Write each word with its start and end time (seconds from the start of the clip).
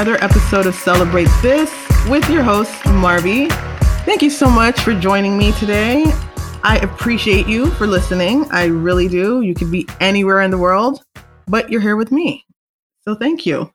another 0.00 0.24
episode 0.24 0.64
of 0.64 0.74
Celebrate 0.74 1.28
This 1.42 1.70
with 2.08 2.26
your 2.30 2.42
host, 2.42 2.72
Marby. 2.84 3.52
Thank 4.06 4.22
you 4.22 4.30
so 4.30 4.48
much 4.48 4.80
for 4.80 4.98
joining 4.98 5.36
me 5.36 5.52
today. 5.52 6.06
I 6.62 6.78
appreciate 6.82 7.46
you 7.46 7.66
for 7.72 7.86
listening. 7.86 8.46
I 8.50 8.64
really 8.64 9.08
do. 9.08 9.42
You 9.42 9.52
could 9.52 9.70
be 9.70 9.86
anywhere 10.00 10.40
in 10.40 10.50
the 10.50 10.56
world, 10.56 11.04
but 11.48 11.70
you're 11.70 11.82
here 11.82 11.96
with 11.96 12.12
me. 12.12 12.46
So 13.02 13.14
thank 13.14 13.44
you. 13.44 13.70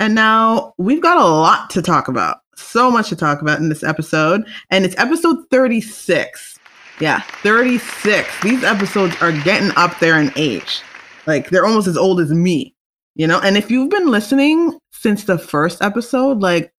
And 0.00 0.16
now 0.16 0.74
we've 0.78 1.00
got 1.00 1.16
a 1.16 1.24
lot 1.24 1.70
to 1.70 1.80
talk 1.80 2.08
about. 2.08 2.38
So 2.56 2.90
much 2.90 3.08
to 3.10 3.16
talk 3.16 3.40
about 3.40 3.60
in 3.60 3.68
this 3.68 3.84
episode. 3.84 4.48
And 4.72 4.84
it's 4.84 4.98
episode 4.98 5.44
36. 5.52 6.58
Yeah, 6.98 7.20
36. 7.44 8.28
These 8.42 8.64
episodes 8.64 9.14
are 9.20 9.30
getting 9.42 9.70
up 9.76 9.96
there 10.00 10.18
in 10.18 10.32
age. 10.34 10.82
Like 11.28 11.50
they're 11.50 11.66
almost 11.66 11.86
as 11.86 11.96
old 11.96 12.18
as 12.18 12.32
me, 12.32 12.74
you 13.18 13.26
know? 13.26 13.40
And 13.40 13.58
if 13.58 13.70
you've 13.70 13.90
been 13.90 14.08
listening 14.08 14.78
since 14.92 15.24
the 15.24 15.36
first 15.36 15.82
episode, 15.82 16.40
like 16.40 16.72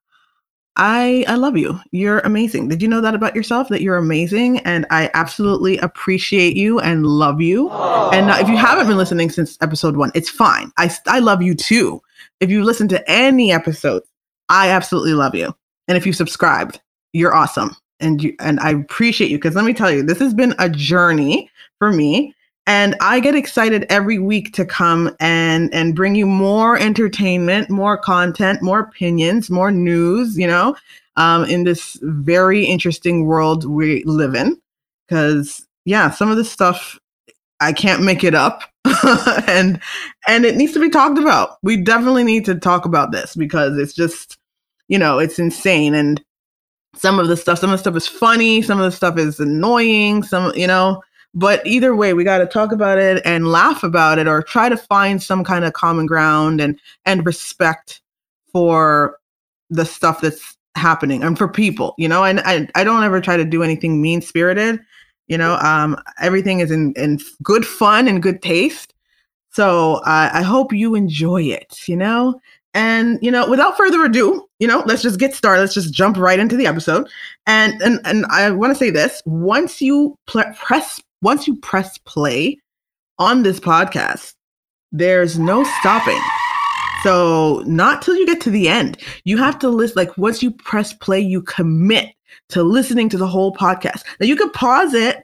I 0.75 1.25
I 1.27 1.35
love 1.35 1.57
you. 1.57 1.77
You're 1.91 2.19
amazing. 2.19 2.69
Did 2.69 2.81
you 2.81 2.87
know 2.87 3.01
that 3.01 3.13
about 3.13 3.35
yourself 3.35 3.67
that 3.67 3.81
you're 3.81 3.97
amazing 3.97 4.59
and 4.59 4.85
I 4.89 5.11
absolutely 5.13 5.77
appreciate 5.79 6.55
you 6.55 6.79
and 6.79 7.05
love 7.05 7.41
you. 7.41 7.67
Aww. 7.69 8.13
And 8.13 8.29
if 8.41 8.47
you 8.47 8.55
haven't 8.55 8.87
been 8.87 8.97
listening 8.97 9.29
since 9.29 9.57
episode 9.61 9.97
1, 9.97 10.11
it's 10.15 10.29
fine. 10.29 10.71
I 10.77 10.89
I 11.05 11.19
love 11.19 11.41
you 11.41 11.53
too. 11.53 12.01
If 12.39 12.49
you 12.49 12.63
listen 12.63 12.87
to 12.87 13.11
any 13.11 13.51
episodes, 13.51 14.07
I 14.47 14.69
absolutely 14.69 15.13
love 15.13 15.35
you. 15.35 15.53
And 15.89 15.97
if 15.97 16.05
you 16.05 16.13
subscribed, 16.13 16.79
you're 17.11 17.35
awesome. 17.35 17.75
And 17.99 18.23
you 18.23 18.35
and 18.39 18.61
I 18.61 18.71
appreciate 18.71 19.29
you 19.29 19.37
because 19.37 19.55
let 19.55 19.65
me 19.65 19.73
tell 19.73 19.91
you, 19.91 20.01
this 20.01 20.19
has 20.19 20.33
been 20.33 20.55
a 20.59 20.69
journey 20.69 21.51
for 21.77 21.91
me 21.91 22.33
and 22.69 22.95
I 23.01 23.19
get 23.19 23.33
excited 23.33 23.87
every 23.89 24.19
week 24.19 24.53
to 24.53 24.63
come 24.63 25.15
and 25.19 25.73
and 25.73 25.95
bring 25.95 26.13
you 26.13 26.27
more 26.27 26.77
entertainment, 26.77 27.71
more 27.71 27.97
content, 27.97 28.61
more 28.61 28.79
opinions, 28.79 29.49
more 29.49 29.71
news, 29.71 30.37
you 30.37 30.45
know, 30.45 30.75
um, 31.15 31.45
in 31.45 31.63
this 31.63 31.97
very 32.03 32.63
interesting 32.65 33.25
world 33.25 33.65
we 33.65 34.03
live 34.03 34.35
in. 34.35 34.61
Because 35.07 35.65
yeah, 35.85 36.11
some 36.11 36.29
of 36.29 36.37
the 36.37 36.45
stuff 36.45 36.99
I 37.59 37.73
can't 37.73 38.03
make 38.03 38.23
it 38.23 38.35
up. 38.35 38.61
and 39.47 39.81
and 40.27 40.45
it 40.45 40.55
needs 40.55 40.73
to 40.73 40.79
be 40.79 40.91
talked 40.91 41.17
about. 41.17 41.57
We 41.63 41.75
definitely 41.75 42.23
need 42.23 42.45
to 42.45 42.55
talk 42.55 42.85
about 42.85 43.11
this 43.11 43.35
because 43.35 43.79
it's 43.79 43.93
just, 43.93 44.37
you 44.87 44.99
know, 44.99 45.17
it's 45.17 45.39
insane. 45.39 45.95
And 45.95 46.23
some 46.95 47.17
of 47.17 47.29
the 47.29 47.37
stuff, 47.37 47.57
some 47.57 47.71
of 47.71 47.79
the 47.79 47.81
stuff 47.81 47.95
is 47.95 48.07
funny, 48.07 48.61
some 48.61 48.77
of 48.79 48.85
the 48.85 48.95
stuff 48.95 49.17
is 49.17 49.39
annoying, 49.39 50.21
some, 50.21 50.53
you 50.55 50.67
know, 50.67 51.01
but 51.33 51.65
either 51.65 51.95
way, 51.95 52.13
we 52.13 52.23
got 52.23 52.39
to 52.39 52.45
talk 52.45 52.71
about 52.71 52.97
it 52.97 53.21
and 53.25 53.47
laugh 53.47 53.83
about 53.83 54.17
it 54.17 54.27
or 54.27 54.41
try 54.41 54.69
to 54.69 54.77
find 54.77 55.21
some 55.21 55.43
kind 55.43 55.65
of 55.65 55.73
common 55.73 56.05
ground 56.05 56.59
and 56.59 56.79
and 57.05 57.25
respect 57.25 58.01
for 58.51 59.17
the 59.69 59.85
stuff 59.85 60.21
that's 60.21 60.57
happening 60.75 61.23
and 61.23 61.37
for 61.37 61.47
people, 61.47 61.93
you 61.97 62.07
know, 62.07 62.23
and 62.23 62.39
I, 62.41 62.67
I 62.75 62.83
don't 62.83 63.03
ever 63.03 63.21
try 63.21 63.37
to 63.37 63.45
do 63.45 63.61
anything 63.61 64.01
mean 64.01 64.21
spirited, 64.21 64.79
you 65.27 65.37
know, 65.37 65.55
um, 65.57 65.97
everything 66.19 66.59
is 66.59 66.71
in, 66.71 66.93
in 66.95 67.19
good 67.43 67.65
fun 67.65 68.07
and 68.07 68.23
good 68.23 68.41
taste. 68.41 68.93
So 69.51 69.95
uh, 70.05 70.29
I 70.33 70.41
hope 70.41 70.73
you 70.73 70.95
enjoy 70.95 71.43
it, 71.43 71.87
you 71.87 71.95
know, 71.95 72.39
and 72.73 73.17
you 73.21 73.31
know, 73.31 73.49
without 73.49 73.77
further 73.77 74.03
ado, 74.03 74.47
you 74.59 74.67
know, 74.67 74.83
let's 74.85 75.01
just 75.01 75.19
get 75.19 75.33
started. 75.33 75.61
Let's 75.61 75.73
just 75.73 75.93
jump 75.93 76.17
right 76.17 76.39
into 76.39 76.55
the 76.55 76.67
episode. 76.67 77.09
And 77.47 77.81
and 77.81 77.99
and 78.05 78.25
I 78.27 78.51
want 78.51 78.71
to 78.71 78.77
say 78.77 78.91
this: 78.91 79.23
once 79.25 79.81
you 79.81 80.15
pl- 80.27 80.53
press 80.55 81.01
once 81.21 81.47
you 81.47 81.55
press 81.57 81.97
play 81.99 82.57
on 83.17 83.43
this 83.43 83.59
podcast, 83.59 84.33
there's 84.91 85.37
no 85.37 85.63
stopping. 85.79 86.21
So, 87.03 87.63
not 87.65 88.01
till 88.01 88.15
you 88.15 88.25
get 88.25 88.41
to 88.41 88.49
the 88.49 88.67
end. 88.67 88.97
You 89.23 89.37
have 89.37 89.57
to 89.59 89.69
list, 89.69 89.95
like, 89.95 90.17
once 90.17 90.43
you 90.43 90.51
press 90.51 90.93
play, 90.93 91.19
you 91.19 91.41
commit 91.41 92.13
to 92.49 92.63
listening 92.63 93.07
to 93.09 93.17
the 93.17 93.27
whole 93.27 93.53
podcast. 93.53 94.03
Now, 94.19 94.25
you 94.25 94.35
could 94.35 94.51
pause 94.51 94.93
it. 94.93 95.23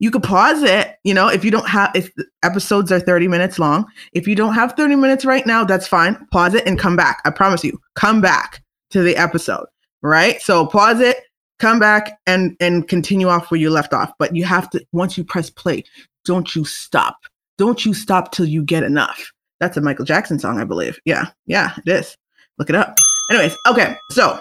You 0.00 0.10
could 0.10 0.24
pause 0.24 0.62
it, 0.62 0.96
you 1.04 1.14
know, 1.14 1.28
if 1.28 1.44
you 1.44 1.52
don't 1.52 1.68
have, 1.68 1.92
if 1.94 2.10
episodes 2.42 2.90
are 2.90 2.98
30 2.98 3.28
minutes 3.28 3.60
long. 3.60 3.86
If 4.12 4.26
you 4.26 4.34
don't 4.34 4.52
have 4.52 4.72
30 4.72 4.96
minutes 4.96 5.24
right 5.24 5.46
now, 5.46 5.64
that's 5.64 5.86
fine. 5.86 6.26
Pause 6.32 6.54
it 6.54 6.66
and 6.66 6.78
come 6.78 6.96
back. 6.96 7.22
I 7.24 7.30
promise 7.30 7.62
you, 7.62 7.80
come 7.94 8.20
back 8.20 8.62
to 8.90 9.02
the 9.02 9.16
episode, 9.16 9.66
right? 10.02 10.42
So, 10.42 10.66
pause 10.66 11.00
it, 11.00 11.18
come 11.64 11.78
back 11.78 12.18
and 12.26 12.54
and 12.60 12.88
continue 12.88 13.26
off 13.26 13.50
where 13.50 13.58
you 13.58 13.70
left 13.70 13.94
off 13.94 14.12
but 14.18 14.36
you 14.36 14.44
have 14.44 14.68
to 14.68 14.84
once 14.92 15.16
you 15.16 15.24
press 15.24 15.48
play 15.48 15.82
don't 16.26 16.54
you 16.54 16.64
stop. 16.64 17.16
Don't 17.56 17.84
you 17.86 17.94
stop 17.94 18.32
till 18.32 18.46
you 18.46 18.62
get 18.62 18.82
enough. 18.82 19.32
That's 19.60 19.78
a 19.78 19.80
michael 19.80 20.04
jackson 20.04 20.38
song 20.38 20.60
i 20.60 20.64
believe. 20.64 21.00
Yeah 21.06 21.28
yeah 21.46 21.74
it 21.78 21.88
is. 21.90 22.18
Look 22.58 22.68
it 22.68 22.76
up. 22.76 22.98
Anyways 23.30 23.56
okay 23.66 23.96
so 24.10 24.38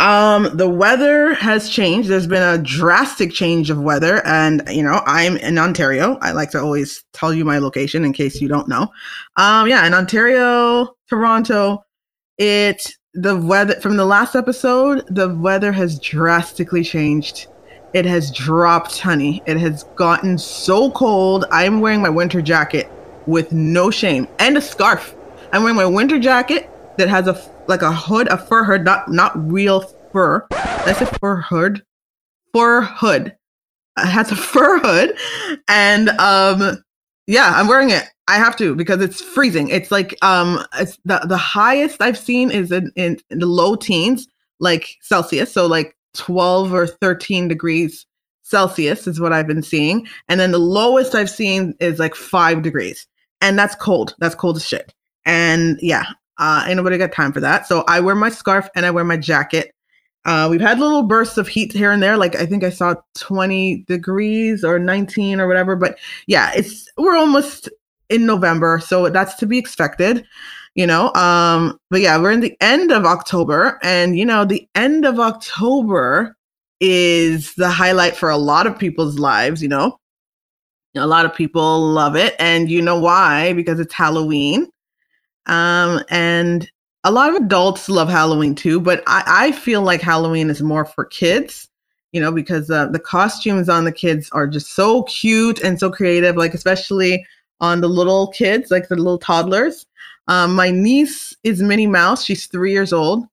um 0.00 0.50
the 0.56 0.68
weather 0.68 1.32
has 1.34 1.68
changed. 1.68 2.08
There's 2.08 2.26
been 2.26 2.42
a 2.42 2.60
drastic 2.60 3.30
change 3.30 3.70
of 3.70 3.80
weather 3.80 4.20
and 4.26 4.64
you 4.68 4.82
know 4.82 5.00
i'm 5.06 5.36
in 5.36 5.58
ontario. 5.58 6.18
I 6.22 6.32
like 6.32 6.50
to 6.50 6.60
always 6.60 7.04
tell 7.12 7.32
you 7.32 7.44
my 7.44 7.58
location 7.58 8.04
in 8.04 8.12
case 8.12 8.40
you 8.40 8.48
don't 8.48 8.66
know. 8.66 8.88
Um 9.36 9.68
yeah 9.68 9.86
in 9.86 9.94
ontario 9.94 10.96
toronto 11.08 11.84
it 12.36 12.84
the 13.14 13.36
weather 13.36 13.80
from 13.80 13.96
the 13.96 14.04
last 14.04 14.34
episode, 14.34 15.04
the 15.08 15.34
weather 15.34 15.72
has 15.72 15.98
drastically 16.00 16.82
changed. 16.82 17.46
It 17.92 18.04
has 18.06 18.32
dropped, 18.32 18.98
honey. 18.98 19.40
It 19.46 19.56
has 19.58 19.84
gotten 19.94 20.36
so 20.36 20.90
cold. 20.90 21.44
I'm 21.52 21.80
wearing 21.80 22.02
my 22.02 22.08
winter 22.08 22.42
jacket 22.42 22.90
with 23.26 23.52
no 23.52 23.90
shame 23.90 24.26
and 24.40 24.56
a 24.56 24.60
scarf. 24.60 25.14
I'm 25.52 25.62
wearing 25.62 25.76
my 25.76 25.86
winter 25.86 26.18
jacket 26.18 26.68
that 26.98 27.08
has 27.08 27.28
a 27.28 27.40
like 27.68 27.82
a 27.82 27.92
hood, 27.92 28.28
a 28.28 28.36
fur 28.36 28.64
hood, 28.64 28.84
not 28.84 29.10
not 29.10 29.32
real 29.50 29.82
fur. 30.12 30.44
That's 30.50 31.00
a 31.00 31.06
fur 31.06 31.36
hood. 31.36 31.84
Fur 32.52 32.82
hood. 32.82 33.36
It 33.96 34.06
has 34.06 34.32
a 34.32 34.36
fur 34.36 34.80
hood, 34.80 35.16
and 35.68 36.08
um, 36.10 36.83
yeah, 37.26 37.52
I'm 37.54 37.68
wearing 37.68 37.90
it. 37.90 38.04
I 38.28 38.36
have 38.36 38.56
to 38.56 38.74
because 38.74 39.02
it's 39.02 39.20
freezing. 39.20 39.68
It's 39.68 39.90
like 39.90 40.16
um 40.22 40.64
it's 40.78 40.98
the 41.04 41.20
the 41.26 41.36
highest 41.36 42.00
I've 42.00 42.18
seen 42.18 42.50
is 42.50 42.72
in, 42.72 42.90
in, 42.96 43.18
in 43.30 43.38
the 43.38 43.46
low 43.46 43.76
teens, 43.76 44.28
like 44.60 44.96
Celsius, 45.02 45.52
so 45.52 45.66
like 45.66 45.96
12 46.14 46.72
or 46.72 46.86
13 46.86 47.48
degrees 47.48 48.06
Celsius 48.42 49.06
is 49.06 49.20
what 49.20 49.32
I've 49.32 49.46
been 49.46 49.62
seeing. 49.62 50.06
And 50.28 50.38
then 50.38 50.52
the 50.52 50.58
lowest 50.58 51.14
I've 51.14 51.30
seen 51.30 51.74
is 51.80 51.98
like 51.98 52.14
5 52.14 52.62
degrees. 52.62 53.06
And 53.40 53.58
that's 53.58 53.74
cold. 53.74 54.14
That's 54.18 54.34
cold 54.34 54.56
as 54.56 54.66
shit. 54.66 54.94
And 55.26 55.78
yeah, 55.80 56.04
uh 56.38 56.64
ain't 56.66 56.76
nobody 56.76 56.98
got 56.98 57.12
time 57.12 57.32
for 57.32 57.40
that. 57.40 57.66
So 57.66 57.84
I 57.88 58.00
wear 58.00 58.14
my 58.14 58.30
scarf 58.30 58.68
and 58.76 58.86
I 58.86 58.90
wear 58.90 59.04
my 59.04 59.16
jacket. 59.16 59.73
Uh, 60.24 60.48
we've 60.50 60.60
had 60.60 60.78
little 60.78 61.02
bursts 61.02 61.36
of 61.36 61.48
heat 61.48 61.72
here 61.72 61.92
and 61.92 62.02
there. 62.02 62.16
Like 62.16 62.34
I 62.34 62.46
think 62.46 62.64
I 62.64 62.70
saw 62.70 62.94
20 63.16 63.84
degrees 63.86 64.64
or 64.64 64.78
19 64.78 65.40
or 65.40 65.46
whatever. 65.46 65.76
But 65.76 65.98
yeah, 66.26 66.52
it's 66.54 66.88
we're 66.96 67.16
almost 67.16 67.68
in 68.08 68.26
November, 68.26 68.78
so 68.78 69.08
that's 69.08 69.34
to 69.36 69.46
be 69.46 69.58
expected, 69.58 70.24
you 70.74 70.86
know. 70.86 71.12
Um, 71.14 71.78
but 71.90 72.00
yeah, 72.00 72.18
we're 72.18 72.32
in 72.32 72.40
the 72.40 72.56
end 72.60 72.92
of 72.92 73.04
October, 73.04 73.78
and 73.82 74.18
you 74.18 74.24
know, 74.24 74.44
the 74.44 74.66
end 74.74 75.04
of 75.04 75.20
October 75.20 76.36
is 76.80 77.54
the 77.54 77.70
highlight 77.70 78.16
for 78.16 78.30
a 78.30 78.36
lot 78.36 78.66
of 78.66 78.78
people's 78.78 79.18
lives, 79.18 79.62
you 79.62 79.68
know. 79.68 79.98
A 80.96 81.06
lot 81.06 81.24
of 81.24 81.34
people 81.34 81.80
love 81.80 82.16
it, 82.16 82.34
and 82.38 82.70
you 82.70 82.80
know 82.80 82.98
why? 82.98 83.52
Because 83.52 83.80
it's 83.80 83.94
Halloween. 83.94 84.68
Um, 85.46 86.02
and 86.08 86.70
a 87.04 87.12
lot 87.12 87.30
of 87.30 87.36
adults 87.36 87.88
love 87.88 88.08
Halloween 88.08 88.54
too, 88.54 88.80
but 88.80 89.02
I, 89.06 89.22
I 89.26 89.52
feel 89.52 89.82
like 89.82 90.00
Halloween 90.00 90.50
is 90.50 90.62
more 90.62 90.84
for 90.84 91.04
kids 91.04 91.68
you 92.14 92.20
know, 92.20 92.30
because 92.30 92.70
uh, 92.70 92.86
the 92.86 93.00
costumes 93.00 93.68
on 93.68 93.84
the 93.84 93.90
kids 93.90 94.30
are 94.30 94.46
just 94.46 94.76
so 94.76 95.02
cute 95.02 95.60
and 95.62 95.80
so 95.80 95.90
creative. 95.90 96.36
Like, 96.36 96.54
especially 96.54 97.26
on 97.60 97.80
the 97.80 97.88
little 97.88 98.28
kids, 98.28 98.70
like 98.70 98.88
the 98.88 98.94
little 98.94 99.18
toddlers. 99.18 99.84
Um, 100.28 100.54
my 100.54 100.70
niece 100.70 101.34
is 101.42 101.60
Minnie 101.60 101.88
Mouse. 101.88 102.24
She's 102.24 102.46
three 102.46 102.70
years 102.70 102.92
old. 102.92 103.26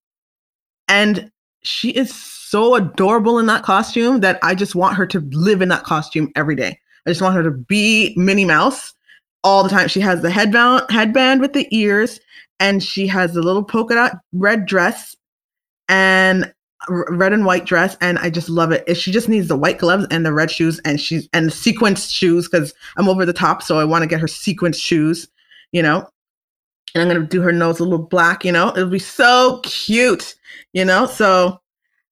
And 0.87 1.31
she 1.61 1.91
is 1.91 2.11
so 2.11 2.73
adorable 2.73 3.37
in 3.37 3.45
that 3.45 3.61
costume 3.61 4.19
that 4.21 4.39
I 4.41 4.55
just 4.55 4.73
want 4.73 4.97
her 4.97 5.05
to 5.05 5.19
live 5.31 5.61
in 5.61 5.69
that 5.69 5.83
costume 5.83 6.31
every 6.35 6.55
day. 6.55 6.79
I 7.05 7.11
just 7.11 7.21
want 7.21 7.35
her 7.35 7.43
to 7.43 7.51
be 7.51 8.15
Minnie 8.17 8.45
Mouse 8.45 8.95
all 9.43 9.61
the 9.61 9.69
time. 9.69 9.89
She 9.89 9.99
has 9.99 10.23
the 10.23 10.31
headband 10.31 10.85
headband 10.89 11.39
with 11.39 11.53
the 11.53 11.67
ears 11.69 12.19
and 12.61 12.81
she 12.81 13.07
has 13.07 13.35
a 13.35 13.41
little 13.41 13.63
polka 13.63 13.95
dot 13.95 14.19
red 14.31 14.65
dress 14.65 15.15
and 15.89 16.53
red 16.87 17.33
and 17.33 17.45
white 17.45 17.65
dress 17.65 17.97
and 18.01 18.17
I 18.19 18.29
just 18.29 18.49
love 18.49 18.71
it. 18.71 18.95
She 18.95 19.11
just 19.11 19.27
needs 19.27 19.47
the 19.47 19.57
white 19.57 19.79
gloves 19.79 20.05
and 20.11 20.25
the 20.25 20.33
red 20.33 20.49
shoes 20.49 20.79
and 20.85 20.99
she's 20.99 21.27
and 21.33 21.47
the 21.47 21.51
sequence 21.51 22.09
shoes 22.09 22.47
because 22.47 22.73
I'm 22.97 23.09
over 23.09 23.25
the 23.25 23.33
top, 23.33 23.61
so 23.61 23.79
I 23.79 23.83
want 23.83 24.03
to 24.03 24.07
get 24.07 24.21
her 24.21 24.27
sequence 24.27 24.77
shoes, 24.77 25.27
you 25.71 25.81
know. 25.81 26.07
And 26.93 27.01
I'm 27.01 27.07
gonna 27.07 27.25
do 27.25 27.41
her 27.41 27.51
nose 27.51 27.79
a 27.79 27.83
little 27.83 28.05
black, 28.05 28.45
you 28.45 28.51
know. 28.51 28.69
It'll 28.69 28.89
be 28.89 28.99
so 28.99 29.59
cute, 29.63 30.35
you 30.73 30.85
know. 30.85 31.05
So 31.05 31.60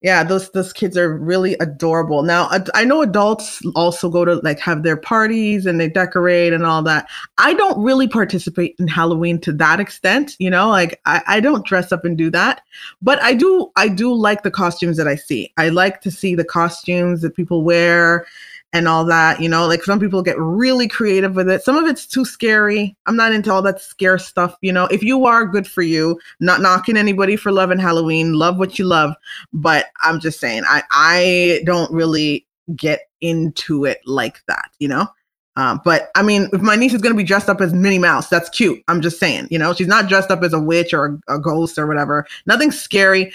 yeah 0.02 0.24
those 0.24 0.50
those 0.52 0.72
kids 0.72 0.98
are 0.98 1.18
really 1.18 1.54
adorable. 1.56 2.24
Now 2.24 2.50
i 2.74 2.86
know 2.86 3.02
adults 3.02 3.62
also 3.76 4.10
go 4.10 4.26
to 4.26 4.36
like 4.36 4.60
have 4.60 4.84
their 4.84 4.98
parties 4.98 5.66
and 5.66 5.80
they 5.80 5.90
decorate 5.90 6.54
and 6.54 6.66
all 6.66 6.82
that. 6.84 7.08
I 7.38 7.54
don't 7.54 7.82
really 7.84 8.08
participate 8.08 8.76
in 8.80 8.88
halloween 8.88 9.40
to 9.42 9.52
that 9.54 9.80
extent 9.80 10.36
you 10.40 10.50
know 10.50 10.70
like 10.70 11.00
I, 11.06 11.22
I 11.28 11.40
don't 11.40 11.66
dress 11.66 11.92
up 11.92 12.06
and 12.06 12.18
do 12.18 12.30
that. 12.32 12.62
But 13.02 13.22
i 13.22 13.34
do 13.34 13.72
i 13.76 13.88
do 13.88 14.14
like 14.14 14.44
the 14.44 14.52
costumes 14.52 14.98
that 14.98 15.08
i 15.08 15.16
see. 15.16 15.54
I 15.58 15.70
like 15.70 16.02
to 16.02 16.12
see 16.12 16.36
the 16.36 16.46
costumes 16.46 17.22
that 17.22 17.36
people 17.36 17.64
wear 17.64 18.26
and 18.74 18.88
all 18.88 19.06
that. 19.06 19.42
You 19.42 19.50
know, 19.50 19.68
like 19.68 19.84
some 19.84 20.00
people 20.00 20.22
get 20.22 20.38
really 20.40 20.88
creative 20.88 21.36
with 21.36 21.50
it. 21.50 21.64
Some 21.64 21.76
of 21.76 21.88
it's 21.88 22.06
too 22.06 22.26
scary. 22.26 22.96
I'm 23.06 23.16
not 23.16 23.34
into 23.34 23.52
all 23.52 23.62
that 23.64 23.82
scare 23.82 24.18
stuff. 24.18 24.56
You 24.62 24.74
know, 24.74 24.86
if 24.86 25.04
you 25.04 25.26
are, 25.26 25.46
good 25.46 25.68
for 25.68 25.82
you. 25.82 26.20
Not 26.40 26.62
knocking 26.62 26.98
anybody 26.98 27.36
for 27.36 27.52
loving 27.52 27.80
Halloween. 27.80 28.34
Love 28.34 28.58
what 28.58 28.80
you 28.80 28.86
love. 28.86 29.14
But 29.54 29.88
I'm 30.02 30.20
just 30.20 30.40
saying, 30.40 30.64
I 30.66 30.84
I 30.92 31.62
don't 31.66 31.92
really 31.92 32.46
get 32.76 33.02
into 33.22 33.86
it 33.86 34.00
like 34.06 34.42
that. 34.48 34.72
You 34.80 34.90
know. 34.90 35.08
Um, 35.56 35.82
but 35.84 36.10
I 36.16 36.22
mean, 36.22 36.50
if 36.54 36.62
my 36.62 36.78
niece 36.78 36.94
is 36.94 37.02
going 37.02 37.14
to 37.14 37.18
be 37.18 37.24
dressed 37.26 37.50
up 37.50 37.60
as 37.60 37.74
Minnie 37.74 38.00
Mouse, 38.00 38.30
that's 38.30 38.50
cute. 38.50 38.82
I'm 38.88 39.02
just 39.02 39.20
saying, 39.20 39.50
you 39.52 39.60
know, 39.60 39.74
she's 39.74 39.88
not 39.88 40.08
dressed 40.08 40.32
up 40.32 40.42
as 40.42 40.54
a 40.54 40.60
witch 40.60 40.94
or 40.94 41.20
a, 41.28 41.36
a 41.36 41.40
ghost 41.40 41.78
or 41.78 41.86
whatever. 41.86 42.26
Nothing 42.46 42.72
scary. 42.72 43.34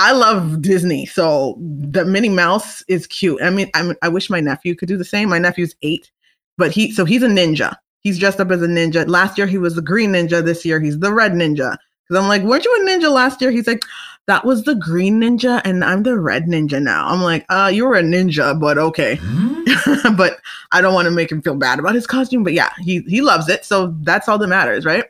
I 0.00 0.12
love 0.12 0.62
Disney, 0.62 1.04
so 1.04 1.58
the 1.60 2.06
Minnie 2.06 2.30
Mouse 2.30 2.82
is 2.88 3.06
cute. 3.06 3.42
I 3.42 3.50
mean, 3.50 3.70
I, 3.74 3.92
I 4.00 4.08
wish 4.08 4.30
my 4.30 4.40
nephew 4.40 4.74
could 4.74 4.88
do 4.88 4.96
the 4.96 5.04
same. 5.04 5.28
My 5.28 5.38
nephew's 5.38 5.74
eight, 5.82 6.10
but 6.56 6.70
he 6.70 6.90
so 6.90 7.04
he's 7.04 7.22
a 7.22 7.28
ninja. 7.28 7.76
He's 8.00 8.18
dressed 8.18 8.40
up 8.40 8.50
as 8.50 8.62
a 8.62 8.66
ninja. 8.66 9.06
Last 9.06 9.36
year 9.36 9.46
he 9.46 9.58
was 9.58 9.74
the 9.74 9.82
green 9.82 10.12
ninja. 10.12 10.42
This 10.42 10.64
year 10.64 10.80
he's 10.80 10.98
the 10.98 11.12
red 11.12 11.32
ninja. 11.32 11.76
Because 12.08 12.22
I'm 12.22 12.28
like, 12.28 12.40
weren't 12.40 12.64
you 12.64 12.74
a 12.80 12.88
ninja 12.88 13.12
last 13.12 13.42
year? 13.42 13.50
He's 13.50 13.66
like, 13.66 13.84
that 14.26 14.46
was 14.46 14.62
the 14.64 14.74
green 14.74 15.20
ninja, 15.20 15.60
and 15.66 15.84
I'm 15.84 16.02
the 16.02 16.18
red 16.18 16.46
ninja 16.46 16.80
now. 16.80 17.06
I'm 17.06 17.20
like, 17.20 17.44
uh, 17.50 17.70
you 17.72 17.84
were 17.84 17.96
a 17.96 18.02
ninja, 18.02 18.58
but 18.58 18.78
okay. 18.78 19.16
Mm-hmm. 19.16 20.16
but 20.16 20.38
I 20.72 20.80
don't 20.80 20.94
want 20.94 21.06
to 21.06 21.10
make 21.12 21.30
him 21.30 21.42
feel 21.42 21.56
bad 21.56 21.78
about 21.78 21.94
his 21.94 22.06
costume. 22.06 22.42
But 22.42 22.54
yeah, 22.54 22.70
he 22.78 23.00
he 23.00 23.20
loves 23.20 23.50
it, 23.50 23.66
so 23.66 23.94
that's 24.00 24.28
all 24.28 24.38
that 24.38 24.48
matters, 24.48 24.86
right? 24.86 25.04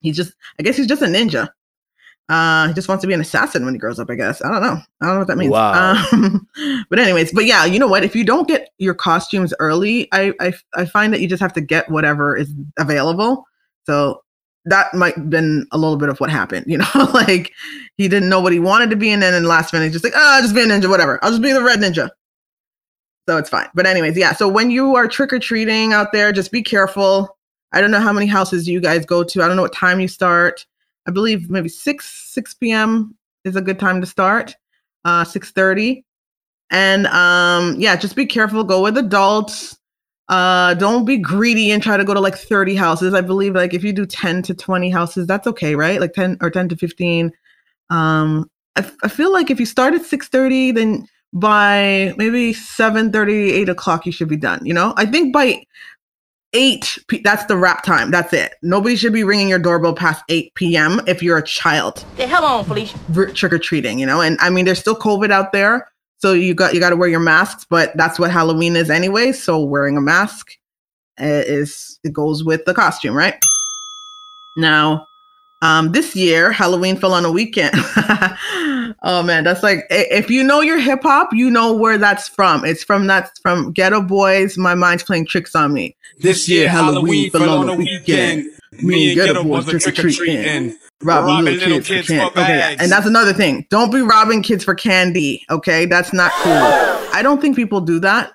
He's 0.00 0.16
just, 0.16 0.32
I 0.58 0.62
guess 0.62 0.78
he's 0.78 0.86
just 0.86 1.02
a 1.02 1.06
ninja. 1.06 1.50
Uh, 2.28 2.66
he 2.68 2.74
just 2.74 2.88
wants 2.88 3.02
to 3.02 3.06
be 3.06 3.14
an 3.14 3.20
assassin 3.20 3.64
when 3.64 3.74
he 3.74 3.78
grows 3.78 4.00
up, 4.00 4.10
I 4.10 4.16
guess. 4.16 4.44
I 4.44 4.50
don't 4.50 4.60
know. 4.60 4.80
I 5.00 5.06
don't 5.06 5.14
know 5.14 5.18
what 5.20 5.28
that 5.28 5.38
means. 5.38 5.52
Wow. 5.52 5.94
Um, 6.12 6.48
but 6.90 6.98
anyways, 6.98 7.32
but 7.32 7.46
yeah, 7.46 7.64
you 7.64 7.78
know 7.78 7.86
what? 7.86 8.02
If 8.02 8.16
you 8.16 8.24
don't 8.24 8.48
get 8.48 8.70
your 8.78 8.94
costumes 8.94 9.54
early, 9.60 10.08
I, 10.12 10.32
I 10.40 10.52
I 10.74 10.84
find 10.86 11.12
that 11.12 11.20
you 11.20 11.28
just 11.28 11.40
have 11.40 11.52
to 11.52 11.60
get 11.60 11.88
whatever 11.88 12.36
is 12.36 12.52
available. 12.78 13.44
So 13.84 14.22
that 14.64 14.92
might 14.92 15.14
have 15.14 15.30
been 15.30 15.66
a 15.70 15.78
little 15.78 15.96
bit 15.96 16.08
of 16.08 16.18
what 16.18 16.28
happened, 16.28 16.66
you 16.68 16.78
know, 16.78 17.10
like 17.14 17.52
he 17.96 18.08
didn't 18.08 18.28
know 18.28 18.40
what 18.40 18.52
he 18.52 18.58
wanted 18.58 18.90
to 18.90 18.96
be, 18.96 19.10
and 19.10 19.22
then 19.22 19.34
in 19.34 19.44
the 19.44 19.48
last 19.48 19.72
minute, 19.72 19.92
just 19.92 20.04
like, 20.04 20.12
oh, 20.16 20.34
I'll 20.36 20.42
just 20.42 20.54
be 20.54 20.62
a 20.62 20.66
ninja, 20.66 20.90
whatever. 20.90 21.18
I'll 21.22 21.30
just 21.30 21.42
be 21.42 21.52
the 21.52 21.62
red 21.62 21.78
ninja. 21.78 22.10
So 23.28 23.36
it's 23.36 23.50
fine. 23.50 23.68
But 23.74 23.86
anyways, 23.86 24.16
yeah. 24.16 24.32
So 24.32 24.48
when 24.48 24.70
you 24.70 24.94
are 24.94 25.08
trick 25.08 25.32
or 25.32 25.38
treating 25.38 25.92
out 25.92 26.12
there, 26.12 26.32
just 26.32 26.52
be 26.52 26.62
careful. 26.62 27.36
I 27.72 27.80
don't 27.80 27.90
know 27.90 28.00
how 28.00 28.12
many 28.12 28.26
houses 28.26 28.68
you 28.68 28.80
guys 28.80 29.04
go 29.04 29.24
to. 29.24 29.42
I 29.42 29.48
don't 29.48 29.56
know 29.56 29.62
what 29.62 29.72
time 29.72 29.98
you 29.98 30.06
start. 30.06 30.64
I 31.06 31.10
believe 31.10 31.50
maybe 31.50 31.68
6 31.68 32.32
6 32.32 32.54
p.m. 32.54 33.16
is 33.44 33.56
a 33.56 33.62
good 33.62 33.78
time 33.78 34.00
to 34.00 34.06
start. 34.06 34.56
Uh 35.04 35.24
6:30. 35.24 36.04
And 36.70 37.06
um 37.08 37.76
yeah, 37.78 37.96
just 37.96 38.16
be 38.16 38.26
careful, 38.26 38.64
go 38.64 38.82
with 38.82 38.98
adults. 38.98 39.78
Uh 40.28 40.74
don't 40.74 41.04
be 41.04 41.18
greedy 41.18 41.70
and 41.70 41.82
try 41.82 41.96
to 41.96 42.04
go 42.04 42.14
to 42.14 42.20
like 42.20 42.36
30 42.36 42.74
houses. 42.74 43.14
I 43.14 43.20
believe 43.20 43.54
like 43.54 43.74
if 43.74 43.84
you 43.84 43.92
do 43.92 44.06
10 44.06 44.42
to 44.42 44.54
20 44.54 44.90
houses, 44.90 45.26
that's 45.26 45.46
okay, 45.46 45.74
right? 45.76 46.00
Like 46.00 46.12
10 46.14 46.38
or 46.40 46.50
10 46.50 46.68
to 46.70 46.76
15. 46.76 47.32
Um 47.90 48.50
I, 48.76 48.90
I 49.04 49.08
feel 49.08 49.32
like 49.32 49.50
if 49.50 49.60
you 49.60 49.66
start 49.66 49.94
at 49.94 50.02
6:30, 50.02 50.74
then 50.74 51.08
by 51.32 52.14
maybe 52.16 52.52
7 52.52 53.12
30 53.12 53.52
8 53.52 53.68
o'clock 53.68 54.06
you 54.06 54.12
should 54.12 54.28
be 54.28 54.36
done 54.36 54.64
you 54.64 54.72
know 54.72 54.94
i 54.96 55.04
think 55.04 55.34
by 55.34 55.60
8 56.56 56.98
p- 57.08 57.20
that's 57.22 57.44
the 57.44 57.56
wrap 57.56 57.84
time. 57.84 58.10
That's 58.10 58.32
it. 58.32 58.54
Nobody 58.62 58.96
should 58.96 59.12
be 59.12 59.24
ringing 59.24 59.48
your 59.48 59.58
doorbell 59.58 59.92
past 59.94 60.24
8 60.30 60.54
p.m 60.54 61.00
if 61.06 61.22
you're 61.22 61.36
a 61.36 61.42
child. 61.44 62.02
The 62.16 62.26
hell 62.26 62.44
on 62.44 62.64
felicia. 62.64 62.98
R- 63.14 63.26
trick-or-treating 63.26 63.98
you 63.98 64.06
know? 64.06 64.20
And 64.22 64.38
i 64.40 64.48
mean 64.50 64.64
there's 64.64 64.78
still 64.80 64.96
covid 64.96 65.30
out 65.30 65.52
there 65.52 65.86
so 66.18 66.32
you 66.32 66.54
got 66.54 66.72
you 66.72 66.80
got 66.80 66.90
to 66.90 66.96
wear 66.96 67.08
your 67.10 67.20
masks 67.20 67.66
but 67.68 67.94
that's 67.96 68.18
what 68.18 68.30
halloween 68.30 68.74
is 68.74 68.88
anyway 68.88 69.32
so 69.32 69.62
wearing 69.62 69.96
a 69.98 70.00
mask 70.00 70.52
uh, 71.20 71.42
is 71.46 71.98
it 72.04 72.12
goes 72.12 72.42
with 72.44 72.64
the 72.64 72.72
costume 72.74 73.14
right? 73.14 73.34
Now 74.56 75.06
um, 75.62 75.92
this 75.92 76.14
year, 76.14 76.52
Halloween 76.52 76.96
fell 76.96 77.14
on 77.14 77.24
a 77.24 77.32
weekend. 77.32 77.72
oh 79.02 79.22
man, 79.24 79.44
that's 79.44 79.62
like 79.62 79.86
if 79.90 80.30
you 80.30 80.42
know 80.42 80.60
your 80.60 80.78
hip 80.78 81.02
hop, 81.02 81.30
you 81.32 81.50
know 81.50 81.74
where 81.74 81.96
that's 81.96 82.28
from. 82.28 82.64
It's 82.64 82.84
from 82.84 83.06
that's 83.06 83.38
from 83.40 83.72
Geto 83.72 84.06
Boys. 84.06 84.58
My 84.58 84.74
mind's 84.74 85.02
playing 85.02 85.26
tricks 85.26 85.54
on 85.54 85.72
me. 85.72 85.96
This 86.18 86.48
year, 86.48 86.68
Halloween, 86.68 87.30
Halloween 87.30 87.30
fell 87.30 87.58
on 87.58 87.68
a 87.70 87.74
weekend. 87.74 88.44
weekend. 88.72 88.86
Me 88.86 89.12
and 89.12 89.20
Geto 89.20 89.42
Boys 89.44 89.82
trick 89.82 89.98
or 89.98 90.10
treating. 90.10 90.76
Robbing, 91.02 91.28
robbing 91.28 91.44
little, 91.44 91.68
little 91.68 91.78
kids, 91.78 92.06
kids, 92.06 92.06
for 92.06 92.12
candy. 92.12 92.32
For 92.32 92.40
okay, 92.40 92.76
and 92.78 92.90
that's 92.90 93.06
another 93.06 93.34
thing. 93.34 93.66
Don't 93.68 93.92
be 93.92 94.00
robbing 94.00 94.42
kids 94.42 94.64
for 94.64 94.74
candy. 94.74 95.44
Okay, 95.50 95.84
that's 95.84 96.12
not 96.12 96.32
cool. 96.32 96.52
I 96.52 97.20
don't 97.22 97.40
think 97.40 97.54
people 97.54 97.82
do 97.82 98.00
that. 98.00 98.32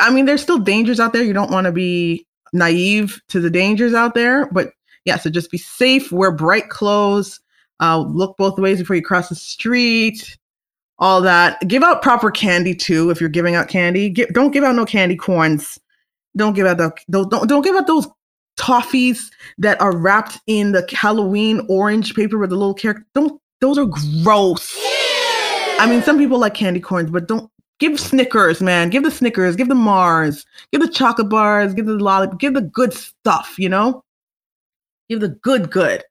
I 0.00 0.10
mean, 0.10 0.24
there's 0.24 0.42
still 0.42 0.58
dangers 0.58 0.98
out 0.98 1.12
there. 1.12 1.22
You 1.22 1.34
don't 1.34 1.50
want 1.50 1.66
to 1.66 1.72
be 1.72 2.26
naive 2.54 3.20
to 3.28 3.40
the 3.40 3.50
dangers 3.50 3.92
out 3.92 4.14
there, 4.14 4.46
but 4.46 4.72
yeah, 5.04 5.18
so 5.18 5.30
just 5.30 5.50
be 5.50 5.58
safe, 5.58 6.10
wear 6.12 6.30
bright 6.30 6.68
clothes, 6.68 7.40
uh, 7.80 7.98
look 7.98 8.36
both 8.36 8.58
ways 8.58 8.78
before 8.78 8.96
you 8.96 9.02
cross 9.02 9.28
the 9.28 9.34
street, 9.34 10.36
all 10.98 11.20
that. 11.20 11.58
Give 11.66 11.82
out 11.82 12.02
proper 12.02 12.30
candy 12.30 12.74
too 12.74 13.10
if 13.10 13.20
you're 13.20 13.28
giving 13.28 13.54
out 13.54 13.68
candy. 13.68 14.08
Give, 14.10 14.28
don't 14.28 14.52
give 14.52 14.64
out 14.64 14.76
no 14.76 14.86
candy 14.86 15.16
corns. 15.16 15.78
Don't 16.36 16.54
give 16.54 16.66
out 16.66 16.78
the 16.78 16.92
don't 17.10 17.30
don't, 17.30 17.48
don't 17.48 17.62
give 17.62 17.76
out 17.76 17.86
those 17.86 18.08
toffees 18.56 19.30
that 19.58 19.80
are 19.80 19.96
wrapped 19.96 20.38
in 20.46 20.72
the 20.72 20.86
Halloween 20.92 21.66
orange 21.68 22.14
paper 22.14 22.38
with 22.38 22.50
the 22.50 22.56
little 22.56 22.74
character. 22.74 23.04
Don't 23.14 23.40
those 23.60 23.78
are 23.78 23.86
gross. 24.22 24.76
I 25.80 25.86
mean, 25.88 26.02
some 26.02 26.18
people 26.18 26.38
like 26.38 26.54
candy 26.54 26.80
corns, 26.80 27.10
but 27.10 27.26
don't 27.26 27.50
give 27.78 27.98
Snickers, 27.98 28.60
man. 28.60 28.90
Give 28.90 29.02
the 29.02 29.10
Snickers, 29.10 29.56
give 29.56 29.68
the 29.68 29.74
Mars, 29.74 30.46
give 30.70 30.80
the 30.80 30.88
chocolate 30.88 31.28
bars, 31.28 31.74
give 31.74 31.86
the 31.86 31.94
lollipop, 31.94 32.38
give 32.38 32.54
the 32.54 32.60
good 32.60 32.92
stuff, 32.92 33.54
you 33.58 33.68
know? 33.68 34.03
Give 35.08 35.20
the 35.20 35.28
good, 35.28 35.70
good. 35.70 36.02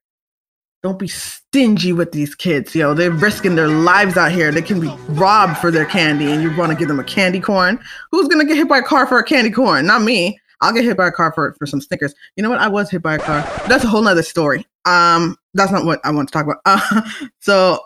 Don't 0.84 1.00
be 1.00 1.08
stingy 1.08 1.94
with 1.94 2.12
these 2.12 2.36
kids. 2.36 2.76
yo. 2.76 2.94
they're 2.94 3.10
risking 3.10 3.56
their 3.56 3.70
lives 3.70 4.18
out 4.18 4.34
here. 4.34 4.52
They 4.52 4.62
can 4.62 4.82
be 4.82 4.94
robbed 5.10 5.58
for 5.58 5.72
their 5.72 5.86
candy, 5.86 6.30
and 6.30 6.44
you 6.44 6.56
want 6.58 6.72
to 6.74 6.78
give 6.78 6.90
them 6.90 7.00
a 7.00 7.06
candy 7.06 7.40
corn. 7.40 7.80
Who's 8.12 8.28
to 8.28 8.46
get 8.46 8.58
hit 8.58 8.68
by 8.68 8.80
a 8.80 8.84
car 8.84 9.08
for 9.08 9.18
a 9.18 9.24
candy 9.24 9.50
corn? 9.50 9.86
Not 9.86 10.02
me. 10.02 10.38
I'll 10.60 10.74
get 10.74 10.84
hit 10.84 10.98
by 10.98 11.08
a 11.08 11.12
car 11.12 11.32
for, 11.34 11.54
for 11.58 11.66
some 11.66 11.80
Snickers. 11.80 12.14
You 12.36 12.44
know 12.44 12.50
what? 12.50 12.60
I 12.60 12.68
was 12.68 12.90
hit 12.90 13.02
by 13.02 13.16
a 13.16 13.20
car. 13.20 13.42
That's 13.68 13.86
a 13.86 13.88
whole 13.88 14.02
nother 14.02 14.24
story. 14.24 14.66
Um, 14.86 15.38
that's 15.54 15.72
not 15.72 15.86
what 15.86 16.02
I 16.04 16.12
want 16.12 16.28
to 16.28 16.34
talk 16.34 16.46
about. 16.46 16.60
Uh, 16.66 17.02
so, 17.40 17.80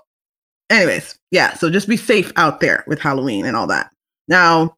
anyways, 0.71 1.19
yeah. 1.29 1.53
So 1.53 1.69
just 1.69 1.87
be 1.87 1.97
safe 1.97 2.31
out 2.35 2.59
there 2.61 2.83
with 2.87 2.99
Halloween 2.99 3.45
and 3.45 3.55
all 3.55 3.67
that. 3.67 3.91
Now, 4.27 4.75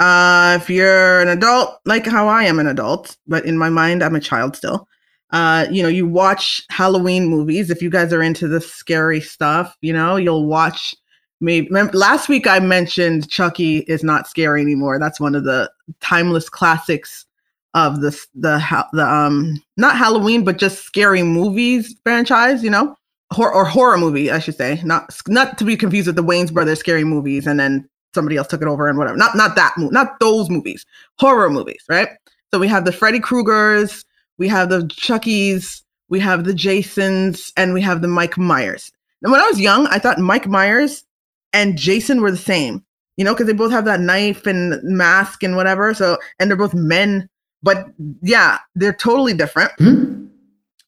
uh, 0.00 0.58
if 0.60 0.70
you're 0.70 1.20
an 1.20 1.28
adult, 1.28 1.78
like 1.84 2.06
how 2.06 2.26
I 2.26 2.44
am 2.44 2.58
an 2.58 2.66
adult, 2.66 3.16
but 3.26 3.44
in 3.44 3.58
my 3.58 3.68
mind, 3.68 4.02
I'm 4.02 4.16
a 4.16 4.20
child 4.20 4.56
still 4.56 4.88
uh, 5.34 5.66
you 5.68 5.82
know, 5.82 5.88
you 5.88 6.06
watch 6.06 6.62
Halloween 6.70 7.26
movies. 7.26 7.68
If 7.68 7.82
you 7.82 7.90
guys 7.90 8.12
are 8.12 8.22
into 8.22 8.46
the 8.46 8.60
scary 8.60 9.20
stuff, 9.20 9.76
you 9.80 9.92
know, 9.92 10.14
you'll 10.14 10.46
watch. 10.46 10.94
Maybe 11.40 11.68
last 11.92 12.28
week 12.28 12.46
I 12.46 12.60
mentioned 12.60 13.28
Chucky 13.28 13.78
is 13.80 14.04
not 14.04 14.28
scary 14.28 14.62
anymore. 14.62 15.00
That's 15.00 15.18
one 15.18 15.34
of 15.34 15.42
the 15.42 15.68
timeless 16.00 16.48
classics 16.48 17.26
of 17.74 18.00
the 18.00 18.10
the 18.36 18.86
the 18.92 19.04
um 19.04 19.60
not 19.76 19.96
Halloween 19.96 20.44
but 20.44 20.56
just 20.58 20.84
scary 20.84 21.24
movies 21.24 21.96
franchise. 22.04 22.62
You 22.62 22.70
know, 22.70 22.94
Hor- 23.32 23.52
or 23.52 23.64
horror 23.64 23.98
movie 23.98 24.30
I 24.30 24.38
should 24.38 24.54
say. 24.54 24.80
Not 24.84 25.18
not 25.26 25.58
to 25.58 25.64
be 25.64 25.76
confused 25.76 26.06
with 26.06 26.14
the 26.16 26.22
Wayans 26.22 26.52
brothers 26.52 26.78
scary 26.78 27.02
movies 27.02 27.48
and 27.48 27.58
then 27.58 27.88
somebody 28.14 28.36
else 28.36 28.46
took 28.46 28.62
it 28.62 28.68
over 28.68 28.86
and 28.86 28.96
whatever. 28.96 29.16
Not 29.16 29.36
not 29.36 29.56
that 29.56 29.74
not 29.76 30.20
those 30.20 30.48
movies. 30.48 30.86
Horror 31.18 31.50
movies, 31.50 31.82
right? 31.88 32.10
So 32.52 32.60
we 32.60 32.68
have 32.68 32.84
the 32.84 32.92
Freddy 32.92 33.18
Kruegers, 33.18 34.04
we 34.38 34.48
have 34.48 34.68
the 34.68 34.82
Chuckies, 34.82 35.82
we 36.08 36.20
have 36.20 36.44
the 36.44 36.54
Jasons, 36.54 37.52
and 37.56 37.74
we 37.74 37.80
have 37.82 38.02
the 38.02 38.08
Mike 38.08 38.36
Myers. 38.36 38.90
And 39.22 39.32
when 39.32 39.40
I 39.40 39.46
was 39.46 39.60
young, 39.60 39.86
I 39.88 39.98
thought 39.98 40.18
Mike 40.18 40.46
Myers 40.46 41.04
and 41.52 41.78
Jason 41.78 42.20
were 42.20 42.30
the 42.30 42.36
same, 42.36 42.84
you 43.16 43.24
know, 43.24 43.32
because 43.32 43.46
they 43.46 43.52
both 43.52 43.72
have 43.72 43.86
that 43.86 44.00
knife 44.00 44.46
and 44.46 44.82
mask 44.82 45.42
and 45.42 45.56
whatever. 45.56 45.94
So, 45.94 46.18
and 46.38 46.50
they're 46.50 46.56
both 46.56 46.74
men, 46.74 47.28
but 47.62 47.86
yeah, 48.22 48.58
they're 48.74 48.92
totally 48.92 49.34
different. 49.34 49.72
Mm-hmm. 49.80 50.26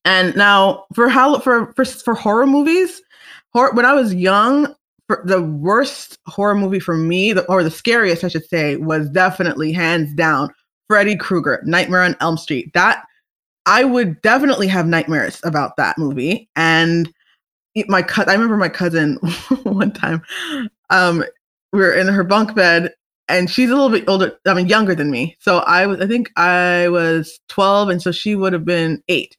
And 0.04 0.36
now 0.36 0.84
for 0.94 1.08
how 1.08 1.38
for 1.40 1.72
for 1.72 1.84
for 1.84 2.14
horror 2.14 2.46
movies, 2.46 3.02
horror, 3.52 3.72
when 3.72 3.84
I 3.84 3.92
was 3.92 4.14
young, 4.14 4.74
the 5.24 5.42
worst 5.42 6.18
horror 6.26 6.54
movie 6.54 6.78
for 6.78 6.96
me, 6.96 7.32
the, 7.32 7.44
or 7.46 7.64
the 7.64 7.70
scariest, 7.70 8.22
I 8.22 8.28
should 8.28 8.48
say, 8.48 8.76
was 8.76 9.08
definitely 9.10 9.72
hands 9.72 10.12
down 10.14 10.52
Freddy 10.88 11.16
Krueger, 11.16 11.60
Nightmare 11.64 12.02
on 12.02 12.16
Elm 12.20 12.36
Street. 12.36 12.72
That 12.74 13.04
I 13.66 13.84
would 13.84 14.20
definitely 14.22 14.68
have 14.68 14.86
nightmares 14.86 15.40
about 15.44 15.76
that 15.76 15.98
movie. 15.98 16.48
And 16.56 17.12
my 17.88 18.02
cut. 18.02 18.28
I 18.28 18.32
remember 18.32 18.56
my 18.56 18.68
cousin 18.68 19.16
one 19.64 19.92
time. 19.92 20.22
Um, 20.90 21.24
we 21.72 21.80
were 21.80 21.92
in 21.92 22.06
her 22.06 22.24
bunk 22.24 22.54
bed, 22.54 22.92
and 23.28 23.50
she's 23.50 23.70
a 23.70 23.74
little 23.74 23.90
bit 23.90 24.08
older. 24.08 24.38
I 24.46 24.54
mean, 24.54 24.68
younger 24.68 24.94
than 24.94 25.10
me. 25.10 25.36
So 25.40 25.58
I 25.58 25.86
was. 25.86 26.00
I 26.00 26.06
think 26.06 26.30
I 26.36 26.88
was 26.88 27.38
twelve, 27.48 27.88
and 27.88 28.00
so 28.00 28.12
she 28.12 28.34
would 28.34 28.52
have 28.52 28.64
been 28.64 29.02
eight. 29.08 29.36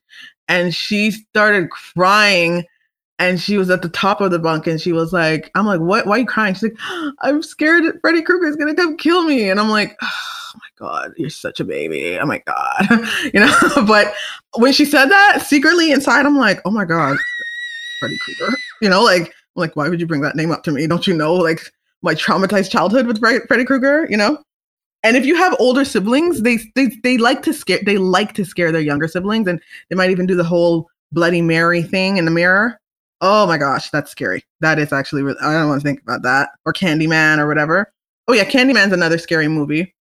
And 0.47 0.73
she 0.73 1.11
started 1.11 1.71
crying 1.71 2.63
and 3.19 3.41
she 3.41 3.57
was 3.57 3.69
at 3.69 3.81
the 3.81 3.89
top 3.89 4.21
of 4.21 4.31
the 4.31 4.39
bunk 4.39 4.65
and 4.65 4.79
she 4.79 4.93
was 4.93 5.11
like, 5.11 5.51
I'm 5.55 5.65
like, 5.65 5.81
what? 5.81 6.05
Why 6.05 6.15
are 6.15 6.19
you 6.19 6.25
crying? 6.25 6.53
She's 6.53 6.63
like, 6.63 7.13
I'm 7.21 7.43
scared 7.43 7.83
that 7.83 7.99
Freddy 7.99 8.21
Krueger 8.21 8.47
is 8.47 8.55
going 8.55 8.73
to 8.73 8.81
come 8.81 8.95
kill 8.95 9.23
me. 9.23 9.49
And 9.49 9.59
I'm 9.59 9.69
like, 9.69 9.97
oh 10.01 10.46
God, 10.77 11.13
you're 11.17 11.29
such 11.29 11.59
a 11.59 11.63
baby. 11.63 12.17
Oh 12.19 12.25
my 12.25 12.41
God. 12.45 12.87
you 13.33 13.39
know, 13.39 13.53
but 13.87 14.13
when 14.57 14.73
she 14.73 14.85
said 14.85 15.07
that 15.07 15.43
secretly 15.45 15.91
inside, 15.91 16.25
I'm 16.25 16.37
like, 16.37 16.61
oh 16.65 16.71
my 16.71 16.85
God, 16.85 17.17
Freddy 17.99 18.17
Krueger, 18.19 18.55
you 18.81 18.89
know, 18.89 19.03
like, 19.03 19.33
like, 19.55 19.75
why 19.75 19.89
would 19.89 19.99
you 19.99 20.07
bring 20.07 20.21
that 20.21 20.35
name 20.35 20.51
up 20.51 20.63
to 20.63 20.71
me? 20.71 20.85
Don't 20.85 21.07
you 21.07 21.15
know, 21.15 21.33
like 21.33 21.61
my 22.03 22.13
traumatized 22.13 22.69
childhood 22.69 23.07
with 23.07 23.19
Freddy 23.19 23.65
Krueger, 23.65 24.07
you 24.09 24.17
know? 24.17 24.37
And 25.03 25.17
if 25.17 25.25
you 25.25 25.35
have 25.35 25.55
older 25.59 25.85
siblings, 25.85 26.41
they, 26.41 26.59
they 26.75 26.87
they 27.03 27.17
like 27.17 27.41
to 27.43 27.53
scare 27.53 27.79
they 27.83 27.97
like 27.97 28.33
to 28.33 28.43
scare 28.43 28.71
their 28.71 28.81
younger 28.81 29.07
siblings, 29.07 29.47
and 29.47 29.61
they 29.89 29.95
might 29.95 30.09
even 30.09 30.25
do 30.25 30.35
the 30.35 30.43
whole 30.43 30.89
Bloody 31.11 31.41
Mary 31.41 31.81
thing 31.81 32.17
in 32.17 32.25
the 32.25 32.31
mirror 32.31 32.79
Oh 33.21 33.47
my 33.47 33.57
gosh, 33.57 33.89
that's 33.89 34.11
scary. 34.11 34.43
That 34.59 34.77
is 34.77 34.93
actually, 34.93 35.23
I 35.41 35.53
don't 35.53 35.69
want 35.69 35.81
to 35.81 35.87
think 35.87 36.01
about 36.01 36.21
that. 36.21 36.49
Or 36.65 36.73
Candyman 36.73 37.39
or 37.39 37.47
whatever. 37.47 37.91
Oh 38.27 38.33
yeah, 38.33 38.43
Candyman's 38.43 38.93
another 38.93 39.17
scary 39.17 39.47
movie, 39.47 39.93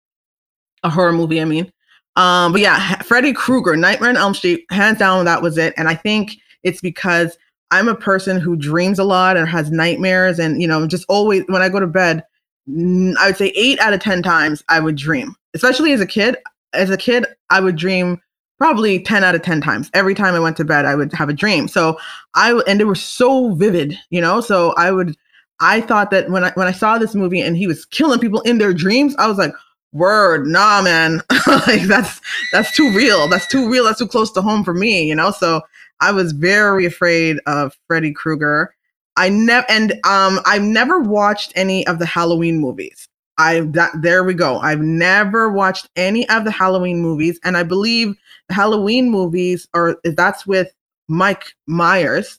a 0.86 0.90
horror 0.90 1.12
movie. 1.12 1.40
I 1.40 1.44
mean, 1.44 1.72
um, 2.16 2.52
but 2.52 2.60
yeah, 2.60 2.96
Freddy 3.02 3.32
Krueger, 3.32 3.76
Nightmare 3.76 4.10
on 4.10 4.16
Elm 4.16 4.34
Street, 4.34 4.64
hands 4.70 4.98
down, 4.98 5.24
that 5.26 5.42
was 5.42 5.58
it. 5.58 5.74
And 5.76 5.88
I 5.88 5.94
think 5.94 6.36
it's 6.62 6.80
because 6.80 7.36
I'm 7.70 7.88
a 7.88 7.94
person 7.94 8.40
who 8.40 8.56
dreams 8.56 8.98
a 8.98 9.04
lot 9.04 9.36
and 9.36 9.48
has 9.48 9.70
nightmares, 9.70 10.38
and 10.38 10.62
you 10.62 10.68
know, 10.68 10.86
just 10.86 11.04
always 11.08 11.44
when 11.48 11.62
I 11.62 11.68
go 11.68 11.80
to 11.80 11.86
bed, 11.86 12.24
I 12.68 13.26
would 13.26 13.36
say 13.36 13.48
eight 13.48 13.78
out 13.80 13.92
of 13.92 14.00
ten 14.00 14.22
times 14.22 14.62
I 14.68 14.80
would 14.80 14.96
dream. 14.96 15.34
Especially 15.54 15.92
as 15.92 16.00
a 16.00 16.06
kid. 16.06 16.36
As 16.72 16.90
a 16.90 16.96
kid, 16.96 17.26
I 17.48 17.60
would 17.60 17.76
dream 17.76 18.20
probably 18.58 19.00
10 19.00 19.22
out 19.22 19.34
of 19.34 19.42
10 19.42 19.60
times. 19.60 19.90
Every 19.94 20.14
time 20.14 20.34
I 20.34 20.40
went 20.40 20.56
to 20.58 20.64
bed, 20.64 20.84
I 20.84 20.94
would 20.94 21.12
have 21.12 21.28
a 21.28 21.34
dream. 21.34 21.68
So 21.68 21.98
I, 22.34 22.54
and 22.66 22.80
they 22.80 22.84
were 22.84 22.94
so 22.94 23.54
vivid, 23.54 23.98
you 24.10 24.20
know? 24.20 24.40
So 24.40 24.72
I 24.76 24.90
would, 24.90 25.16
I 25.60 25.80
thought 25.80 26.10
that 26.10 26.30
when 26.30 26.44
I, 26.44 26.52
when 26.52 26.66
I 26.66 26.72
saw 26.72 26.98
this 26.98 27.14
movie 27.14 27.40
and 27.40 27.56
he 27.56 27.66
was 27.66 27.84
killing 27.86 28.18
people 28.18 28.40
in 28.42 28.58
their 28.58 28.72
dreams, 28.72 29.14
I 29.18 29.26
was 29.26 29.38
like, 29.38 29.52
word, 29.96 30.46
nah, 30.46 30.82
man. 30.82 31.22
like 31.66 31.82
that's, 31.82 32.20
that's 32.52 32.72
too 32.72 32.90
real. 32.92 33.28
That's 33.28 33.46
too 33.46 33.70
real. 33.70 33.84
That's 33.84 33.98
too 33.98 34.06
close 34.06 34.30
to 34.32 34.42
home 34.42 34.64
for 34.64 34.74
me, 34.74 35.04
you 35.04 35.14
know? 35.14 35.30
So 35.30 35.62
I 36.00 36.12
was 36.12 36.32
very 36.32 36.84
afraid 36.84 37.38
of 37.46 37.76
Freddy 37.86 38.12
Krueger. 38.12 38.74
I 39.16 39.30
never, 39.30 39.66
and 39.70 39.92
um, 40.04 40.40
I've 40.44 40.62
never 40.62 41.00
watched 41.00 41.52
any 41.56 41.86
of 41.86 41.98
the 41.98 42.06
Halloween 42.06 42.58
movies. 42.58 43.08
I 43.38 43.60
that 43.72 43.92
there 44.00 44.24
we 44.24 44.34
go. 44.34 44.58
I've 44.58 44.80
never 44.80 45.50
watched 45.50 45.88
any 45.96 46.28
of 46.28 46.44
the 46.44 46.50
Halloween 46.50 47.00
movies, 47.00 47.38
and 47.44 47.56
I 47.56 47.62
believe 47.62 48.14
Halloween 48.50 49.10
movies 49.10 49.68
are 49.74 49.98
that's 50.04 50.46
with 50.46 50.72
Mike 51.08 51.44
Myers. 51.66 52.38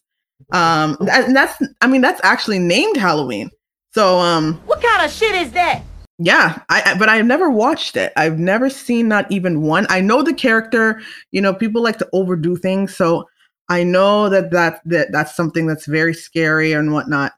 Um, 0.51 0.97
and 1.11 1.35
that's 1.35 1.61
I 1.81 1.87
mean 1.87 2.01
that's 2.01 2.21
actually 2.23 2.59
named 2.59 2.97
Halloween. 2.97 3.51
So 3.93 4.19
um, 4.19 4.55
what 4.65 4.81
kind 4.81 5.05
of 5.05 5.11
shit 5.11 5.35
is 5.35 5.51
that? 5.51 5.83
Yeah, 6.19 6.61
I, 6.69 6.81
I 6.85 6.97
but 6.97 7.09
I've 7.09 7.25
never 7.25 7.49
watched 7.49 7.95
it. 7.95 8.11
I've 8.15 8.39
never 8.39 8.69
seen 8.69 9.07
not 9.07 9.31
even 9.31 9.61
one. 9.61 9.85
I 9.89 10.01
know 10.01 10.23
the 10.23 10.33
character. 10.33 11.01
You 11.31 11.41
know, 11.41 11.53
people 11.53 11.83
like 11.83 11.99
to 11.99 12.09
overdo 12.11 12.55
things, 12.55 12.95
so 12.95 13.27
I 13.69 13.83
know 13.83 14.29
that 14.29 14.51
that 14.51 14.81
that 14.85 15.11
that's 15.11 15.35
something 15.35 15.67
that's 15.67 15.85
very 15.85 16.13
scary 16.13 16.73
and 16.73 16.91
whatnot. 16.91 17.33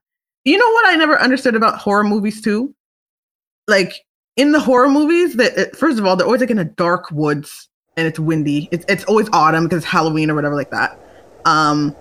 You 0.46 0.58
know 0.58 0.70
what 0.72 0.88
I 0.88 0.96
never 0.96 1.20
understood 1.20 1.56
about 1.56 1.78
horror 1.78 2.04
movies 2.06 2.42
too? 2.42 2.74
Like 3.68 3.94
in 4.38 4.54
the 4.54 4.60
horror 4.60 4.90
movies, 4.90 5.36
that 5.36 5.76
first 5.76 6.00
of 6.00 6.06
all, 6.06 6.16
they're 6.16 6.26
always 6.26 6.42
like 6.42 6.50
in 6.50 6.60
a 6.60 6.66
dark 6.66 7.12
woods 7.12 7.68
and 7.98 8.08
it's 8.08 8.20
windy. 8.20 8.70
It's 8.72 8.86
it's 8.88 9.04
always 9.06 9.28
autumn 9.34 9.66
because 9.66 9.80
it's 9.80 9.86
Halloween 9.86 10.32
or 10.32 10.36
whatever 10.36 10.56
like 10.56 10.72
that. 10.72 10.98
Um, 11.46 11.94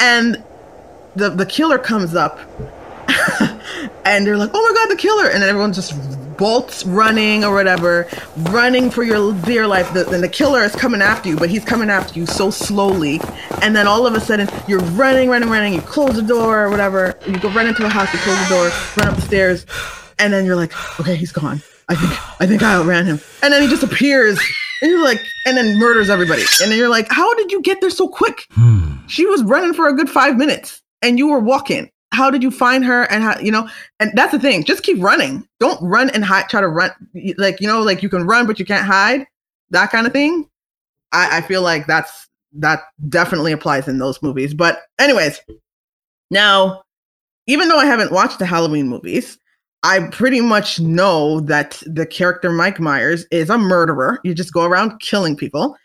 and 0.00 0.42
the 1.16 1.28
the 1.30 1.46
killer 1.46 1.78
comes 1.78 2.14
up, 2.14 2.38
and 4.04 4.26
they're 4.26 4.36
like, 4.36 4.50
"Oh 4.54 4.62
my 4.62 4.74
god, 4.74 4.90
the 4.90 5.00
killer!" 5.00 5.28
And 5.28 5.42
then 5.42 5.48
everyone 5.48 5.72
just 5.72 5.94
bolts 6.36 6.84
running 6.84 7.44
or 7.44 7.54
whatever, 7.54 8.08
running 8.50 8.90
for 8.90 9.02
your 9.02 9.32
dear 9.42 9.66
life. 9.66 9.92
The, 9.92 10.08
and 10.10 10.22
the 10.22 10.28
killer 10.28 10.62
is 10.62 10.74
coming 10.74 11.00
after 11.00 11.28
you, 11.28 11.36
but 11.36 11.50
he's 11.50 11.64
coming 11.64 11.90
after 11.90 12.18
you 12.18 12.26
so 12.26 12.50
slowly. 12.50 13.20
And 13.62 13.74
then 13.74 13.86
all 13.86 14.06
of 14.06 14.14
a 14.14 14.20
sudden, 14.20 14.48
you're 14.66 14.80
running, 14.80 15.28
running, 15.28 15.48
running. 15.48 15.74
You 15.74 15.80
close 15.80 16.14
the 16.16 16.22
door 16.22 16.64
or 16.64 16.70
whatever. 16.70 17.18
You 17.26 17.38
go 17.38 17.50
run 17.50 17.66
into 17.66 17.84
a 17.84 17.88
house, 17.88 18.12
you 18.12 18.18
close 18.20 18.38
the 18.48 18.54
door, 18.54 18.70
run 18.98 19.08
up 19.08 19.16
the 19.16 19.22
stairs, 19.22 19.66
and 20.18 20.32
then 20.32 20.44
you're 20.44 20.56
like, 20.56 20.72
"Okay, 21.00 21.16
he's 21.16 21.32
gone." 21.32 21.62
I 21.88 21.94
think 21.94 22.40
I 22.40 22.46
think 22.46 22.62
I 22.62 22.74
outran 22.74 23.06
him. 23.06 23.20
And 23.42 23.52
then 23.52 23.62
he 23.62 23.68
just 23.68 23.82
appears 23.82 24.38
and 24.80 24.90
you're 24.90 25.02
like, 25.02 25.20
and 25.46 25.56
then 25.56 25.78
murders 25.78 26.10
everybody. 26.10 26.42
And 26.60 26.70
then 26.70 26.78
you're 26.78 26.88
like, 26.88 27.06
how 27.10 27.32
did 27.34 27.52
you 27.52 27.62
get 27.62 27.80
there 27.80 27.90
so 27.90 28.08
quick? 28.08 28.46
Hmm. 28.50 28.96
She 29.06 29.26
was 29.26 29.42
running 29.42 29.72
for 29.74 29.88
a 29.88 29.94
good 29.94 30.10
five 30.10 30.36
minutes 30.36 30.82
and 31.02 31.18
you 31.18 31.28
were 31.28 31.38
walking. 31.38 31.90
How 32.14 32.30
did 32.30 32.42
you 32.42 32.50
find 32.50 32.84
her? 32.84 33.02
And 33.10 33.22
how, 33.22 33.38
you 33.40 33.50
know, 33.50 33.68
and 34.00 34.12
that's 34.14 34.32
the 34.32 34.38
thing. 34.38 34.64
Just 34.64 34.82
keep 34.82 35.02
running. 35.02 35.46
Don't 35.60 35.82
run 35.82 36.10
and 36.10 36.24
hide, 36.24 36.48
try 36.48 36.60
to 36.60 36.68
run. 36.68 36.90
Like, 37.36 37.60
you 37.60 37.66
know, 37.66 37.82
like 37.82 38.02
you 38.02 38.08
can 38.08 38.26
run, 38.26 38.46
but 38.46 38.58
you 38.58 38.64
can't 38.64 38.86
hide. 38.86 39.26
That 39.70 39.90
kind 39.90 40.06
of 40.06 40.12
thing. 40.12 40.48
I, 41.12 41.38
I 41.38 41.40
feel 41.42 41.62
like 41.62 41.86
that's, 41.86 42.28
that 42.52 42.84
definitely 43.08 43.52
applies 43.52 43.88
in 43.88 43.98
those 43.98 44.22
movies. 44.22 44.54
But, 44.54 44.82
anyways, 44.98 45.40
now, 46.30 46.82
even 47.46 47.68
though 47.68 47.78
I 47.78 47.86
haven't 47.86 48.12
watched 48.12 48.38
the 48.38 48.46
Halloween 48.46 48.88
movies, 48.88 49.38
I 49.82 50.08
pretty 50.08 50.40
much 50.40 50.80
know 50.80 51.40
that 51.40 51.82
the 51.84 52.06
character 52.06 52.50
Mike 52.50 52.80
Myers 52.80 53.26
is 53.30 53.50
a 53.50 53.58
murderer. 53.58 54.20
You 54.24 54.34
just 54.34 54.52
go 54.52 54.64
around 54.64 55.00
killing 55.00 55.36
people. 55.36 55.76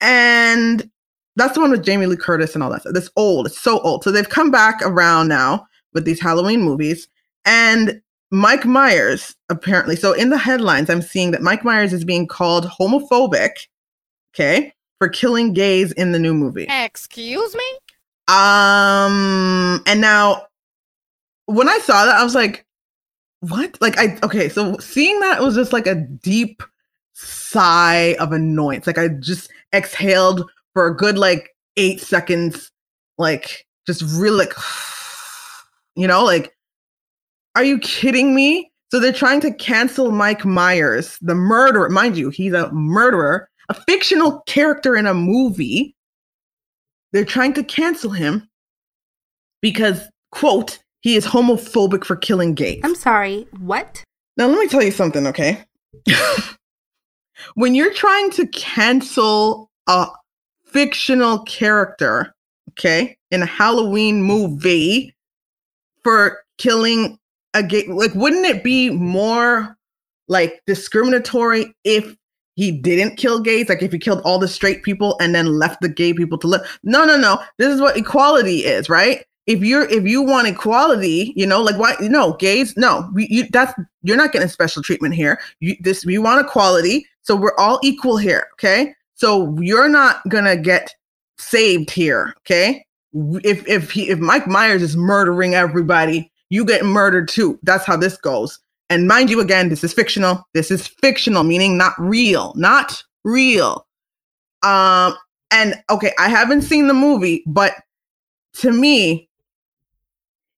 And 0.00 0.88
that's 1.36 1.54
the 1.54 1.60
one 1.60 1.70
with 1.70 1.84
Jamie 1.84 2.06
Lee 2.06 2.16
Curtis 2.16 2.54
and 2.54 2.62
all 2.62 2.70
that 2.70 2.82
stuff. 2.82 2.94
That's 2.94 3.10
old. 3.16 3.46
It's 3.46 3.60
so 3.60 3.80
old. 3.80 4.04
So 4.04 4.10
they've 4.10 4.28
come 4.28 4.50
back 4.50 4.80
around 4.82 5.28
now 5.28 5.66
with 5.92 6.04
these 6.04 6.20
Halloween 6.20 6.62
movies. 6.62 7.08
And 7.44 8.00
Mike 8.30 8.64
Myers, 8.64 9.36
apparently, 9.48 9.96
so 9.96 10.12
in 10.12 10.30
the 10.30 10.38
headlines, 10.38 10.88
I'm 10.88 11.02
seeing 11.02 11.32
that 11.32 11.42
Mike 11.42 11.64
Myers 11.64 11.92
is 11.92 12.04
being 12.04 12.26
called 12.26 12.66
homophobic, 12.66 13.66
okay, 14.34 14.72
for 14.98 15.08
killing 15.08 15.52
gays 15.52 15.92
in 15.92 16.12
the 16.12 16.18
new 16.18 16.32
movie. 16.32 16.66
Excuse 16.68 17.54
me? 17.54 17.64
Um, 18.28 19.82
and 19.86 20.00
now 20.00 20.46
when 21.46 21.68
I 21.68 21.78
saw 21.78 22.06
that, 22.06 22.16
I 22.16 22.24
was 22.24 22.34
like, 22.34 22.64
what? 23.40 23.76
Like 23.80 23.98
I 23.98 24.18
okay, 24.22 24.48
so 24.48 24.76
seeing 24.78 25.18
that 25.20 25.42
was 25.42 25.56
just 25.56 25.72
like 25.72 25.86
a 25.86 25.96
deep 25.96 26.62
sigh 27.12 28.16
of 28.20 28.32
annoyance. 28.32 28.86
Like 28.86 28.98
I 28.98 29.08
just 29.08 29.50
exhaled 29.74 30.48
for 30.72 30.86
a 30.86 30.96
good 30.96 31.18
like 31.18 31.50
eight 31.76 32.00
seconds, 32.00 32.70
like 33.18 33.66
just 33.86 34.02
really 34.02 34.38
like 34.38 34.54
you 35.96 36.06
know, 36.06 36.24
like 36.24 36.54
are 37.54 37.64
you 37.64 37.78
kidding 37.78 38.34
me? 38.34 38.70
So 38.90 39.00
they're 39.00 39.12
trying 39.12 39.40
to 39.40 39.52
cancel 39.52 40.10
Mike 40.10 40.44
Myers, 40.44 41.18
the 41.20 41.34
murderer. 41.34 41.88
Mind 41.88 42.16
you, 42.16 42.30
he's 42.30 42.52
a 42.52 42.70
murderer, 42.72 43.48
a 43.68 43.74
fictional 43.74 44.40
character 44.46 44.96
in 44.96 45.06
a 45.06 45.14
movie. 45.14 45.94
They're 47.12 47.24
trying 47.24 47.54
to 47.54 47.64
cancel 47.64 48.10
him 48.10 48.48
because, 49.60 50.08
quote, 50.30 50.78
he 51.00 51.16
is 51.16 51.26
homophobic 51.26 52.04
for 52.04 52.16
killing 52.16 52.54
gays. 52.54 52.80
I'm 52.84 52.94
sorry, 52.94 53.46
what? 53.60 54.02
Now, 54.36 54.46
let 54.46 54.58
me 54.58 54.68
tell 54.68 54.82
you 54.82 54.92
something, 54.92 55.26
okay? 55.26 55.64
when 57.54 57.74
you're 57.74 57.92
trying 57.92 58.30
to 58.32 58.46
cancel 58.48 59.70
a 59.88 60.06
fictional 60.66 61.40
character, 61.40 62.34
okay, 62.70 63.16
in 63.30 63.42
a 63.42 63.46
Halloween 63.46 64.22
movie 64.22 65.14
for 66.04 66.40
killing 66.58 67.18
a 67.54 67.62
gay, 67.62 67.86
like, 67.86 68.14
wouldn't 68.14 68.46
it 68.46 68.64
be 68.64 68.90
more 68.90 69.76
like 70.28 70.62
discriminatory 70.66 71.74
if 71.84 72.16
he 72.54 72.70
didn't 72.70 73.16
kill 73.16 73.40
gays, 73.40 73.68
like 73.68 73.82
if 73.82 73.92
he 73.92 73.98
killed 73.98 74.22
all 74.24 74.38
the 74.38 74.48
straight 74.48 74.82
people 74.82 75.16
and 75.20 75.34
then 75.34 75.58
left 75.58 75.80
the 75.80 75.88
gay 75.88 76.12
people 76.12 76.38
to 76.38 76.46
live? 76.46 76.78
No, 76.82 77.04
no, 77.04 77.16
no. 77.16 77.42
This 77.58 77.72
is 77.72 77.80
what 77.80 77.96
equality 77.96 78.64
is, 78.64 78.88
right? 78.88 79.24
if 79.46 79.60
you're 79.60 79.88
if 79.88 80.04
you 80.04 80.22
want 80.22 80.46
equality, 80.46 81.32
you 81.36 81.46
know, 81.46 81.60
like 81.60 81.78
why 81.78 81.96
no 82.00 82.34
gays, 82.34 82.76
no, 82.76 83.08
we, 83.12 83.26
you 83.28 83.44
that's 83.52 83.72
you're 84.02 84.16
not 84.16 84.32
getting 84.32 84.48
special 84.48 84.82
treatment 84.82 85.14
here. 85.14 85.40
You 85.60 85.76
this 85.80 86.04
we 86.04 86.18
want 86.18 86.46
equality, 86.46 87.06
so 87.22 87.34
we're 87.34 87.56
all 87.58 87.80
equal 87.82 88.16
here, 88.16 88.46
okay? 88.54 88.94
So 89.14 89.56
you're 89.60 89.88
not 89.88 90.26
gonna 90.28 90.56
get 90.56 90.94
saved 91.38 91.90
here, 91.90 92.34
okay? 92.38 92.84
If 93.14 93.66
if 93.68 93.90
he 93.90 94.08
if 94.08 94.18
Mike 94.18 94.46
Myers 94.46 94.82
is 94.82 94.96
murdering 94.96 95.54
everybody, 95.54 96.30
you 96.50 96.64
get 96.64 96.84
murdered 96.84 97.28
too. 97.28 97.58
That's 97.62 97.84
how 97.84 97.96
this 97.96 98.16
goes. 98.16 98.58
And 98.90 99.08
mind 99.08 99.30
you, 99.30 99.40
again, 99.40 99.70
this 99.70 99.82
is 99.84 99.92
fictional. 99.92 100.46
This 100.52 100.70
is 100.70 100.86
fictional, 100.86 101.44
meaning 101.44 101.78
not 101.78 101.94
real, 101.98 102.52
not 102.56 103.02
real. 103.24 103.86
Um, 104.62 105.16
and 105.50 105.82
okay, 105.90 106.12
I 106.18 106.28
haven't 106.28 106.62
seen 106.62 106.88
the 106.88 106.94
movie, 106.94 107.42
but 107.46 107.74
to 108.54 108.70
me, 108.70 109.28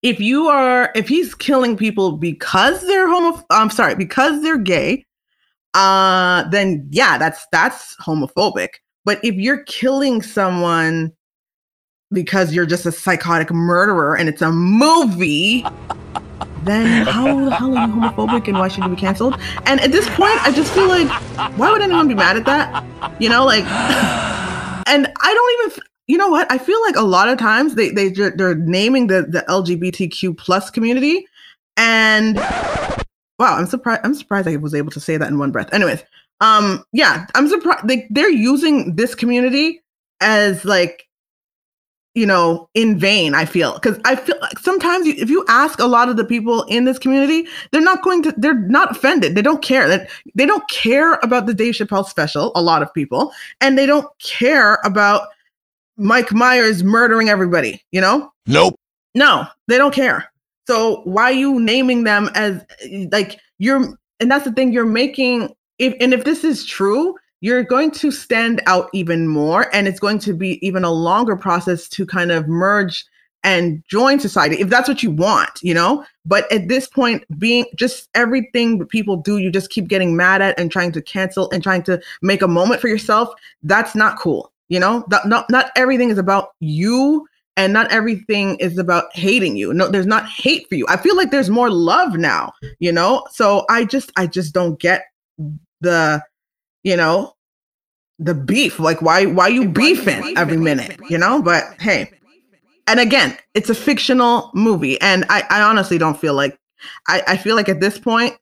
if 0.01 0.19
you 0.19 0.47
are 0.47 0.91
if 0.95 1.07
he's 1.07 1.33
killing 1.33 1.77
people 1.77 2.13
because 2.17 2.81
they're 2.81 3.07
homo 3.07 3.43
I'm 3.49 3.69
sorry, 3.69 3.95
because 3.95 4.41
they're 4.41 4.57
gay, 4.57 5.05
uh 5.73 6.43
then 6.49 6.87
yeah, 6.91 7.17
that's 7.17 7.47
that's 7.51 7.95
homophobic. 7.97 8.69
But 9.05 9.23
if 9.23 9.35
you're 9.35 9.63
killing 9.63 10.21
someone 10.21 11.11
because 12.13 12.53
you're 12.53 12.65
just 12.65 12.85
a 12.85 12.91
psychotic 12.91 13.51
murderer 13.51 14.15
and 14.15 14.29
it's 14.29 14.41
a 14.41 14.51
movie, 14.51 15.65
then 16.63 17.05
how 17.07 17.45
the 17.45 17.55
hell 17.55 17.77
are 17.77 17.87
you 17.87 17.93
homophobic 17.93 18.47
and 18.47 18.57
why 18.57 18.67
should 18.67 18.83
you 18.83 18.89
be 18.89 18.95
canceled? 18.95 19.39
And 19.65 19.81
at 19.81 19.91
this 19.91 20.07
point, 20.09 20.41
I 20.45 20.51
just 20.51 20.71
feel 20.73 20.87
like, 20.87 21.09
why 21.57 21.71
would 21.71 21.81
anyone 21.81 22.07
be 22.07 22.13
mad 22.13 22.37
at 22.37 22.45
that? 22.45 22.85
You 23.19 23.29
know, 23.29 23.45
like, 23.45 23.63
and 24.87 25.11
I 25.21 25.33
don't 25.33 25.71
even, 25.71 25.83
you 26.07 26.17
know 26.17 26.29
what? 26.29 26.51
I 26.51 26.57
feel 26.57 26.81
like 26.81 26.95
a 26.95 27.01
lot 27.01 27.29
of 27.29 27.37
times 27.37 27.75
they 27.75 27.89
they 27.89 28.09
they're 28.09 28.55
naming 28.55 29.07
the 29.07 29.23
the 29.23 29.43
LGBTQ 29.47 30.37
plus 30.37 30.69
community, 30.69 31.25
and 31.77 32.35
wow, 32.37 33.55
I'm 33.57 33.65
surprised. 33.65 34.01
I'm 34.03 34.13
surprised 34.13 34.47
I 34.47 34.57
was 34.57 34.75
able 34.75 34.91
to 34.91 34.99
say 34.99 35.15
that 35.15 35.29
in 35.29 35.39
one 35.39 35.51
breath. 35.51 35.73
Anyways, 35.73 36.03
um, 36.41 36.83
yeah, 36.91 37.25
I'm 37.35 37.47
surprised 37.47 37.87
they 37.87 38.05
they're 38.09 38.29
using 38.29 38.95
this 38.95 39.15
community 39.15 39.81
as 40.19 40.65
like 40.65 41.07
you 42.15 42.25
know, 42.25 42.69
in 42.75 42.99
vain, 42.99 43.33
I 43.33 43.45
feel. 43.45 43.73
Because 43.73 43.99
I 44.05 44.15
feel 44.15 44.35
like 44.39 44.59
sometimes 44.59 45.07
you, 45.07 45.15
if 45.17 45.29
you 45.29 45.43
ask 45.47 45.79
a 45.79 45.85
lot 45.85 46.09
of 46.09 46.17
the 46.17 46.25
people 46.25 46.63
in 46.63 46.85
this 46.85 46.99
community, 46.99 47.47
they're 47.71 47.81
not 47.81 48.03
going 48.03 48.21
to, 48.23 48.33
they're 48.37 48.53
not 48.53 48.91
offended. 48.91 49.33
They 49.33 49.41
don't 49.41 49.63
care. 49.63 49.87
They, 49.87 50.07
they 50.35 50.45
don't 50.45 50.67
care 50.69 51.13
about 51.23 51.47
the 51.47 51.53
Dave 51.53 51.73
Chappelle 51.73 52.05
special, 52.05 52.51
a 52.55 52.61
lot 52.61 52.83
of 52.83 52.93
people, 52.93 53.31
and 53.61 53.77
they 53.77 53.85
don't 53.85 54.07
care 54.19 54.79
about 54.83 55.29
Mike 55.97 56.31
Myers 56.31 56.83
murdering 56.83 57.29
everybody, 57.29 57.81
you 57.91 58.01
know? 58.01 58.31
Nope. 58.45 58.79
No, 59.15 59.45
they 59.67 59.77
don't 59.77 59.93
care. 59.93 60.31
So 60.67 61.01
why 61.05 61.23
are 61.23 61.33
you 61.33 61.59
naming 61.59 62.03
them 62.03 62.29
as 62.35 62.63
like 63.11 63.39
you're, 63.57 63.97
and 64.19 64.31
that's 64.31 64.45
the 64.45 64.51
thing, 64.51 64.71
you're 64.71 64.85
making, 64.85 65.53
if, 65.79 65.93
and 65.99 66.13
if 66.13 66.23
this 66.23 66.43
is 66.43 66.65
true, 66.65 67.15
you're 67.43 67.61
going 67.61 67.91
to 67.91 68.09
stand 68.09 68.61
out 68.67 68.89
even 68.93 69.27
more 69.27 69.67
and 69.75 69.85
it's 69.85 69.99
going 69.99 70.17
to 70.17 70.33
be 70.33 70.65
even 70.65 70.85
a 70.85 70.91
longer 70.91 71.35
process 71.35 71.89
to 71.89 72.05
kind 72.05 72.31
of 72.31 72.47
merge 72.47 73.05
and 73.43 73.83
join 73.89 74.17
society 74.17 74.55
if 74.61 74.69
that's 74.69 74.87
what 74.87 75.03
you 75.03 75.11
want 75.11 75.59
you 75.61 75.73
know? 75.73 76.05
But 76.25 76.49
at 76.53 76.69
this 76.69 76.87
point 76.87 77.25
being 77.37 77.65
just 77.75 78.07
everything 78.15 78.77
that 78.77 78.87
people 78.87 79.17
do 79.17 79.39
you 79.39 79.51
just 79.51 79.69
keep 79.71 79.89
getting 79.89 80.15
mad 80.15 80.41
at 80.41 80.57
and 80.57 80.71
trying 80.71 80.93
to 80.93 81.01
cancel 81.01 81.51
and 81.51 81.61
trying 81.61 81.83
to 81.83 82.01
make 82.21 82.41
a 82.41 82.47
moment 82.47 82.79
for 82.79 82.87
yourself 82.87 83.33
that's 83.61 83.93
not 83.93 84.17
cool 84.17 84.51
you 84.69 84.79
know? 84.79 85.05
That, 85.09 85.27
not 85.27 85.49
not 85.49 85.69
everything 85.75 86.09
is 86.09 86.17
about 86.17 86.53
you 86.61 87.27
and 87.57 87.73
not 87.73 87.91
everything 87.91 88.55
is 88.55 88.77
about 88.77 89.13
hating 89.13 89.57
you. 89.57 89.73
No 89.73 89.89
there's 89.89 90.07
not 90.07 90.27
hate 90.27 90.69
for 90.69 90.75
you. 90.75 90.85
I 90.87 90.95
feel 90.95 91.17
like 91.17 91.29
there's 91.29 91.49
more 91.49 91.69
love 91.69 92.15
now 92.15 92.53
you 92.79 92.93
know? 92.93 93.27
So 93.31 93.65
i 93.69 93.83
just 93.83 94.13
i 94.15 94.27
just 94.27 94.53
don't 94.53 94.79
get 94.79 95.03
the 95.81 96.23
you 96.83 96.95
know, 96.95 97.33
the 98.19 98.33
beef. 98.33 98.79
Like 98.79 99.01
why 99.01 99.25
why 99.25 99.47
you 99.47 99.67
beefing 99.67 100.37
every 100.37 100.57
minute, 100.57 100.99
you 101.09 101.17
know? 101.17 101.41
But 101.41 101.63
hey. 101.79 102.11
And 102.85 102.99
again, 102.99 103.37
it's 103.53 103.69
a 103.69 103.75
fictional 103.75 104.51
movie. 104.53 104.99
And 104.99 105.25
I, 105.29 105.43
I 105.49 105.61
honestly 105.61 105.97
don't 105.97 106.19
feel 106.19 106.33
like 106.33 106.59
I, 107.07 107.23
I 107.27 107.37
feel 107.37 107.55
like 107.55 107.69
at 107.69 107.79
this 107.79 107.97
point, 107.97 108.35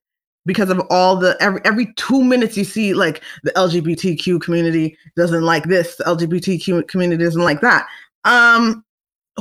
because 0.46 0.70
of 0.72 0.82
all 0.90 1.16
the 1.16 1.38
every 1.40 1.62
every 1.66 1.94
two 1.96 2.24
minutes 2.24 2.58
you 2.58 2.64
see 2.64 2.94
like 2.94 3.22
the 3.44 3.52
LGBTQ 3.52 4.42
community 4.42 4.98
doesn't 5.16 5.44
like 5.44 5.66
this, 5.66 5.96
the 5.98 6.04
LGBTQ 6.06 6.88
community 6.88 7.24
doesn't 7.24 7.44
like 7.44 7.62
that. 7.62 7.88
Um, 8.24 8.84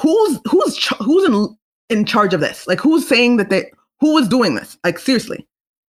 who's 0.03 0.39
who's 0.51 0.87
who's 0.99 1.25
in 1.29 1.57
in 1.89 2.05
charge 2.05 2.35
of 2.35 2.41
this? 2.41 2.67
Like 2.67 2.81
who's 2.81 3.09
saying 3.09 3.39
that 3.39 3.51
they 3.51 3.71
who 4.01 4.19
is 4.19 4.29
doing 4.29 4.55
this? 4.55 4.77
Like 4.85 4.99
seriously, 4.99 5.47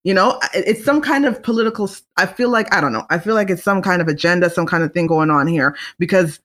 you 0.09 0.15
know, 0.15 0.41
it's 0.55 0.83
some 0.83 1.03
kind 1.03 1.27
of 1.27 1.43
political. 1.43 1.91
I 2.17 2.25
feel 2.25 2.49
like, 2.49 2.75
I 2.75 2.81
don't 2.81 2.95
know. 2.95 3.05
I 3.11 3.19
feel 3.19 3.35
like 3.35 3.51
it's 3.51 3.63
some 3.63 3.83
kind 3.83 4.01
of 4.01 4.09
agenda, 4.09 4.49
some 4.49 4.65
kind 4.65 4.83
of 4.83 4.95
thing 4.95 5.07
going 5.07 5.29
on 5.29 5.47
here 5.47 5.77
because 5.99 6.41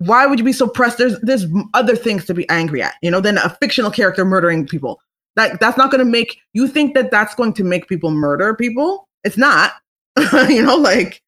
why 0.00 0.26
would 0.26 0.38
you 0.38 0.44
be 0.44 0.52
so 0.52 0.68
pressed? 0.68 0.98
There's 0.98 1.18
there's 1.20 1.46
other 1.72 1.96
things 1.96 2.26
to 2.26 2.34
be 2.34 2.46
angry 2.50 2.82
at, 2.82 2.96
you 3.00 3.10
know, 3.10 3.22
than 3.22 3.38
a 3.38 3.56
fictional 3.58 3.90
character 3.90 4.22
murdering 4.22 4.66
people. 4.66 5.00
That 5.34 5.60
that's 5.60 5.78
not 5.78 5.90
going 5.90 6.04
to 6.04 6.10
make 6.10 6.36
you 6.52 6.68
think 6.68 6.92
that 6.92 7.10
that's 7.10 7.34
going 7.34 7.54
to 7.54 7.64
make 7.64 7.88
people 7.88 8.10
murder 8.10 8.54
people. 8.54 9.08
It's 9.22 9.38
not. 9.38 9.72
you 10.50 10.62
know, 10.62 10.76
like 10.76 11.22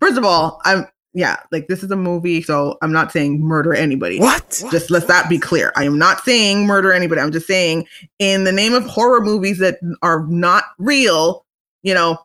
first 0.00 0.18
of 0.18 0.24
all, 0.26 0.60
I'm 0.66 0.86
yeah, 1.14 1.36
like 1.50 1.68
this 1.68 1.82
is 1.82 1.90
a 1.90 1.96
movie, 1.96 2.42
so 2.42 2.76
I'm 2.82 2.92
not 2.92 3.12
saying 3.12 3.40
murder 3.40 3.74
anybody. 3.74 4.18
What? 4.18 4.62
Just 4.70 4.90
let 4.90 5.08
that 5.08 5.28
be 5.28 5.38
clear. 5.38 5.72
I 5.74 5.84
am 5.84 5.98
not 5.98 6.24
saying 6.24 6.66
murder 6.66 6.92
anybody. 6.92 7.20
I'm 7.20 7.32
just 7.32 7.46
saying 7.46 7.86
in 8.18 8.44
the 8.44 8.52
name 8.52 8.74
of 8.74 8.84
horror 8.84 9.20
movies 9.20 9.58
that 9.58 9.78
are 10.02 10.26
not 10.26 10.64
real, 10.78 11.44
you 11.82 11.94
know, 11.94 12.18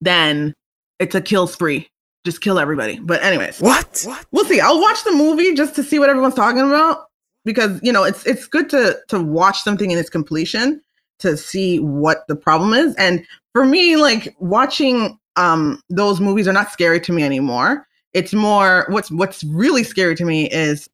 then 0.00 0.54
it's 0.98 1.14
a 1.14 1.20
kill 1.20 1.46
spree. 1.46 1.88
Just 2.24 2.40
kill 2.40 2.58
everybody. 2.58 2.98
But 2.98 3.22
anyways, 3.22 3.60
what? 3.60 4.02
what? 4.04 4.26
We'll 4.32 4.44
see. 4.44 4.60
I'll 4.60 4.80
watch 4.80 5.04
the 5.04 5.12
movie 5.12 5.54
just 5.54 5.74
to 5.76 5.82
see 5.82 5.98
what 5.98 6.08
everyone's 6.08 6.34
talking 6.34 6.60
about 6.60 7.06
because 7.44 7.80
you 7.82 7.92
know 7.92 8.04
it's 8.04 8.26
it's 8.26 8.46
good 8.46 8.68
to 8.70 8.98
to 9.08 9.22
watch 9.22 9.62
something 9.62 9.90
in 9.90 9.98
its 9.98 10.10
completion 10.10 10.80
to 11.18 11.36
see 11.36 11.78
what 11.78 12.26
the 12.28 12.36
problem 12.36 12.74
is. 12.74 12.94
And 12.96 13.24
for 13.52 13.64
me, 13.64 13.96
like 13.96 14.34
watching 14.38 15.18
um, 15.36 15.80
those 15.90 16.20
movies 16.20 16.48
are 16.48 16.52
not 16.52 16.72
scary 16.72 17.00
to 17.00 17.12
me 17.12 17.22
anymore. 17.22 17.86
It's 18.12 18.32
more 18.32 18.86
what's 18.88 19.10
what's 19.10 19.44
really 19.44 19.84
scary 19.84 20.14
to 20.16 20.24
me 20.24 20.48
is 20.50 20.88